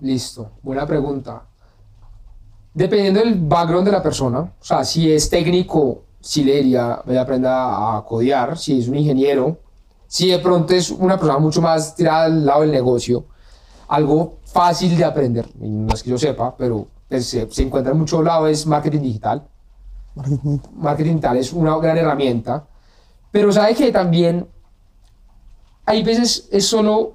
Listo, 0.00 0.50
buena 0.62 0.86
pregunta. 0.86 1.42
Dependiendo 2.74 3.20
del 3.20 3.40
background 3.40 3.86
de 3.86 3.92
la 3.92 4.02
persona, 4.02 4.40
o 4.40 4.64
sea, 4.64 4.84
si 4.84 5.12
es 5.12 5.28
técnico, 5.28 6.02
si 6.20 6.44
le 6.44 6.56
diría, 6.56 7.00
vaya 7.04 7.22
aprenda 7.22 7.96
a 7.96 8.04
codear, 8.04 8.58
si 8.58 8.78
es 8.78 8.88
un 8.88 8.96
ingeniero, 8.96 9.58
si 10.06 10.30
de 10.30 10.38
pronto 10.38 10.74
es 10.74 10.90
una 10.90 11.16
persona 11.16 11.38
mucho 11.38 11.60
más 11.60 11.94
tirada 11.94 12.24
al 12.24 12.44
lado 12.44 12.62
del 12.62 12.72
negocio, 12.72 13.26
algo 13.88 14.38
fácil 14.44 14.96
de 14.96 15.04
aprender, 15.04 15.48
no 15.58 15.92
es 15.94 16.02
que 16.02 16.10
yo 16.10 16.18
sepa, 16.18 16.56
pero 16.56 16.86
pues, 17.08 17.26
se, 17.26 17.50
se 17.50 17.62
encuentra 17.62 17.92
en 17.92 17.98
muchos 17.98 18.22
lados, 18.24 18.50
es 18.50 18.66
marketing 18.66 19.00
digital. 19.00 19.46
Marketing 20.74 21.10
digital 21.10 21.36
es 21.36 21.52
una 21.52 21.76
gran 21.78 21.96
herramienta, 21.96 22.66
pero 23.30 23.52
sabe 23.52 23.74
que 23.74 23.92
también 23.92 24.48
hay 25.86 26.02
veces 26.02 26.48
es 26.50 26.66
solo 26.66 27.14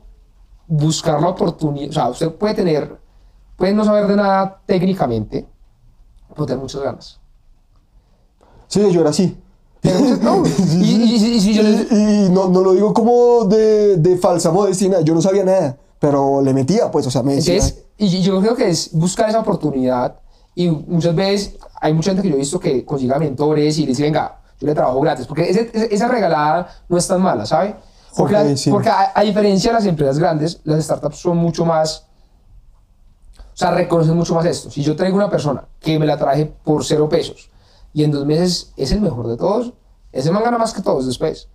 buscar 0.67 1.21
la 1.21 1.29
oportunidad, 1.29 1.89
o 1.89 1.93
sea, 1.93 2.09
usted 2.09 2.31
puede 2.31 2.53
tener, 2.53 2.97
puede 3.55 3.73
no 3.73 3.83
saber 3.83 4.07
de 4.07 4.15
nada 4.15 4.61
técnicamente, 4.65 5.47
pero 6.29 6.45
tener 6.45 6.61
muchas 6.61 6.81
ganas. 6.81 7.22
Sí, 8.73 8.91
yo 8.91 9.01
era 9.01 9.09
así. 9.11 9.37
No, 10.21 10.43
y, 10.81 11.53
les- 11.61 11.91
no, 12.31 12.47
no 12.49 12.61
lo 12.61 12.71
digo 12.73 12.93
como 12.93 13.43
de, 13.45 13.97
de 13.97 14.17
falsa 14.17 14.49
modestia, 14.51 15.01
yo 15.01 15.13
no 15.13 15.21
sabía 15.21 15.43
nada, 15.43 15.77
pero 15.99 16.41
le 16.41 16.53
metía, 16.53 16.89
pues, 16.89 17.05
o 17.05 17.11
sea, 17.11 17.21
me 17.21 17.35
decía. 17.35 17.55
Entonces, 17.55 17.83
y 17.97 18.21
yo 18.21 18.39
creo 18.41 18.55
que 18.55 18.69
es 18.69 18.89
buscar 18.93 19.29
esa 19.29 19.39
oportunidad 19.41 20.15
y 20.55 20.69
muchas 20.69 21.13
veces 21.13 21.55
hay 21.81 21.93
mucha 21.93 22.11
gente 22.11 22.23
que 22.23 22.29
yo 22.29 22.35
he 22.35 22.39
visto 22.39 22.59
que 22.59 22.85
consiga 22.85 23.19
mentores 23.19 23.77
y 23.77 23.81
le 23.81 23.87
dice, 23.89 24.03
venga, 24.03 24.39
yo 24.59 24.67
le 24.67 24.73
trabajo 24.73 25.01
gratis, 25.01 25.27
porque 25.27 25.49
ese- 25.49 25.69
esa 25.93 26.07
regalada 26.07 26.67
no 26.89 26.97
es 26.97 27.05
tan 27.07 27.21
mala, 27.21 27.45
¿sabe? 27.45 27.75
Porque, 28.15 28.35
Ok, 28.35 28.41
la- 28.43 28.57
sí. 28.57 28.71
porque 28.71 28.89
a, 28.89 29.11
a 29.13 29.21
diferencia 29.21 29.71
de 29.71 29.75
las 29.75 29.85
empresas 29.85 30.17
grandes, 30.17 30.61
las 30.63 30.83
startups 30.83 31.17
son 31.17 31.37
mucho 31.37 31.65
más, 31.65 32.05
o 33.53 33.55
sea, 33.57 33.71
reconocen 33.71 34.15
mucho 34.15 34.33
más 34.33 34.45
esto. 34.45 34.71
Si 34.71 34.81
yo 34.81 34.95
traigo 34.95 35.17
una 35.17 35.29
persona 35.29 35.65
que 35.79 35.99
me 35.99 36.05
la 36.05 36.17
traje 36.17 36.45
por 36.63 36.83
cero 36.85 37.07
pesos 37.09 37.49
y 37.93 38.03
en 38.03 38.11
dos 38.11 38.25
meses 38.25 38.73
es 38.77 38.91
el 38.91 39.01
mejor 39.01 39.27
de 39.27 39.37
todos, 39.37 39.73
ese 40.11 40.31
man 40.31 40.43
gana 40.43 40.57
más 40.57 40.73
que 40.73 40.81
todos 40.81 41.05
después. 41.05 41.47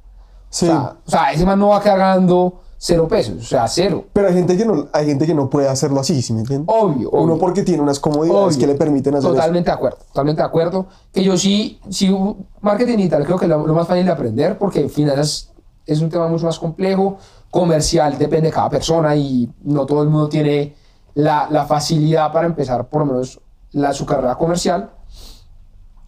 sí. 0.50 0.66
O, 0.66 0.68
sea, 0.68 0.96
o 1.06 1.10
sea, 1.10 1.32
ese 1.32 1.44
man 1.44 1.58
no 1.58 1.68
va 1.68 1.78
a 1.78 1.80
quedar 1.82 1.98
ganando 1.98 2.60
cero 2.80 3.08
pesos, 3.08 3.36
o 3.42 3.46
sea, 3.46 3.66
cero. 3.66 4.04
pero 4.12 4.28
hay 4.28 4.34
gente, 4.34 4.56
que 4.56 4.64
no, 4.64 4.86
hay 4.92 5.06
gente 5.06 5.26
que 5.26 5.34
no 5.34 5.50
puede 5.50 5.68
hacerlo 5.68 5.98
así, 6.00 6.22
¿sí 6.22 6.32
me 6.32 6.40
entiendes? 6.40 6.72
Obvio, 6.72 7.10
Uno 7.10 7.32
obvio. 7.32 7.38
porque 7.38 7.64
tiene 7.64 7.82
unas 7.82 7.98
comodidades 7.98 8.54
Obvio. 8.54 8.58
que 8.60 8.66
le 8.68 8.74
permiten 8.76 9.16
hacer 9.16 9.30
Totalmente 9.30 9.68
de 9.70 9.74
acuerdo, 9.74 9.98
totalmente 10.06 10.42
de 10.42 10.46
acuerdo. 10.46 10.86
Que 11.12 11.24
yo 11.24 11.36
sí, 11.36 11.80
sí, 11.90 12.16
marketing 12.60 12.96
digital 12.98 13.24
creo 13.24 13.36
que 13.36 13.46
es 13.46 13.48
lo, 13.50 13.66
lo 13.66 13.74
más 13.74 13.88
fácil 13.88 14.04
de 14.04 14.12
aprender 14.12 14.56
porque 14.58 14.88
finanzas 14.88 15.50
es 15.86 16.00
un 16.00 16.08
tema 16.08 16.28
mucho 16.28 16.46
más 16.46 16.58
complejo, 16.58 17.16
comercial 17.50 18.16
depende 18.16 18.48
de 18.48 18.52
cada 18.54 18.68
persona 18.70 19.16
y 19.16 19.50
no 19.62 19.84
todo 19.86 20.02
el 20.02 20.08
mundo 20.08 20.28
tiene 20.28 20.76
la, 21.14 21.48
la 21.50 21.64
facilidad 21.66 22.30
para 22.32 22.46
empezar 22.46 22.88
por 22.88 23.00
lo 23.00 23.06
menos 23.06 23.40
la, 23.72 23.92
su 23.92 24.06
carrera 24.06 24.36
comercial. 24.36 24.90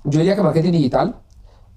Yo 0.04 0.18
diría 0.18 0.36
que 0.36 0.42
marketing 0.42 0.72
digital, 0.72 1.20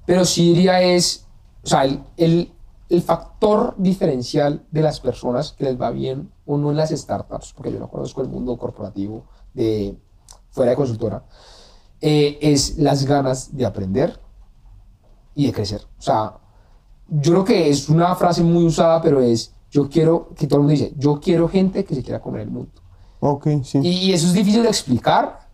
pero 0.06 0.26
sí 0.26 0.54
diría 0.54 0.82
es, 0.82 1.26
o 1.64 1.68
sea, 1.68 1.86
el, 1.86 2.04
el, 2.18 2.54
el 2.90 3.02
factor 3.02 3.76
diferencial 3.78 4.66
de 4.72 4.82
las 4.82 5.00
personas 5.00 5.54
que 5.54 5.66
les 5.66 5.80
va 5.80 5.90
bien 5.92 6.32
o 6.46 6.58
no 6.58 6.72
en 6.72 6.78
las 6.78 6.92
startups, 6.92 7.54
porque 7.54 7.72
yo 7.72 7.80
no 7.80 7.90
conozco 7.90 8.22
el 8.22 8.30
mundo 8.30 8.58
corporativo 8.58 9.26
de 9.54 9.98
fuera 10.52 10.72
de 10.72 10.78
consultora, 10.78 11.24
eh, 12.00 12.38
es 12.42 12.78
las 12.78 13.06
ganas 13.06 13.56
de 13.56 13.66
aprender 13.66 14.20
y 15.36 15.48
de 15.48 15.54
crecer. 15.54 15.82
O 15.98 16.02
sea, 16.02 16.38
yo 17.08 17.32
creo 17.32 17.44
que 17.44 17.70
es 17.70 17.90
una 17.90 18.16
frase 18.16 18.44
muy 18.44 18.64
usada, 18.66 19.02
pero 19.02 19.22
es, 19.22 19.54
yo 19.72 19.90
quiero, 19.90 20.30
que 20.36 20.46
todo 20.46 20.58
el 20.60 20.64
mundo 20.64 20.80
dice, 20.80 20.94
yo 20.98 21.20
quiero 21.20 21.48
gente 21.48 21.84
que 21.86 21.96
se 21.96 22.04
quiera 22.04 22.22
comer 22.22 22.42
el 22.42 22.52
mundo. 22.52 22.72
eso. 22.76 23.32
Ok, 23.32 23.48
sí. 23.64 23.80
Y, 23.82 23.90
y 23.90 24.14
eso 24.14 24.28
es 24.28 24.34
difícil 24.34 24.62
de 24.62 24.70
explicar, 24.70 25.48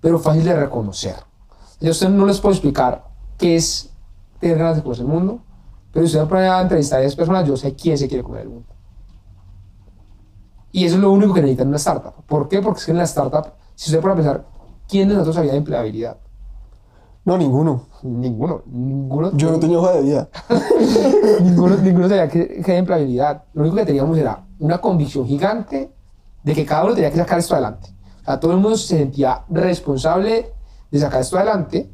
pero 0.00 0.18
fácil 0.18 0.44
de 0.44 0.58
reconocer. 0.58 1.14
Yo 1.80 1.88
a 1.88 1.90
usted 1.92 2.10
no 2.10 2.26
les 2.26 2.40
puedo 2.40 2.52
explicar 2.52 3.04
qué 3.38 3.56
es 3.56 3.90
tener 4.38 4.58
ganas 4.58 4.76
de 4.76 4.82
conocer 4.82 5.04
el 5.04 5.10
mundo, 5.10 5.40
pero 5.92 6.06
si 6.06 6.16
usted 6.16 6.30
me 6.30 6.46
a 6.46 6.60
entrevistar 6.60 6.98
a 6.98 7.02
10 7.02 7.16
personas, 7.16 7.48
yo 7.48 7.56
sé 7.56 7.74
quién 7.74 7.96
se 7.96 8.06
quiere 8.06 8.22
comer 8.22 8.42
el 8.42 8.48
mundo. 8.50 8.68
Y 10.72 10.84
eso 10.84 10.96
es 10.96 11.00
lo 11.00 11.10
único 11.10 11.34
que 11.34 11.40
necesita 11.40 11.62
en 11.62 11.68
una 11.68 11.78
startup. 11.78 12.12
¿Por 12.26 12.48
qué? 12.48 12.60
Porque 12.60 12.78
es 12.78 12.84
que 12.84 12.92
en 12.92 12.98
la 12.98 13.04
startup, 13.04 13.54
si 13.74 13.90
usted 13.90 14.00
pone 14.00 14.12
a 14.12 14.16
pensar, 14.16 14.46
¿quién 14.88 15.08
de 15.08 15.14
nosotros 15.14 15.36
sabía 15.36 15.52
de 15.52 15.58
empleabilidad? 15.58 16.18
No, 17.24 17.36
ninguno. 17.36 17.86
Ninguno. 18.02 18.62
Ninguno. 18.66 19.32
Yo 19.36 19.50
no 19.50 19.58
tenía 19.58 19.78
hoja 19.78 19.92
de 19.92 20.02
vida. 20.02 20.28
ninguno, 21.42 21.76
ninguno 21.76 22.08
sabía 22.08 22.28
que, 22.28 22.62
que 22.62 22.72
de 22.72 22.78
empleabilidad. 22.78 23.44
Lo 23.52 23.62
único 23.62 23.76
que 23.76 23.86
teníamos 23.86 24.16
era 24.16 24.46
una 24.58 24.80
convicción 24.80 25.26
gigante 25.26 25.92
de 26.42 26.54
que 26.54 26.64
cada 26.64 26.84
uno 26.84 26.94
tenía 26.94 27.10
que 27.10 27.16
sacar 27.16 27.38
esto 27.38 27.54
adelante. 27.54 27.90
O 28.22 28.24
sea, 28.24 28.38
todo 28.38 28.52
el 28.52 28.58
mundo 28.58 28.76
se 28.76 28.96
sentía 28.96 29.44
responsable 29.48 30.52
de 30.90 30.98
sacar 30.98 31.20
esto 31.20 31.36
adelante 31.36 31.90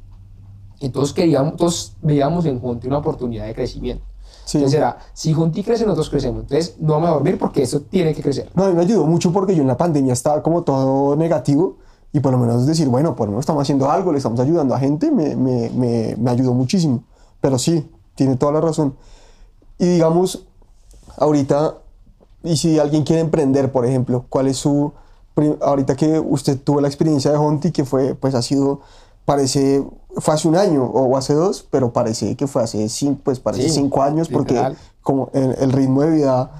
y 0.81 0.89
todos 0.91 1.13
queríamos, 1.13 1.57
todos 1.57 1.97
veíamos 2.03 2.45
en 2.47 2.61
Junti 2.61 2.87
una 2.87 2.99
oportunidad 2.99 3.47
de 3.47 3.55
crecimiento. 3.55 4.05
Sí. 4.45 4.59
Entonces 4.59 4.79
era, 4.79 4.99
si 5.13 5.33
Junti 5.33 5.63
crece, 5.63 5.85
nosotros 5.85 6.11
crecemos. 6.11 6.43
Entonces 6.43 6.77
no 6.79 6.95
vamos 6.95 7.11
a 7.11 7.13
dormir 7.15 7.39
porque 7.39 7.63
eso 7.63 7.81
tiene 7.81 8.15
que 8.15 8.23
crecer. 8.23 8.51
No, 8.55 8.65
a 8.65 8.69
mí 8.69 8.75
me 8.75 8.83
ayudó 8.83 9.07
mucho 9.07 9.33
porque 9.33 9.55
yo 9.55 9.63
en 9.63 9.69
la 9.69 9.77
pandemia 9.77 10.13
estaba 10.13 10.43
como 10.43 10.63
todo 10.63 11.17
negativo 11.17 11.79
y 12.13 12.21
por 12.21 12.33
lo 12.33 12.39
menos 12.39 12.67
decir, 12.67 12.89
bueno, 12.89 13.17
por 13.17 13.27
lo 13.27 13.33
menos 13.33 13.43
estamos 13.43 13.63
haciendo 13.63 13.91
algo, 13.91 14.13
le 14.13 14.19
estamos 14.19 14.39
ayudando 14.41 14.75
a 14.75 14.79
gente, 14.79 15.11
me, 15.11 15.35
me, 15.37 15.71
me, 15.71 16.17
me 16.17 16.31
ayudó 16.31 16.55
muchísimo. 16.55 17.03
Pero 17.41 17.59
sí, 17.59 17.91
tiene 18.15 18.37
toda 18.37 18.53
la 18.53 18.61
razón. 18.61 18.97
Y 19.79 19.87
digamos, 19.87 20.47
ahorita, 21.17 21.75
y 22.43 22.57
si 22.57 22.79
alguien 22.79 23.03
quiere 23.03 23.21
emprender, 23.21 23.73
por 23.73 23.85
ejemplo, 23.87 24.27
¿cuál 24.29 24.47
es 24.47 24.57
su... 24.57 24.93
Ahorita 25.61 25.95
que 25.97 26.19
usted 26.19 26.59
tuvo 26.59 26.81
la 26.81 26.89
experiencia 26.89 27.31
de 27.31 27.37
Honti, 27.37 27.71
que 27.71 27.85
fue, 27.85 28.15
pues 28.15 28.35
ha 28.35 28.43
sido, 28.43 28.81
parece, 29.25 29.85
fue 30.17 30.33
hace 30.35 30.49
un 30.49 30.57
año 30.57 30.85
o 30.85 31.17
hace 31.17 31.35
dos, 31.35 31.67
pero 31.71 31.93
parece 31.93 32.37
que 32.37 32.47
fue 32.47 32.63
hace 32.63 32.89
cinco, 32.89 33.21
pues 33.25 33.39
parece 33.41 33.65
Sí, 33.65 33.75
cinco 33.75 34.03
años, 34.03 34.29
porque 34.29 34.55
como 35.03 35.29
el, 35.35 35.55
el 35.61 35.73
ritmo 35.73 36.03
de 36.03 36.11
vida 36.11 36.51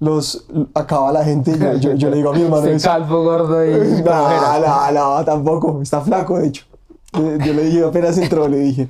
los 0.00 0.46
acaba 0.74 1.12
la 1.12 1.24
gente. 1.24 1.56
Yo, 1.58 1.74
yo- 1.74 1.94
yo 1.94 2.10
le 2.10 2.16
digo 2.16 2.30
a 2.30 2.32
mi 2.34 2.42
hermano 2.44 2.66
eso. 2.66 2.88
calvo, 2.88 3.22
gordo 3.22 3.64
y... 3.64 3.70
No, 4.02 4.60
no, 4.60 4.92
no, 5.18 5.24
tampoco. 5.24 5.80
Está 5.80 6.00
flaco, 6.00 6.38
de 6.38 6.48
hecho. 6.48 6.64
Yo, 7.12 7.36
yo 7.36 7.52
le 7.54 7.62
dije, 7.66 7.84
apenas 7.84 8.18
entró, 8.18 8.48
le 8.48 8.58
dije. 8.58 8.88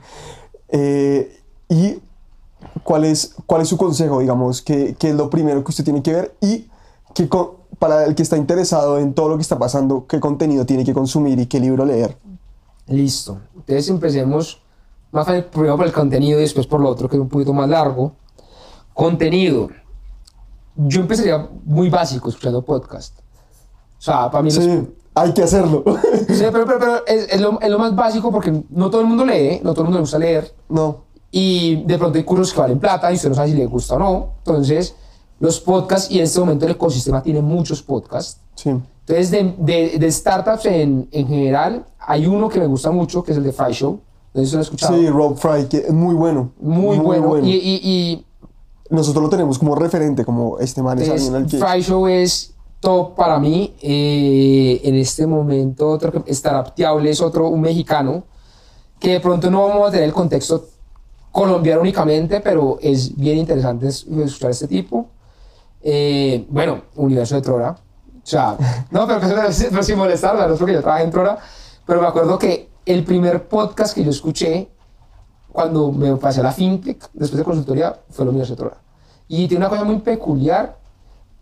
Eh, 0.69 1.41
¿Y 1.69 1.99
cuál 2.83 3.05
es, 3.05 3.35
cuál 3.47 3.61
es 3.63 3.69
su 3.69 3.77
consejo, 3.77 4.21
digamos? 4.21 4.63
¿Qué, 4.63 4.97
qué 4.99 5.11
es 5.11 5.15
lo 5.15 5.29
primero 5.29 5.63
que 5.63 5.71
usted 5.71 5.85
tiene 5.85 6.03
que 6.03 6.13
ver? 6.15 6.35
Y 6.41 6.67
qué 7.15 7.29
con- 7.29 7.51
para 7.79 8.05
el 8.05 8.15
que 8.15 8.23
está 8.23 8.37
interesado 8.37 8.99
en 8.99 9.15
todo 9.15 9.29
lo 9.29 9.37
que 9.37 9.43
está 9.43 9.59
pasando, 9.59 10.07
¿qué 10.07 10.21
contenido 10.21 10.65
tiene 10.67 10.85
que 10.85 10.93
consumir 10.95 11.39
y 11.41 11.47
qué 11.47 11.61
libro 11.61 11.85
leer? 11.85 12.17
Listo. 12.87 13.39
Entonces 13.55 13.89
empecemos 13.89 14.61
más 15.13 15.27
primero 15.53 15.77
por 15.77 15.87
el 15.87 15.93
contenido 15.93 16.39
y 16.39 16.43
después 16.43 16.67
por 16.67 16.81
lo 16.81 16.89
otro 16.89 17.09
que 17.09 17.17
es 17.17 17.23
un 17.23 17.29
poquito 17.29 17.53
más 17.53 17.69
largo. 17.69 18.13
Contenido. 18.93 19.69
Yo 20.77 21.01
empezaría 21.01 21.49
muy 21.65 21.89
básico 21.89 22.29
escuchando 22.29 22.63
podcast. 22.63 23.19
O 23.99 24.03
sea, 24.03 24.31
para 24.31 24.43
mí 24.43 24.51
los- 24.51 24.63
Sí, 24.65 24.89
hay 25.15 25.33
que 25.33 25.43
hacerlo. 25.43 25.83
Sí, 26.29 26.45
pero, 26.53 26.65
pero- 26.67 26.79
pero 26.79 27.07
es, 27.07 27.29
es 27.33 27.41
lo, 27.41 27.61
es 27.61 27.71
lo 27.71 27.79
más 27.79 27.95
básico 27.95 28.31
porque 28.33 28.65
no 28.71 28.91
todo 28.91 29.01
el 29.01 29.07
mundo 29.07 29.25
lee, 29.25 29.61
no 29.63 29.73
todo 29.73 29.83
el 29.83 29.85
mundo 29.87 29.99
le 29.99 30.03
gusta 30.03 30.19
leer. 30.19 30.55
no. 30.69 31.05
Y 31.37 31.83
de 31.85 31.99
pronto 31.99 32.17
hay 32.17 32.23
cursos 32.23 32.53
que 32.55 32.61
valen 32.61 32.79
plata 32.79 33.11
y 33.11 33.17
usted 33.17 33.29
no 33.29 33.35
sabe 33.35 33.49
si 33.49 33.57
le 33.57 33.67
gusta 33.67 33.97
o 33.97 33.99
no. 33.99 34.29
Entonces, 34.39 34.95
los 35.45 35.61
podcasts 35.61 36.11
y 36.11 36.19
en 36.19 36.25
este 36.25 36.41
momento 36.41 36.65
el 36.65 36.73
ecosistema 36.73 37.23
tiene 37.23 37.41
muchos 37.43 37.83
podcasts. 37.83 38.41
Sí. 38.55 38.71
Entonces, 38.71 39.31
de, 39.31 39.55
de, 39.59 39.99
de 39.99 40.11
startups 40.11 40.65
en, 40.67 41.07
en 41.13 41.27
general, 41.29 41.85
hay 41.99 42.27
uno 42.27 42.49
que 42.49 42.59
me 42.59 42.67
gusta 42.67 42.91
mucho, 42.91 43.23
que 43.23 43.33
es 43.33 43.39
el 43.39 43.45
de 43.45 43.53
Fry 43.53 43.73
Show. 43.73 44.01
Si 44.35 44.51
lo 44.53 44.59
he 44.59 44.63
escuchado. 44.63 44.97
Sí, 44.97 45.07
Rob 45.09 45.37
Fry, 45.37 45.67
que 45.67 45.77
es 45.79 45.93
muy 45.93 46.15
bueno. 46.15 46.51
muy, 46.59 46.99
bueno. 46.99 47.39
Y, 47.47 47.53
y, 47.53 47.81
y 47.85 48.25
Nosotros 48.91 49.23
lo 49.23 49.29
tenemos 49.29 49.59
como 49.59 49.75
referente, 49.75 50.25
como 50.25 50.59
este 50.59 50.83
man 50.83 50.99
es 50.99 51.05
Entonces, 51.05 51.29
alguien 51.29 51.45
al 51.45 51.51
que... 51.51 51.59
Fry 51.59 51.83
Show 51.83 52.07
es 52.09 52.55
top 52.81 53.15
para 53.15 53.39
mí. 53.39 53.75
Eh, 53.83 54.81
en 54.83 54.95
este 54.95 55.27
momento, 55.27 55.91
otro 55.91 56.11
que 56.11 56.35
Starapteable 56.35 57.11
es 57.11 57.21
otro, 57.21 57.49
un 57.49 57.61
mexicano, 57.61 58.25
que 58.99 59.11
de 59.13 59.21
pronto 59.21 59.51
no 59.51 59.69
vamos 59.69 59.89
a 59.89 59.91
tener 59.91 60.07
el 60.07 60.15
contexto 60.15 60.67
colombiano 61.31 61.81
únicamente, 61.83 62.41
pero 62.41 62.79
es 62.81 63.15
bien 63.15 63.37
interesante 63.39 63.89
es- 63.89 64.07
escuchar 64.07 64.51
este 64.53 64.67
tipo. 64.69 65.07
Eh, 65.87 66.47
bueno, 66.49 66.85
Universo 66.97 67.35
de 67.35 67.43
Trora. 67.43 67.71
O 67.73 68.27
sea, 68.27 68.57
no, 68.91 69.07
pero, 69.07 69.21
pero 69.21 69.83
sin 69.83 69.99
molestar, 69.99 70.35
no 70.35 70.55
es 70.55 70.59
porque 70.59 70.73
yo 70.73 70.81
trabajé 70.81 71.05
en 71.05 71.11
Trora, 71.11 71.39
pero 71.85 72.01
me 72.01 72.07
acuerdo 72.07 72.39
que 72.39 72.71
el 72.87 73.05
primer 73.05 73.47
podcast 73.49 73.95
que 73.95 74.03
yo 74.03 74.11
escuché 74.11 74.71
cuando 75.53 75.93
me 75.93 76.17
pasé 76.17 76.41
a 76.41 76.45
la 76.45 76.53
fintech, 76.53 77.11
después 77.13 77.37
de 77.37 77.45
consultoría, 77.45 78.01
fue 78.09 78.25
el 78.25 78.31
Universo 78.31 78.55
de 78.55 78.57
Trora. 78.57 78.77
Y 79.29 79.47
tiene 79.47 79.65
una 79.65 79.69
cosa 79.69 79.85
muy 79.85 79.99
peculiar, 79.99 80.79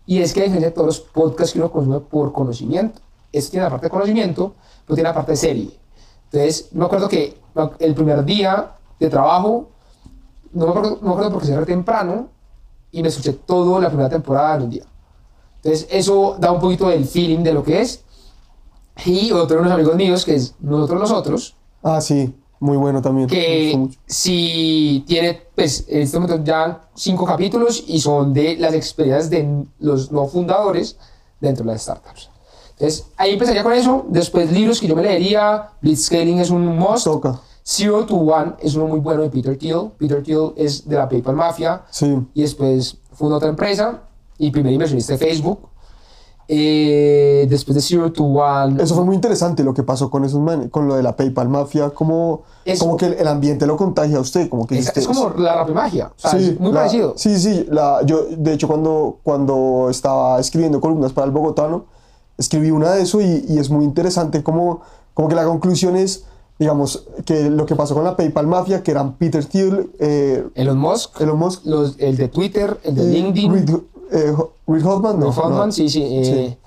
y 0.05 0.21
es 0.21 0.33
que 0.33 0.41
a 0.41 0.43
diferencia 0.43 0.69
de 0.69 0.75
todos 0.75 0.87
los 0.87 0.99
podcasts 0.99 1.53
que 1.53 1.59
uno 1.59 1.71
consume 1.71 2.01
por 2.01 2.33
conocimiento, 2.33 2.99
esto 3.31 3.51
tiene 3.51 3.63
la 3.63 3.69
parte 3.69 3.85
de 3.85 3.91
conocimiento, 3.91 4.55
pero 4.85 4.95
tiene 4.95 5.09
la 5.09 5.15
parte 5.15 5.31
de 5.31 5.37
serie. 5.37 5.79
Entonces, 6.25 6.67
me 6.73 6.83
acuerdo 6.83 7.07
que 7.07 7.37
el 7.79 7.95
primer 7.95 8.25
día 8.25 8.73
de 8.99 9.09
trabajo, 9.09 9.69
no 10.51 10.65
me 10.65 10.71
acuerdo, 10.71 10.99
no 11.01 11.07
me 11.07 11.13
acuerdo 11.13 11.31
porque 11.31 11.47
cerré 11.47 11.65
temprano, 11.65 12.27
y 12.93 13.01
me 13.01 13.09
escuché 13.09 13.33
toda 13.33 13.81
la 13.81 13.89
primera 13.89 14.09
temporada 14.09 14.55
en 14.55 14.61
un 14.63 14.69
día. 14.69 14.83
Entonces, 15.57 15.87
eso 15.91 16.37
da 16.39 16.51
un 16.51 16.61
poquito 16.61 16.87
del 16.87 17.05
feeling 17.05 17.39
de 17.43 17.53
lo 17.53 17.63
que 17.63 17.81
es. 17.81 18.03
Y 19.05 19.31
otro 19.31 19.55
de 19.57 19.61
unos 19.63 19.73
amigos 19.73 19.95
míos, 19.95 20.23
que 20.23 20.35
es 20.35 20.55
Nosotros 20.61 20.99
los 21.01 21.11
Otros, 21.11 21.55
Ah, 21.81 21.99
sí, 21.99 22.33
muy 22.59 22.77
bueno 22.77 23.01
también. 23.01 23.27
que 23.27 23.89
si 24.05 25.03
tiene, 25.07 25.41
pues 25.55 25.85
en 25.89 26.03
este 26.03 26.17
momento 26.19 26.43
ya 26.45 26.81
cinco 26.95 27.25
capítulos 27.25 27.83
y 27.87 27.99
son 27.99 28.33
de 28.33 28.55
las 28.57 28.73
experiencias 28.73 29.29
de 29.29 29.65
los 29.79 30.11
no 30.11 30.27
fundadores 30.27 30.95
dentro 31.41 31.65
de 31.65 31.71
las 31.73 31.81
startups. 31.81 32.29
Entonces, 32.71 33.07
ahí 33.17 33.33
empezaría 33.33 33.63
con 33.63 33.73
eso. 33.73 34.05
Después, 34.09 34.51
libros 34.51 34.79
que 34.79 34.87
yo 34.87 34.95
me 34.95 35.03
leería. 35.03 35.69
Blitzscaling 35.81 36.39
es 36.39 36.49
un 36.49 36.65
must. 36.77 37.05
Toca. 37.05 37.39
Zero 37.65 38.05
to 38.05 38.15
One 38.15 38.53
es 38.59 38.75
uno 38.75 38.87
muy 38.87 38.99
bueno 38.99 39.21
de 39.23 39.29
Peter 39.29 39.57
Thiel. 39.57 39.91
Peter 39.97 40.21
Thiel 40.21 40.51
es 40.57 40.87
de 40.87 40.95
la 40.97 41.07
PayPal 41.07 41.35
Mafia 41.35 41.83
Sí. 41.89 42.17
y 42.33 42.41
después 42.41 42.97
fundó 43.13 43.37
otra 43.37 43.49
empresa 43.49 44.01
y 44.37 44.51
primer 44.51 44.73
inversionista 44.73 45.13
de 45.13 45.19
Facebook. 45.19 45.59
Eh, 46.49 47.47
después 47.49 47.73
de 47.75 47.81
Zero 47.81 48.11
to 48.11 48.23
One. 48.25 48.83
Eso 48.83 48.95
fue 48.95 49.05
muy 49.05 49.15
interesante 49.15 49.63
lo 49.63 49.73
que 49.73 49.81
pasó 49.81 50.09
con 50.11 50.25
esos 50.25 50.41
manes, 50.41 50.69
con 50.69 50.87
lo 50.89 50.95
de 50.95 51.01
la 51.01 51.15
PayPal 51.15 51.47
Mafia, 51.47 51.91
como, 51.91 52.41
Eso. 52.65 52.83
como 52.83 52.97
que 52.97 53.05
el, 53.05 53.13
el 53.13 53.27
ambiente 53.27 53.65
lo 53.65 53.77
contagia 53.77 54.17
a 54.17 54.19
usted, 54.19 54.49
como 54.49 54.67
que 54.67 54.77
es, 54.77 54.87
usted- 54.87 55.01
es 55.01 55.07
como 55.07 55.29
la 55.37 55.55
rapimagia. 55.55 56.07
O 56.17 56.19
sea, 56.19 56.31
Sí, 56.31 56.49
es 56.49 56.59
muy 56.59 56.71
la- 56.73 56.79
parecido. 56.81 57.13
Sí, 57.15 57.39
sí, 57.39 57.65
la, 57.71 58.01
yo 58.05 58.25
de 58.37 58.53
hecho 58.53 58.67
cuando, 58.67 59.19
cuando 59.23 59.87
estaba 59.89 60.37
escribiendo 60.39 60.81
columnas 60.81 61.13
para 61.13 61.25
el 61.25 61.31
Bogotano, 61.31 61.85
escribí 62.37 62.71
una 62.71 62.91
de 62.91 63.03
eso 63.03 63.21
y, 63.21 63.45
y 63.47 63.57
es 63.57 63.69
muy 63.69 63.85
interesante 63.85 64.43
como, 64.43 64.81
como 65.13 65.29
que 65.29 65.35
la 65.35 65.45
conclusión 65.45 65.95
es, 65.95 66.25
digamos, 66.63 67.05
que 67.25 67.49
lo 67.49 67.65
que 67.65 67.75
pasó 67.75 67.93
con 67.93 68.03
la 68.03 68.15
PayPal 68.15 68.47
Mafia, 68.47 68.81
que 68.83 68.91
eran 68.91 69.13
Peter 69.17 69.43
Thiel, 69.45 69.91
eh, 69.99 70.45
Elon 70.55 70.77
Musk, 70.77 71.19
Elon 71.21 71.37
Musk, 71.37 71.65
los, 71.65 71.95
el 71.99 72.15
de 72.17 72.27
Twitter, 72.29 72.77
el 72.83 72.95
de 72.95 73.03
y 73.03 73.07
LinkedIn, 73.21 73.53
Reed, 73.53 73.69
eh, 74.11 74.33
Reed 74.67 74.85
Hoffman, 74.85 75.19
no, 75.19 75.25
no, 75.25 75.29
Hoffman, 75.31 75.67
no. 75.67 75.71
sí, 75.71 75.89
sí, 75.89 76.01
eh, 76.03 76.57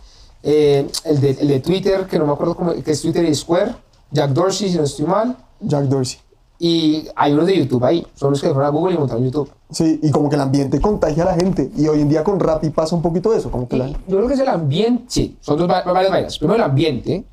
eh, 0.43 0.87
el, 1.05 1.21
de, 1.21 1.31
el 1.41 1.49
de 1.49 1.61
Twitter, 1.61 2.07
que 2.07 2.19
no 2.19 2.27
me 2.27 2.33
acuerdo 2.33 2.55
cómo, 2.55 2.73
que 2.75 2.91
es 2.91 3.01
Twitter 3.03 3.25
y 3.25 3.35
Square, 3.35 3.75
Jack 4.13 4.31
Dorsey, 4.31 4.71
si 4.71 4.77
no 4.77 4.85
estoy 4.85 5.07
mal, 5.07 5.37
Jack 5.61 5.85
Dorsey. 5.85 6.19
y 6.59 7.07
hay 7.17 7.33
unos 7.33 7.47
de 7.47 7.57
YouTube 7.59 7.85
ahí, 7.85 8.07
son 8.15 8.31
los 8.31 8.41
que 8.41 8.49
fueron 8.49 8.65
a 8.65 8.69
Google 8.71 8.95
y 8.95 8.99
montaron 8.99 9.25
YouTube. 9.25 9.51
Sí, 9.71 9.99
y 10.03 10.11
como 10.11 10.29
que 10.29 10.37
el 10.37 10.43
ambiente 10.43 10.81
contagia 10.81 11.25
a 11.25 11.27
la 11.27 11.35
gente. 11.35 11.71
Y 11.77 11.89
hoy 11.89 12.01
en 12.01 12.09
día 12.09 12.23
con 12.23 12.39
Rappi 12.39 12.71
pasa 12.71 12.95
un 12.95 13.03
poquito 13.03 13.35
eso, 13.35 13.51
como 13.51 13.67
que 13.69 13.77
la, 13.77 13.89
yo 13.89 13.97
creo 14.17 14.29
que 14.29 14.35
es 14.35 14.41
el 14.41 14.49
ambiente, 14.49 15.05
sí, 15.09 15.37
son 15.41 15.59
dos, 15.59 15.69
va- 15.69 15.83
varias 15.83 16.11
vainas. 16.13 16.39
Primero 16.39 16.57
el 16.57 16.63
ambiente, 16.71 17.25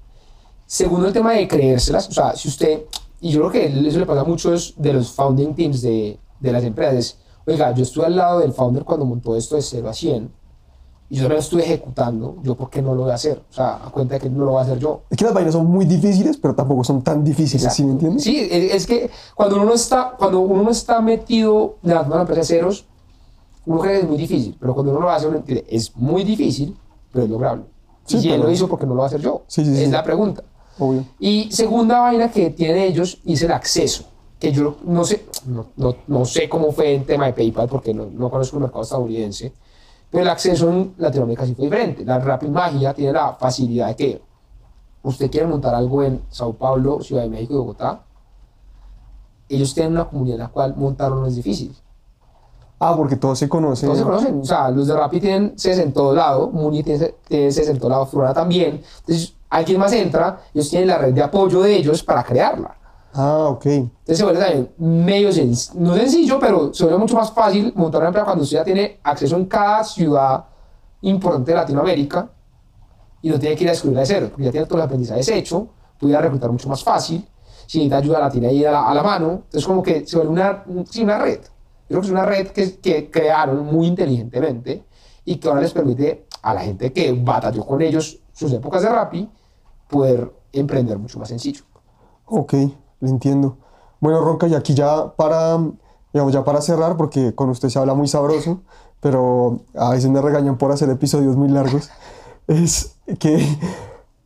segundo 0.74 1.05
el 1.05 1.13
tema 1.13 1.34
de 1.34 1.47
creérselas, 1.47 2.09
o 2.09 2.11
sea, 2.11 2.36
si 2.36 2.47
usted, 2.47 2.86
y 3.21 3.30
yo 3.30 3.41
creo 3.41 3.51
que 3.51 3.88
eso 3.88 3.99
le 3.99 4.07
pasa 4.07 4.21
a 4.21 4.24
muchos 4.24 4.74
de 4.76 4.93
los 4.93 5.11
founding 5.11 5.53
teams 5.53 5.84
de, 5.84 6.17
de 6.39 6.51
las 6.51 6.63
empresas, 6.63 6.95
es, 6.95 7.17
oiga, 7.45 7.71
yo 7.76 7.84
estuve 7.84 8.07
al 8.07 8.15
lado 8.15 8.39
del 8.39 8.53
founder 8.53 8.84
cuando 8.84 9.05
montó 9.05 9.36
esto 9.36 9.55
de 9.55 9.61
0 9.61 9.88
a 9.88 9.93
100, 9.93 10.32
y 11.11 11.15
yo 11.15 11.21
también 11.21 11.36
lo 11.36 11.41
estuve 11.41 11.61
ejecutando, 11.63 12.38
yo 12.41 12.55
por 12.55 12.71
qué 12.71 12.82
no 12.82 12.95
lo 12.95 13.03
voy 13.03 13.11
a 13.11 13.13
hacer, 13.13 13.43
o 13.47 13.53
sea, 13.53 13.86
a 13.86 13.91
cuenta 13.91 14.15
de 14.15 14.21
que 14.21 14.32
no 14.32 14.45
lo 14.45 14.53
voy 14.53 14.61
a 14.61 14.63
hacer 14.63 14.80
yo. 14.80 15.03
Es 15.11 15.17
que 15.17 15.26
las 15.26 15.34
vainas 15.36 15.53
son 15.53 15.67
muy 15.67 15.86
difíciles, 15.86 16.38
pero 16.38 16.55
tampoco 16.55 16.84
son 16.84 17.03
tan 17.03 17.24
difíciles, 17.24 17.71
¿sí 17.71 17.84
me 17.84 17.91
entiendes? 17.91 18.24
Sí, 18.24 18.47
es, 18.49 18.74
es 18.74 18.88
que 18.88 19.11
cuando 19.36 19.57
uno 19.57 19.65
no 19.65 19.74
está, 19.76 20.15
cuando 20.17 20.39
uno 20.39 20.63
no 20.63 20.71
está 20.71 21.01
metido 21.01 21.76
levantando 21.84 22.15
una 22.15 22.21
empresa 22.24 22.41
de 22.41 22.45
ceros, 22.47 22.86
uno 23.67 23.80
cree 23.80 23.97
que 23.97 23.99
es 23.99 24.07
muy 24.07 24.17
difícil, 24.17 24.57
pero 24.59 24.74
cuando 24.74 24.91
uno 24.91 25.01
lo 25.01 25.11
hace, 25.11 25.28
uno 25.28 25.38
entiende, 25.38 25.67
es 25.69 25.95
muy 25.95 26.24
difícil, 26.24 26.76
pero 27.11 27.26
es 27.26 27.30
lograble. 27.30 27.65
Sí, 28.05 28.17
y 28.17 28.32
él 28.32 28.41
lo 28.41 28.49
hizo, 28.49 28.67
porque 28.67 28.88
no 28.88 28.95
lo 28.95 29.01
va 29.01 29.05
a 29.05 29.07
hacer 29.07 29.21
yo? 29.21 29.43
Sí, 29.45 29.63
sí, 29.63 29.84
es 29.84 29.91
la 29.91 30.03
pregunta. 30.03 30.43
Obvio. 30.80 31.05
Y 31.19 31.51
segunda 31.51 31.99
vaina 31.99 32.32
que 32.32 32.49
tienen 32.49 32.78
ellos 32.78 33.19
es 33.26 33.41
el 33.41 33.51
acceso, 33.51 34.05
que 34.39 34.51
yo 34.51 34.78
no 34.86 35.03
sé, 35.03 35.26
no, 35.45 35.67
no, 35.76 35.95
no 36.07 36.26
sé 36.26 36.49
cómo 36.49 36.71
fue 36.71 36.93
en 36.93 37.05
tema 37.05 37.28
de 37.28 37.34
PayPal, 37.34 37.67
porque 37.67 37.93
no, 37.93 38.07
no 38.07 38.30
conozco 38.30 38.57
el 38.57 38.63
mercado 38.63 38.84
estadounidense, 38.84 39.53
pero 40.09 40.24
el 40.24 40.30
acceso 40.30 40.69
en 40.69 40.93
Latinoamérica 40.97 41.45
sí 41.45 41.55
fue 41.55 41.65
diferente. 41.65 42.05
La 42.05 42.19
Rapid 42.19 42.49
Magia 42.49 42.93
tiene 42.93 43.13
la 43.13 43.34
facilidad 43.34 43.88
de 43.88 43.95
que 43.95 44.21
usted 45.03 45.30
quiere 45.30 45.47
montar 45.47 45.76
algo 45.76 46.03
en 46.03 46.21
Sao 46.30 46.53
Paulo, 46.53 47.01
Ciudad 47.01 47.24
de 47.24 47.30
México 47.30 47.53
y 47.53 47.57
Bogotá, 47.57 48.03
ellos 49.49 49.74
tienen 49.74 49.93
una 49.93 50.05
comunidad 50.05 50.36
en 50.36 50.41
la 50.41 50.47
cual 50.49 50.76
montarlo 50.76 51.17
no 51.17 51.28
es 51.28 51.36
difícil. 51.36 51.76
Ah, 52.80 52.95
porque 52.97 53.15
todos 53.15 53.39
se 53.39 53.47
conocen. 53.47 53.88
Todos 53.88 53.99
se 53.99 54.03
conocen, 54.03 54.39
o 54.41 54.45
sea, 54.45 54.69
los 54.69 54.88
de 54.88 54.95
Rappi 54.95 55.19
tienen 55.19 55.57
sedes 55.57 55.80
en 55.80 55.93
todo 55.93 56.13
lado, 56.13 56.49
Muni 56.49 56.84
tiene, 56.84 57.13
sedes 57.30 57.69
en 57.69 57.80
todo 57.80 57.89
lado, 57.89 58.05
Flora 58.05 58.34
también. 58.34 58.82
Entonces, 58.99 59.36
alguien 59.53 59.79
más 59.79 59.93
entra, 59.93 60.39
ellos 60.53 60.69
tienen 60.69 60.87
la 60.87 60.97
red 60.97 61.13
de 61.13 61.21
apoyo 61.21 61.61
de 61.61 61.75
ellos 61.75 62.03
para 62.03 62.23
crearla. 62.23 62.75
Ah, 63.13 63.45
ok. 63.49 63.65
Entonces 63.65 64.17
se 64.17 64.23
vuelve 64.23 64.39
también 64.39 64.71
medio 64.77 65.31
sencillo, 65.31 65.79
no 65.79 65.95
sencillo, 65.95 66.39
pero 66.39 66.73
se 66.73 66.83
vuelve 66.83 66.99
mucho 66.99 67.15
más 67.15 67.31
fácil 67.31 67.71
montar 67.75 68.01
una 68.01 68.07
empresa 68.07 68.25
cuando 68.25 68.43
usted 68.43 68.57
ya 68.57 68.63
tiene 68.63 68.99
acceso 69.03 69.35
en 69.35 69.45
cada 69.45 69.83
ciudad 69.83 70.45
importante 71.01 71.51
de 71.51 71.57
Latinoamérica 71.57 72.29
y 73.21 73.29
no 73.29 73.39
tiene 73.39 73.55
que 73.55 73.63
ir 73.63 73.69
a 73.69 73.73
descubrirla 73.73 74.01
de 74.01 74.07
cero, 74.07 74.27
porque 74.29 74.45
ya 74.45 74.51
tiene 74.51 74.65
todo 74.65 74.79
el 74.79 74.85
aprendizaje 74.85 75.37
hecho, 75.37 75.67
puede 75.99 76.19
reclutar 76.19 76.51
mucho 76.51 76.67
más 76.67 76.83
fácil, 76.83 77.25
si 77.67 77.77
necesita 77.77 77.97
ayuda 77.97 78.19
la 78.19 78.29
tiene 78.29 78.47
ahí 78.47 78.65
a 78.65 78.71
la, 78.71 78.89
a 78.89 78.93
la 78.93 79.03
mano, 79.03 79.31
entonces 79.45 79.65
como 79.65 79.83
que 79.83 80.05
se 80.07 80.17
vuelve 80.17 80.33
una, 80.33 80.63
sí, 80.89 81.03
una 81.03 81.19
red. 81.19 81.39
Yo 81.41 81.99
creo 81.99 82.01
que 82.01 82.07
es 82.07 82.11
una 82.11 82.25
red 82.25 82.47
que, 82.47 82.79
que 82.79 83.11
crearon 83.11 83.65
muy 83.65 83.87
inteligentemente 83.87 84.83
y 85.23 85.35
que 85.35 85.47
ahora 85.47 85.61
les 85.61 85.71
permite 85.71 86.25
a 86.41 86.53
la 86.53 86.61
gente 86.61 86.91
que 86.91 87.11
batalló 87.13 87.65
con 87.65 87.81
ellos 87.81 88.19
sus 88.33 88.51
épocas 88.51 88.81
de 88.81 88.89
Rappi 88.89 89.29
poder 89.93 90.33
emprender 90.51 90.97
mucho 90.97 91.19
más 91.19 91.29
sencillo. 91.29 91.61
Ok, 92.25 92.53
le 92.53 93.09
entiendo. 93.09 93.57
Bueno, 93.99 94.21
Ronca, 94.21 94.47
y 94.47 94.55
aquí 94.55 94.73
ya 94.73 95.13
para, 95.15 95.59
digamos, 96.11 96.33
ya 96.33 96.43
para 96.43 96.61
cerrar, 96.61 96.97
porque 96.97 97.35
con 97.35 97.49
usted 97.49 97.69
se 97.69 97.77
habla 97.77 97.93
muy 97.93 98.07
sabroso, 98.07 98.61
pero 98.99 99.61
a 99.75 99.91
veces 99.91 100.09
me 100.09 100.19
regañan 100.19 100.57
por 100.57 100.71
hacer 100.71 100.89
episodios 100.89 101.35
muy 101.35 101.47
largos, 101.47 101.89
es 102.47 102.95
que, 103.19 103.45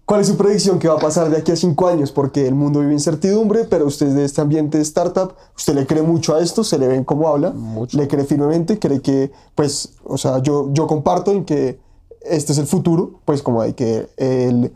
¿cuál 0.06 0.22
es 0.22 0.28
su 0.28 0.38
predicción 0.38 0.80
que 0.80 0.88
va 0.88 0.96
a 0.96 1.00
pasar 1.00 1.30
de 1.30 1.38
aquí 1.38 1.52
a 1.52 1.58
cinco 1.58 1.88
años? 1.88 2.12
Porque 2.14 2.48
el 2.48 2.56
mundo 2.56 2.80
vive 2.80 2.94
incertidumbre, 2.94 3.66
pero 3.66 3.86
usted 3.86 4.08
es 4.08 4.14
de 4.16 4.24
este 4.24 4.40
ambiente 4.40 4.78
de 4.78 4.84
startup, 4.84 5.34
usted 5.56 5.76
le 5.76 5.86
cree 5.86 6.02
mucho 6.02 6.34
a 6.34 6.40
esto, 6.40 6.64
se 6.64 6.80
le 6.80 6.88
ven 6.88 7.04
cómo 7.04 7.28
habla, 7.28 7.52
Mucho. 7.52 7.98
le 7.98 8.08
cree 8.08 8.24
firmemente, 8.24 8.80
cree 8.80 9.02
que, 9.02 9.32
pues, 9.54 9.96
o 10.06 10.18
sea, 10.18 10.40
yo, 10.40 10.70
yo 10.72 10.88
comparto 10.88 11.32
en 11.32 11.44
que 11.44 11.80
este 12.22 12.54
es 12.54 12.58
el 12.58 12.68
futuro, 12.68 13.20
pues 13.26 13.42
como 13.42 13.62
hay 13.62 13.74
que 13.74 14.10
el, 14.18 14.74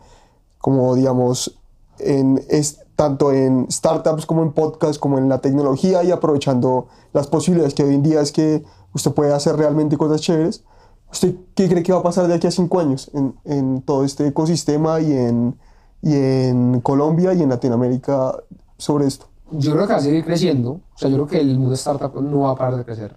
como 0.62 0.94
digamos, 0.94 1.58
en, 1.98 2.42
es, 2.48 2.80
tanto 2.96 3.32
en 3.32 3.70
startups 3.70 4.24
como 4.24 4.42
en 4.42 4.52
podcasts, 4.52 4.98
como 4.98 5.18
en 5.18 5.28
la 5.28 5.38
tecnología 5.38 6.02
y 6.04 6.10
aprovechando 6.10 6.86
las 7.12 7.26
posibilidades 7.26 7.74
que 7.74 7.82
hoy 7.82 7.94
en 7.94 8.02
día 8.02 8.20
es 8.20 8.32
que 8.32 8.64
usted 8.94 9.12
puede 9.12 9.34
hacer 9.34 9.56
realmente 9.56 9.98
cosas 9.98 10.20
chéveres. 10.20 10.64
¿Usted 11.10 11.34
qué 11.54 11.68
cree 11.68 11.82
que 11.82 11.92
va 11.92 11.98
a 11.98 12.02
pasar 12.02 12.28
de 12.28 12.34
aquí 12.34 12.46
a 12.46 12.50
cinco 12.50 12.78
años 12.80 13.10
en, 13.12 13.34
en 13.44 13.82
todo 13.82 14.04
este 14.04 14.28
ecosistema 14.28 15.00
y 15.00 15.12
en, 15.12 15.58
y 16.00 16.14
en 16.14 16.80
Colombia 16.80 17.34
y 17.34 17.42
en 17.42 17.50
Latinoamérica 17.50 18.36
sobre 18.78 19.08
esto? 19.08 19.26
Yo 19.50 19.72
creo 19.72 19.86
que 19.86 19.92
va 19.94 19.98
a 19.98 20.02
seguir 20.02 20.24
creciendo. 20.24 20.70
O 20.70 20.98
sea, 20.98 21.10
yo 21.10 21.16
creo 21.16 21.26
que 21.26 21.40
el 21.40 21.58
mundo 21.58 21.74
startup 21.74 22.14
no 22.22 22.42
va 22.42 22.52
a 22.52 22.54
parar 22.54 22.76
de 22.76 22.84
crecer. 22.84 23.16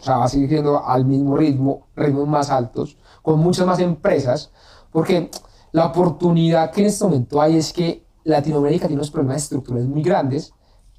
O 0.00 0.02
sea, 0.02 0.16
va 0.16 0.24
a 0.24 0.28
seguir 0.28 0.48
creciendo 0.48 0.82
al 0.82 1.04
mismo 1.04 1.36
ritmo, 1.36 1.86
ritmos 1.94 2.26
más 2.26 2.50
altos, 2.50 2.96
con 3.20 3.38
muchas 3.38 3.66
más 3.66 3.78
empresas, 3.80 4.50
porque 4.90 5.30
la 5.72 5.86
oportunidad 5.86 6.70
que 6.70 6.80
en 6.82 6.86
este 6.88 7.04
momento 7.04 7.40
hay 7.40 7.56
es 7.56 7.72
que 7.72 8.04
Latinoamérica 8.24 8.86
tiene 8.86 9.00
unos 9.00 9.10
problemas 9.10 9.42
estructurales 9.42 9.88
muy 9.88 10.02
grandes 10.02 10.52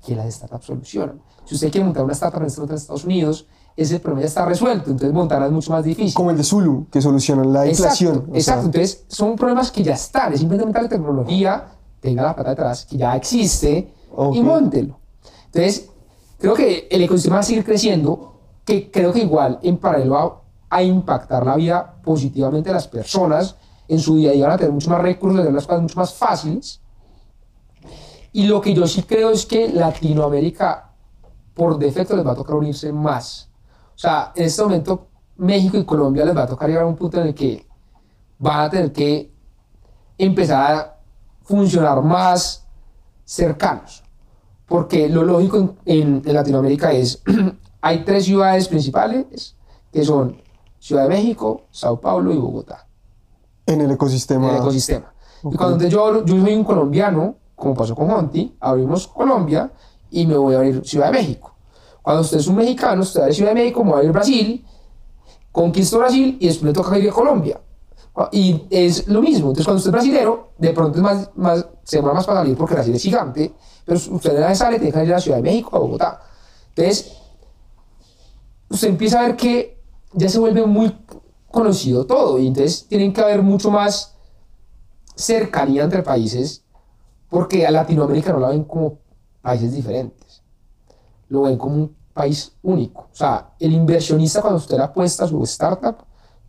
que 0.06 0.16
las 0.16 0.34
startups 0.34 0.66
solucionan. 0.66 1.22
Si 1.46 1.56
usted 1.56 1.72
quiere 1.72 1.86
montar 1.86 2.04
una 2.04 2.14
startup 2.14 2.42
en 2.42 2.48
este 2.48 2.76
Estados 2.76 3.06
Unidos, 3.06 3.48
ese 3.76 4.00
problema 4.00 4.22
ya 4.22 4.28
está 4.28 4.46
resuelto, 4.46 4.90
entonces 4.92 5.14
montarla 5.14 5.48
es 5.48 5.52
mucho 5.52 5.72
más 5.72 5.84
difícil. 5.84 6.14
Como 6.14 6.32
el 6.32 6.38
de 6.38 6.44
Zulu, 6.44 6.88
que 6.92 7.02
solucionan 7.02 7.54
la 7.54 7.68
inflación. 7.68 8.30
Exacto. 8.34 8.66
Entonces, 8.66 9.06
son 9.08 9.36
problemas 9.36 9.72
que 9.72 9.84
ya 9.84 9.94
están. 9.94 10.34
Es 10.34 10.40
simplemente 10.40 10.82
la 10.82 10.90
tecnología 10.90 11.68
tenga 12.00 12.24
la 12.24 12.36
plata 12.36 12.50
detrás, 12.52 12.86
que 12.86 12.98
ya 12.98 13.16
existe, 13.16 13.94
Ok. 14.16 14.36
y 14.36 14.42
móntelo. 14.42 15.00
Entonces, 15.46 15.90
creo 16.38 16.54
que 16.54 16.88
el 16.90 17.02
ecosistema 17.04 17.36
va 17.36 17.40
a 17.42 17.44
seguir 17.44 17.64
creciendo, 17.64 18.34
que 18.66 18.92
creo 18.92 19.14
que 19.14 19.20
igual 19.20 19.60
en 19.64 19.78
paralelo 19.78 20.14
va 20.14 20.42
a 20.70 20.84
impactar 20.84 21.46
la 21.46 21.56
vida 21.56 21.96
positivamente 22.04 22.70
de 22.70 22.74
las 22.74 22.88
personas 22.88 23.56
en 23.92 24.00
su 24.00 24.16
día 24.16 24.30
a 24.30 24.34
día, 24.34 24.46
van 24.46 24.54
a 24.56 24.58
tener 24.58 24.72
mucho 24.72 24.90
más 24.90 25.02
recursos, 25.02 25.40
a 25.40 25.44
tener 25.44 25.54
las 25.56 25.68
cosas 25.68 25.82
mucho 25.82 26.00
más 26.00 26.14
fáciles. 26.14 26.80
Y 28.32 28.48
lo 28.48 28.62
que 28.62 28.74
yo 28.74 28.88
sí 28.88 29.04
creo 29.04 29.32
es 29.32 29.46
que 29.46 29.68
Latinoamérica, 29.68 30.92
por 31.54 31.78
defecto, 31.78 32.16
les 32.16 32.26
va 32.26 32.32
a 32.32 32.36
tocar 32.36 32.56
unirse 32.56 32.94
más. 32.94 33.50
O 33.94 33.98
sea, 33.98 34.32
en 34.34 34.46
este 34.46 34.64
momento, 34.64 35.08
México 35.36 35.78
y 35.78 35.84
Colombia 35.84 36.24
les 36.24 36.36
va 36.36 36.44
a 36.44 36.48
tocar 36.48 36.70
llegar 36.70 36.86
a 36.86 36.88
un 36.88 36.96
punto 36.96 37.20
en 37.20 37.28
el 37.28 37.36
que 37.36 37.68
van 38.40 38.62
a 38.62 38.70
tener 38.70 38.94
que 38.94 39.30
empezar 40.18 40.74
a 40.74 40.98
funcionar 41.44 42.02
más 42.02 42.66
cercanos. 43.26 44.04
Porque 44.68 45.10
lo 45.10 45.24
lógico 45.24 45.76
en- 45.84 46.22
en 46.26 46.34
Latinoamérica 46.34 46.94
es, 46.94 47.22
hay 47.82 48.06
tres 48.06 48.24
ciudades 48.24 48.70
principales, 48.70 49.58
que 49.92 50.06
son 50.06 50.42
Ciudad 50.80 51.04
de 51.04 51.10
México, 51.10 51.64
Sao 51.72 52.00
Paulo 52.00 52.32
y 52.34 52.38
Bogotá 52.38 52.88
En 53.74 53.82
el 53.82 53.92
ecosistema. 53.92 54.50
en 54.50 54.56
el 54.56 54.62
ecosistema. 54.62 55.14
Y 55.44 55.56
cuando 55.56 55.88
yo, 55.88 56.24
yo 56.26 56.42
soy 56.42 56.54
un 56.54 56.64
colombiano, 56.64 57.36
como 57.56 57.74
pasó 57.74 57.96
con 57.96 58.08
Monty, 58.08 58.56
abrimos 58.60 59.08
Colombia 59.08 59.72
y 60.10 60.26
me 60.26 60.36
voy 60.36 60.56
a 60.56 60.58
abrir 60.58 60.86
Ciudad 60.86 61.08
de 61.08 61.14
México. 61.14 61.56
Cuando 62.02 62.22
usted 62.22 62.40
es 62.40 62.48
un 62.48 62.56
mexicano, 62.56 63.02
usted 63.02 63.22
va 63.22 63.26
a 63.28 63.32
Ciudad 63.32 63.52
de 63.52 63.56
México, 63.56 63.84
me 63.84 63.92
va 63.92 64.00
a 64.00 64.04
ir 64.04 64.12
Brasil, 64.12 64.66
conquisto 65.52 66.00
Brasil 66.00 66.38
y 66.40 66.48
después 66.48 66.68
le 66.68 66.74
toca 66.74 66.98
ir 66.98 67.10
a 67.10 67.14
Colombia. 67.14 67.60
Y 68.32 68.68
es 68.70 69.08
lo 69.08 69.22
mismo. 69.22 69.50
Entonces, 69.50 69.66
cuando 69.66 69.78
usted 69.78 69.90
es 69.90 69.94
brasilero, 69.94 70.52
de 70.58 70.74
pronto 70.74 70.98
es 70.98 71.04
más, 71.04 71.30
más, 71.36 71.66
se 71.84 71.98
demora 71.98 72.14
más 72.14 72.26
para 72.26 72.42
salir 72.42 72.58
porque 72.58 72.74
Brasil 72.74 72.94
es 72.94 73.02
gigante, 73.02 73.54
pero 73.86 74.00
usted 74.12 74.38
de 74.38 74.56
sale, 74.56 74.80
tiene 74.80 74.92
que 74.92 75.04
ir 75.04 75.12
a 75.12 75.16
la 75.16 75.22
Ciudad 75.22 75.38
de 75.38 75.44
México, 75.44 75.76
a 75.76 75.80
Bogotá. 75.80 76.22
Entonces, 76.76 77.18
usted 78.70 78.90
empieza 78.90 79.20
a 79.20 79.24
ver 79.24 79.36
que 79.38 79.82
ya 80.14 80.28
se 80.28 80.40
vuelve 80.40 80.66
muy 80.66 80.94
conocido 81.52 82.06
todo 82.06 82.40
y 82.40 82.48
entonces 82.48 82.88
tienen 82.88 83.14
que 83.14 83.22
haber 83.22 83.42
mucho 83.42 83.72
más 83.72 84.16
cercanía 85.16 85.84
entre 85.84 86.04
países 86.04 86.64
porque 87.30 87.66
a 87.66 87.72
Latinoamérica 87.72 88.34
no 88.34 88.40
la 88.40 88.50
ven 88.50 88.64
como 88.64 89.00
países 89.42 89.74
diferentes, 89.74 90.44
lo 91.30 91.44
ven 91.44 91.58
como 91.58 91.76
un 91.76 91.96
país 92.14 92.54
único. 92.62 93.02
O 93.12 93.16
sea, 93.16 93.54
el 93.60 93.72
inversionista 93.72 94.42
cuando 94.42 94.58
usted 94.58 94.78
le 94.78 94.84
apuesta 94.84 95.26
a 95.26 95.28
su 95.28 95.42
startup, 95.44 95.98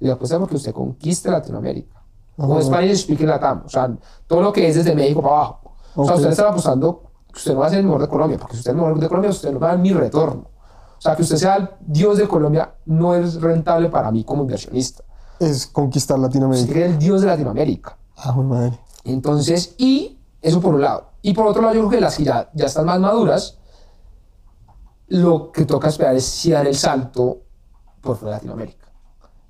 le 0.01 0.11
apuesta 0.11 0.39
porque 0.39 0.57
usted 0.57 0.73
conquiste 0.73 1.31
Latinoamérica. 1.31 2.03
Como 2.37 2.55
Ajá. 2.55 2.63
Spanish 2.63 3.03
Speaking 3.03 3.29
Latam, 3.29 3.63
o 3.67 3.69
sea, 3.69 3.95
todo 4.27 4.43
lo 4.43 4.53
que 4.53 4.67
es 4.67 4.75
desde 4.75 4.95
México 4.95 5.23
para 5.23 5.35
abajo. 5.37 5.73
O 5.95 6.05
sea, 6.05 6.17
usted 6.17 6.31
está 6.31 6.49
apostando 6.49 7.03
que 7.31 7.39
usted 7.39 7.55
no 7.55 7.61
va 7.61 7.67
a 7.67 7.71
ser 7.71 7.79
el 7.79 7.85
mejor 7.85 8.01
de 8.01 8.09
Colombia, 8.09 8.39
porque 8.39 8.55
si 8.55 8.61
usted 8.61 8.71
es 8.73 8.75
el 8.75 8.83
mejor 8.83 8.99
de 8.99 9.09
Colombia, 9.09 9.31
usted 9.31 9.53
no 9.53 9.61
va 9.61 9.67
a 9.69 9.71
dar 9.71 9.79
mi 9.79 9.93
retorno. 9.93 10.51
O 11.03 11.05
sea, 11.05 11.17
que 11.17 11.23
usted 11.23 11.37
sea 11.37 11.57
el 11.57 11.69
dios 11.81 12.17
de 12.17 12.29
Colombia 12.29 12.77
no 12.87 13.17
es 13.17 13.41
rentable 13.41 13.89
para 13.89 14.13
mí 14.13 14.23
como 14.23 14.43
inversionista. 14.43 15.03
Es 15.41 15.67
conquistar 15.67 16.17
Usted 16.17 16.29
Latinoamérica. 16.29 16.79
es 16.79 16.93
el 16.93 16.97
dios 16.97 17.23
de 17.23 17.27
Latinoamérica. 17.27 17.99
Ah, 18.19 18.31
madre. 18.35 18.79
Entonces, 19.03 19.75
y 19.79 20.21
eso 20.41 20.61
por 20.61 20.77
un 20.77 20.83
lado. 20.83 21.09
Y 21.21 21.33
por 21.35 21.49
otro 21.49 21.61
lado, 21.61 21.75
yo 21.75 21.81
creo 21.81 21.91
que 21.91 22.01
las 22.01 22.17
que 22.17 22.23
ya, 22.23 22.49
ya 22.55 22.67
están 22.67 22.87
más 22.87 23.01
maduras, 23.01 23.59
lo 25.09 25.51
que 25.51 25.65
toca 25.65 25.89
esperar 25.89 26.15
es 26.15 26.25
si 26.25 26.53
dar 26.53 26.69
el 26.69 26.77
salto 26.77 27.39
por 28.01 28.17
fuera 28.17 28.37
de 28.37 28.37
Latinoamérica. 28.37 28.87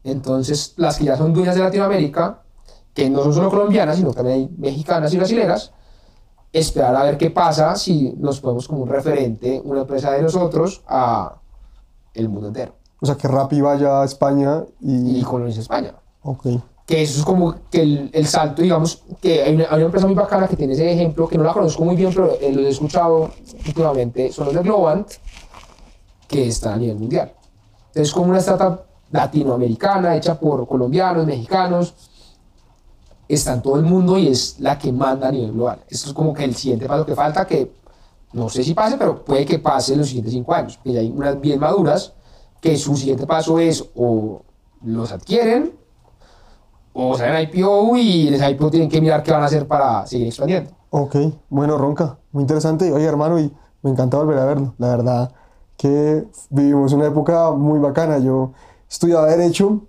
Entonces, 0.05 0.72
las 0.78 0.96
que 0.96 1.05
ya 1.05 1.18
son 1.18 1.34
dueñas 1.34 1.55
de 1.55 1.61
Latinoamérica, 1.61 2.44
que 2.94 3.11
no 3.11 3.22
son 3.24 3.34
solo 3.34 3.50
colombianas, 3.50 3.96
sino 3.96 4.14
también 4.14 4.38
hay 4.38 4.48
mexicanas 4.57 5.12
y 5.12 5.18
brasileras, 5.18 5.74
esperar 6.50 6.96
a 6.96 7.03
ver 7.03 7.18
qué 7.18 7.30
pasa 7.30 7.76
si 7.76 8.14
nos 8.16 8.40
ponemos 8.40 8.66
como 8.66 8.84
un 8.84 8.88
referente, 8.88 9.61
una 9.62 9.82
empresa 9.82 10.12
de 10.12 10.22
nosotros, 10.22 10.82
a 10.86 11.41
el 12.14 12.28
mundo 12.28 12.48
entero. 12.48 12.74
O 13.00 13.06
sea, 13.06 13.16
que 13.16 13.28
Rappi 13.28 13.60
vaya 13.60 14.02
a 14.02 14.04
España 14.04 14.64
y. 14.80 15.18
Y 15.18 15.22
coloniza 15.22 15.60
España. 15.60 15.94
Ok. 16.22 16.46
que 16.86 17.02
eso 17.02 17.20
es 17.20 17.24
como 17.24 17.54
que 17.70 17.82
el, 17.82 18.10
el 18.12 18.26
salto, 18.26 18.62
digamos, 18.62 19.02
que 19.20 19.42
hay 19.42 19.54
una, 19.54 19.64
hay 19.64 19.76
una 19.76 19.86
empresa 19.86 20.06
muy 20.06 20.14
bacana 20.14 20.46
que 20.46 20.56
tiene 20.56 20.74
ese 20.74 20.92
ejemplo, 20.92 21.28
que 21.28 21.38
no 21.38 21.44
la 21.44 21.52
conozco 21.52 21.84
muy 21.84 21.96
bien, 21.96 22.10
pero 22.14 22.36
eh, 22.40 22.52
lo 22.52 22.60
he 22.60 22.68
escuchado 22.68 23.30
últimamente, 23.66 24.30
son 24.32 24.46
los 24.46 24.54
de 24.54 24.62
Globant, 24.62 25.08
que 26.28 26.46
están 26.48 26.74
a 26.74 26.76
nivel 26.76 26.96
mundial. 26.96 27.32
Entonces, 27.88 28.12
como 28.12 28.30
una 28.30 28.38
startup 28.38 28.80
latinoamericana, 29.10 30.16
hecha 30.16 30.38
por 30.38 30.66
colombianos, 30.66 31.26
mexicanos, 31.26 31.94
está 33.28 33.54
en 33.54 33.62
todo 33.62 33.76
el 33.76 33.82
mundo 33.82 34.18
y 34.18 34.28
es 34.28 34.58
la 34.60 34.78
que 34.78 34.92
manda 34.92 35.28
a 35.28 35.32
nivel 35.32 35.52
global. 35.52 35.80
Esto 35.88 36.08
es 36.08 36.14
como 36.14 36.34
que 36.34 36.44
el 36.44 36.54
siguiente 36.54 36.86
paso 36.86 37.06
que 37.06 37.14
falta, 37.14 37.46
que 37.46 37.70
no 38.33 38.49
sé 38.49 38.64
si 38.64 38.74
pase, 38.74 38.97
pero 38.97 39.24
puede 39.24 39.45
que 39.45 39.59
pase 39.59 39.93
en 39.93 40.01
los 40.01 40.09
siguientes 40.09 40.33
cinco 40.33 40.55
años. 40.55 40.78
Que 40.83 40.93
ya 40.93 41.01
hay 41.01 41.11
unas 41.11 41.41
bien 41.41 41.61
maduras, 41.61 42.14
que 42.61 42.76
su 42.76 42.97
siguiente 42.97 43.26
paso 43.26 43.59
es 43.59 43.85
o 43.95 44.43
los 44.83 45.12
adquieren 45.12 45.72
o 46.93 47.16
salen 47.16 47.49
IPO 47.49 47.97
y 47.97 48.30
les 48.30 48.51
IPO 48.51 48.70
tienen 48.70 48.89
que 48.89 49.01
mirar 49.01 49.22
qué 49.22 49.33
van 49.33 49.43
a 49.43 49.47
hacer 49.47 49.66
para 49.66 50.07
seguir 50.07 50.26
expandiendo. 50.26 50.70
Ok, 50.91 51.16
bueno, 51.49 51.78
Ronca, 51.78 52.18
muy 52.33 52.43
interesante. 52.43 52.93
Oye, 52.93 53.07
hermano, 53.07 53.39
y 53.39 53.51
me 53.83 53.91
encanta 53.91 54.18
volver 54.18 54.39
a 54.39 54.45
verlo. 54.45 54.74
La 54.78 54.89
verdad 54.89 55.33
que 55.76 56.24
vivimos 56.51 56.93
una 56.93 57.07
época 57.07 57.51
muy 57.53 57.78
bacana. 57.78 58.18
Yo 58.18 58.53
estudiaba 58.89 59.26
Derecho 59.26 59.80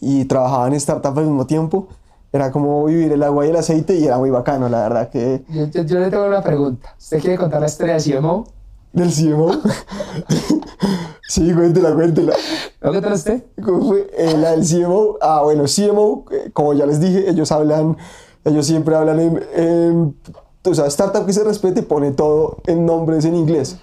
y 0.00 0.24
trabajaba 0.24 0.68
en 0.68 0.74
startup 0.74 1.18
al 1.18 1.26
mismo 1.26 1.46
tiempo. 1.46 1.88
Era 2.32 2.52
como 2.52 2.84
vivir 2.84 3.10
el 3.12 3.22
agua 3.22 3.44
y 3.46 3.50
el 3.50 3.56
aceite 3.56 3.96
y 3.96 4.04
era 4.06 4.16
muy 4.18 4.30
bacano, 4.30 4.68
la 4.68 4.82
verdad 4.82 5.08
que... 5.10 5.42
Yo, 5.48 5.66
yo- 5.66 5.82
yo 5.82 5.98
le 5.98 6.10
tengo 6.10 6.26
una 6.26 6.42
pregunta. 6.42 6.94
¿Usted 6.98 7.20
quiere 7.20 7.36
contar 7.36 7.60
la 7.60 7.66
historia 7.66 7.94
del 7.94 8.02
CMO? 8.04 8.46
¿Del 8.92 9.12
CMO? 9.12 9.50
sí, 11.28 11.52
cuéntela, 11.52 11.94
cuéntela. 11.94 12.32
¿Lo 12.80 12.92
que 12.92 12.98
usted? 13.12 13.44
¿Cómo 13.64 13.88
fue? 13.88 14.10
Eh, 14.16 14.36
la 14.36 14.52
del 14.52 14.66
CMO. 14.66 15.16
Ah, 15.20 15.42
bueno, 15.42 15.64
CMO, 15.64 16.24
eh, 16.30 16.50
como 16.52 16.72
ya 16.74 16.86
les 16.86 17.00
dije, 17.00 17.28
ellos 17.28 17.50
hablan, 17.52 17.96
ellos 18.44 18.66
siempre 18.66 18.94
hablan 18.96 19.20
en, 19.20 19.42
en- 19.54 20.16
o 20.64 20.74
sea, 20.74 20.86
startup 20.86 21.24
que 21.26 21.32
se 21.32 21.42
respete 21.44 21.82
pone 21.82 22.10
todo 22.12 22.58
en 22.66 22.84
nombres 22.84 23.24
en 23.24 23.34
inglés. 23.34 23.76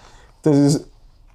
Entonces, 0.43 0.85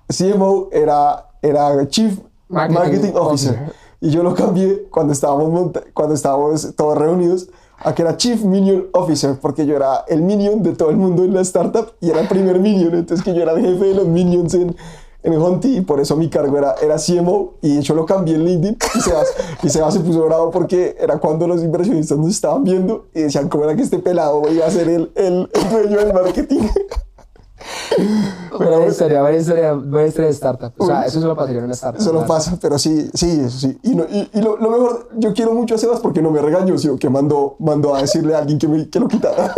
CMO 0.09 0.69
era, 0.73 1.27
era 1.43 1.87
Chief 1.89 2.19
Marketing 2.49 2.79
Marketing, 2.79 3.13
Officer. 3.15 3.51
Officer. 3.55 3.73
Y 4.03 4.11
yo 4.11 4.25
lo 4.25 4.35
cambié 4.35 4.89
cuando 4.91 5.13
estábamos, 5.13 5.71
cuando 5.95 6.17
estábamos 6.17 6.75
todos 6.75 6.99
reunidos 6.99 7.49
a 7.79 7.95
que 7.95 8.03
era 8.03 8.17
Chief 8.17 8.43
Minion 8.43 8.89
Officer, 8.93 9.39
porque 9.41 9.65
yo 9.65 9.77
era 9.77 10.05
el 10.09 10.23
minion 10.23 10.61
de 10.61 10.73
todo 10.73 10.91
el 10.91 10.97
mundo 10.97 11.25
en 11.25 11.33
la 11.33 11.41
startup 11.43 11.93
y 12.01 12.11
era 12.11 12.21
el 12.21 12.27
primer 12.27 12.59
minion, 12.59 12.97
entonces 12.97 13.25
que 13.25 13.33
yo 13.33 13.43
era 13.43 13.53
el 13.53 13.61
jefe 13.61 13.85
de 13.85 13.95
los 13.95 14.09
minions 14.09 14.55
en, 14.55 14.75
en 15.23 15.35
Honti 15.35 15.77
y 15.77 15.81
por 15.83 16.01
eso 16.01 16.17
mi 16.17 16.29
cargo 16.29 16.59
era, 16.59 16.75
era 16.83 16.97
CMO 16.97 17.55
y 17.63 17.79
yo 17.79 17.95
lo 17.95 18.05
cambié 18.05 18.35
en 18.35 18.45
LinkedIn 18.45 18.77
y 18.97 19.01
Sebas, 19.01 19.29
y 19.63 19.69
Sebas 19.69 19.95
se 19.95 20.01
puso 20.01 20.25
bravo 20.25 20.51
porque 20.51 20.97
era 20.99 21.19
cuando 21.19 21.47
los 21.47 21.63
inversionistas 21.63 22.19
nos 22.19 22.31
estaban 22.31 22.65
viendo 22.65 23.07
y 23.15 23.21
decían 23.21 23.49
cómo 23.49 23.63
era 23.63 23.77
que 23.77 23.83
este 23.83 24.01
pelado 24.01 24.43
iba 24.51 24.67
a 24.67 24.71
ser 24.73 24.89
el, 24.89 25.13
el, 25.15 25.49
el 25.53 25.71
dueño 25.71 25.99
del 25.99 26.13
marketing. 26.13 26.63
Buena 28.57 28.87
historia, 28.87 29.21
buena 29.23 29.37
historia, 29.39 29.73
buena 29.73 30.07
historia 30.09 30.27
de 30.29 30.35
startup. 30.35 30.73
O 30.79 30.87
sea, 30.87 31.01
Uy. 31.01 31.07
eso 31.07 31.21
solo 31.21 31.35
pasaría 31.37 31.59
en 31.59 31.65
una 31.65 31.75
startup. 31.75 32.01
Eso 32.01 32.13
no 32.13 32.21
¿verdad? 32.21 32.35
pasa, 32.35 32.59
pero 32.61 32.79
sí, 32.79 33.11
sí, 33.15 33.41
eso 33.45 33.59
sí. 33.59 33.79
Y, 33.83 33.95
no- 33.95 34.05
y, 34.11 34.31
y 34.33 34.41
lo, 34.41 34.57
lo 34.57 34.71
mejor, 34.71 35.09
yo 35.17 35.33
quiero 35.35 35.53
mucho 35.53 35.75
a 35.75 35.79
Sebas 35.79 36.01
porque 36.01 36.23
no 36.23 36.31
me 36.31 36.41
regañó, 36.41 36.77
sino 36.79 36.97
que 36.99 37.09
mandó, 37.11 37.57
mandó 37.59 37.95
a 37.95 38.01
decirle 38.03 38.35
a 38.35 38.39
alguien 38.39 38.59
que, 38.59 38.69
me, 38.69 38.89
que 38.89 39.01
lo 39.01 39.09
quitara. 39.09 39.55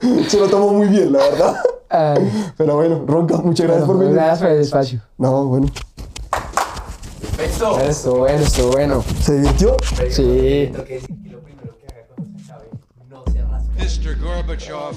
Se 0.28 0.38
lo 0.38 0.46
tomó 0.48 0.72
muy 0.72 0.88
bien, 0.88 1.12
la 1.12 1.18
verdad. 1.18 1.56
Ay, 1.88 2.52
Pero 2.56 2.74
bueno, 2.76 3.04
Ronca, 3.06 3.36
muchas 3.38 3.66
gracias 3.66 3.86
por 3.86 3.96
bueno, 3.96 4.10
venir. 4.10 4.24
gracias 4.24 4.40
por 4.40 4.50
el 4.50 4.60
espacio. 4.60 5.00
No, 5.18 5.46
bueno. 5.46 5.68
Perfecto. 7.36 7.78
Esto 7.80 8.16
bueno, 8.18 8.38
esto 8.42 8.68
bueno. 8.70 9.04
¿Se 9.22 9.34
divirtió? 9.36 9.76
Sí. 10.10 10.70
Lo 10.74 10.84
que, 10.84 10.98
que 10.98 11.30
lo 11.30 11.40
primero 11.40 11.76
que 11.78 11.86
haga 11.86 12.06
cuando 12.14 12.38
se 12.38 12.52
acabe, 12.52 12.70
no 13.08 13.24
se 13.32 13.42
rasque. 13.42 14.10
Mr. 14.10 14.20
Gorbachev, 14.20 14.96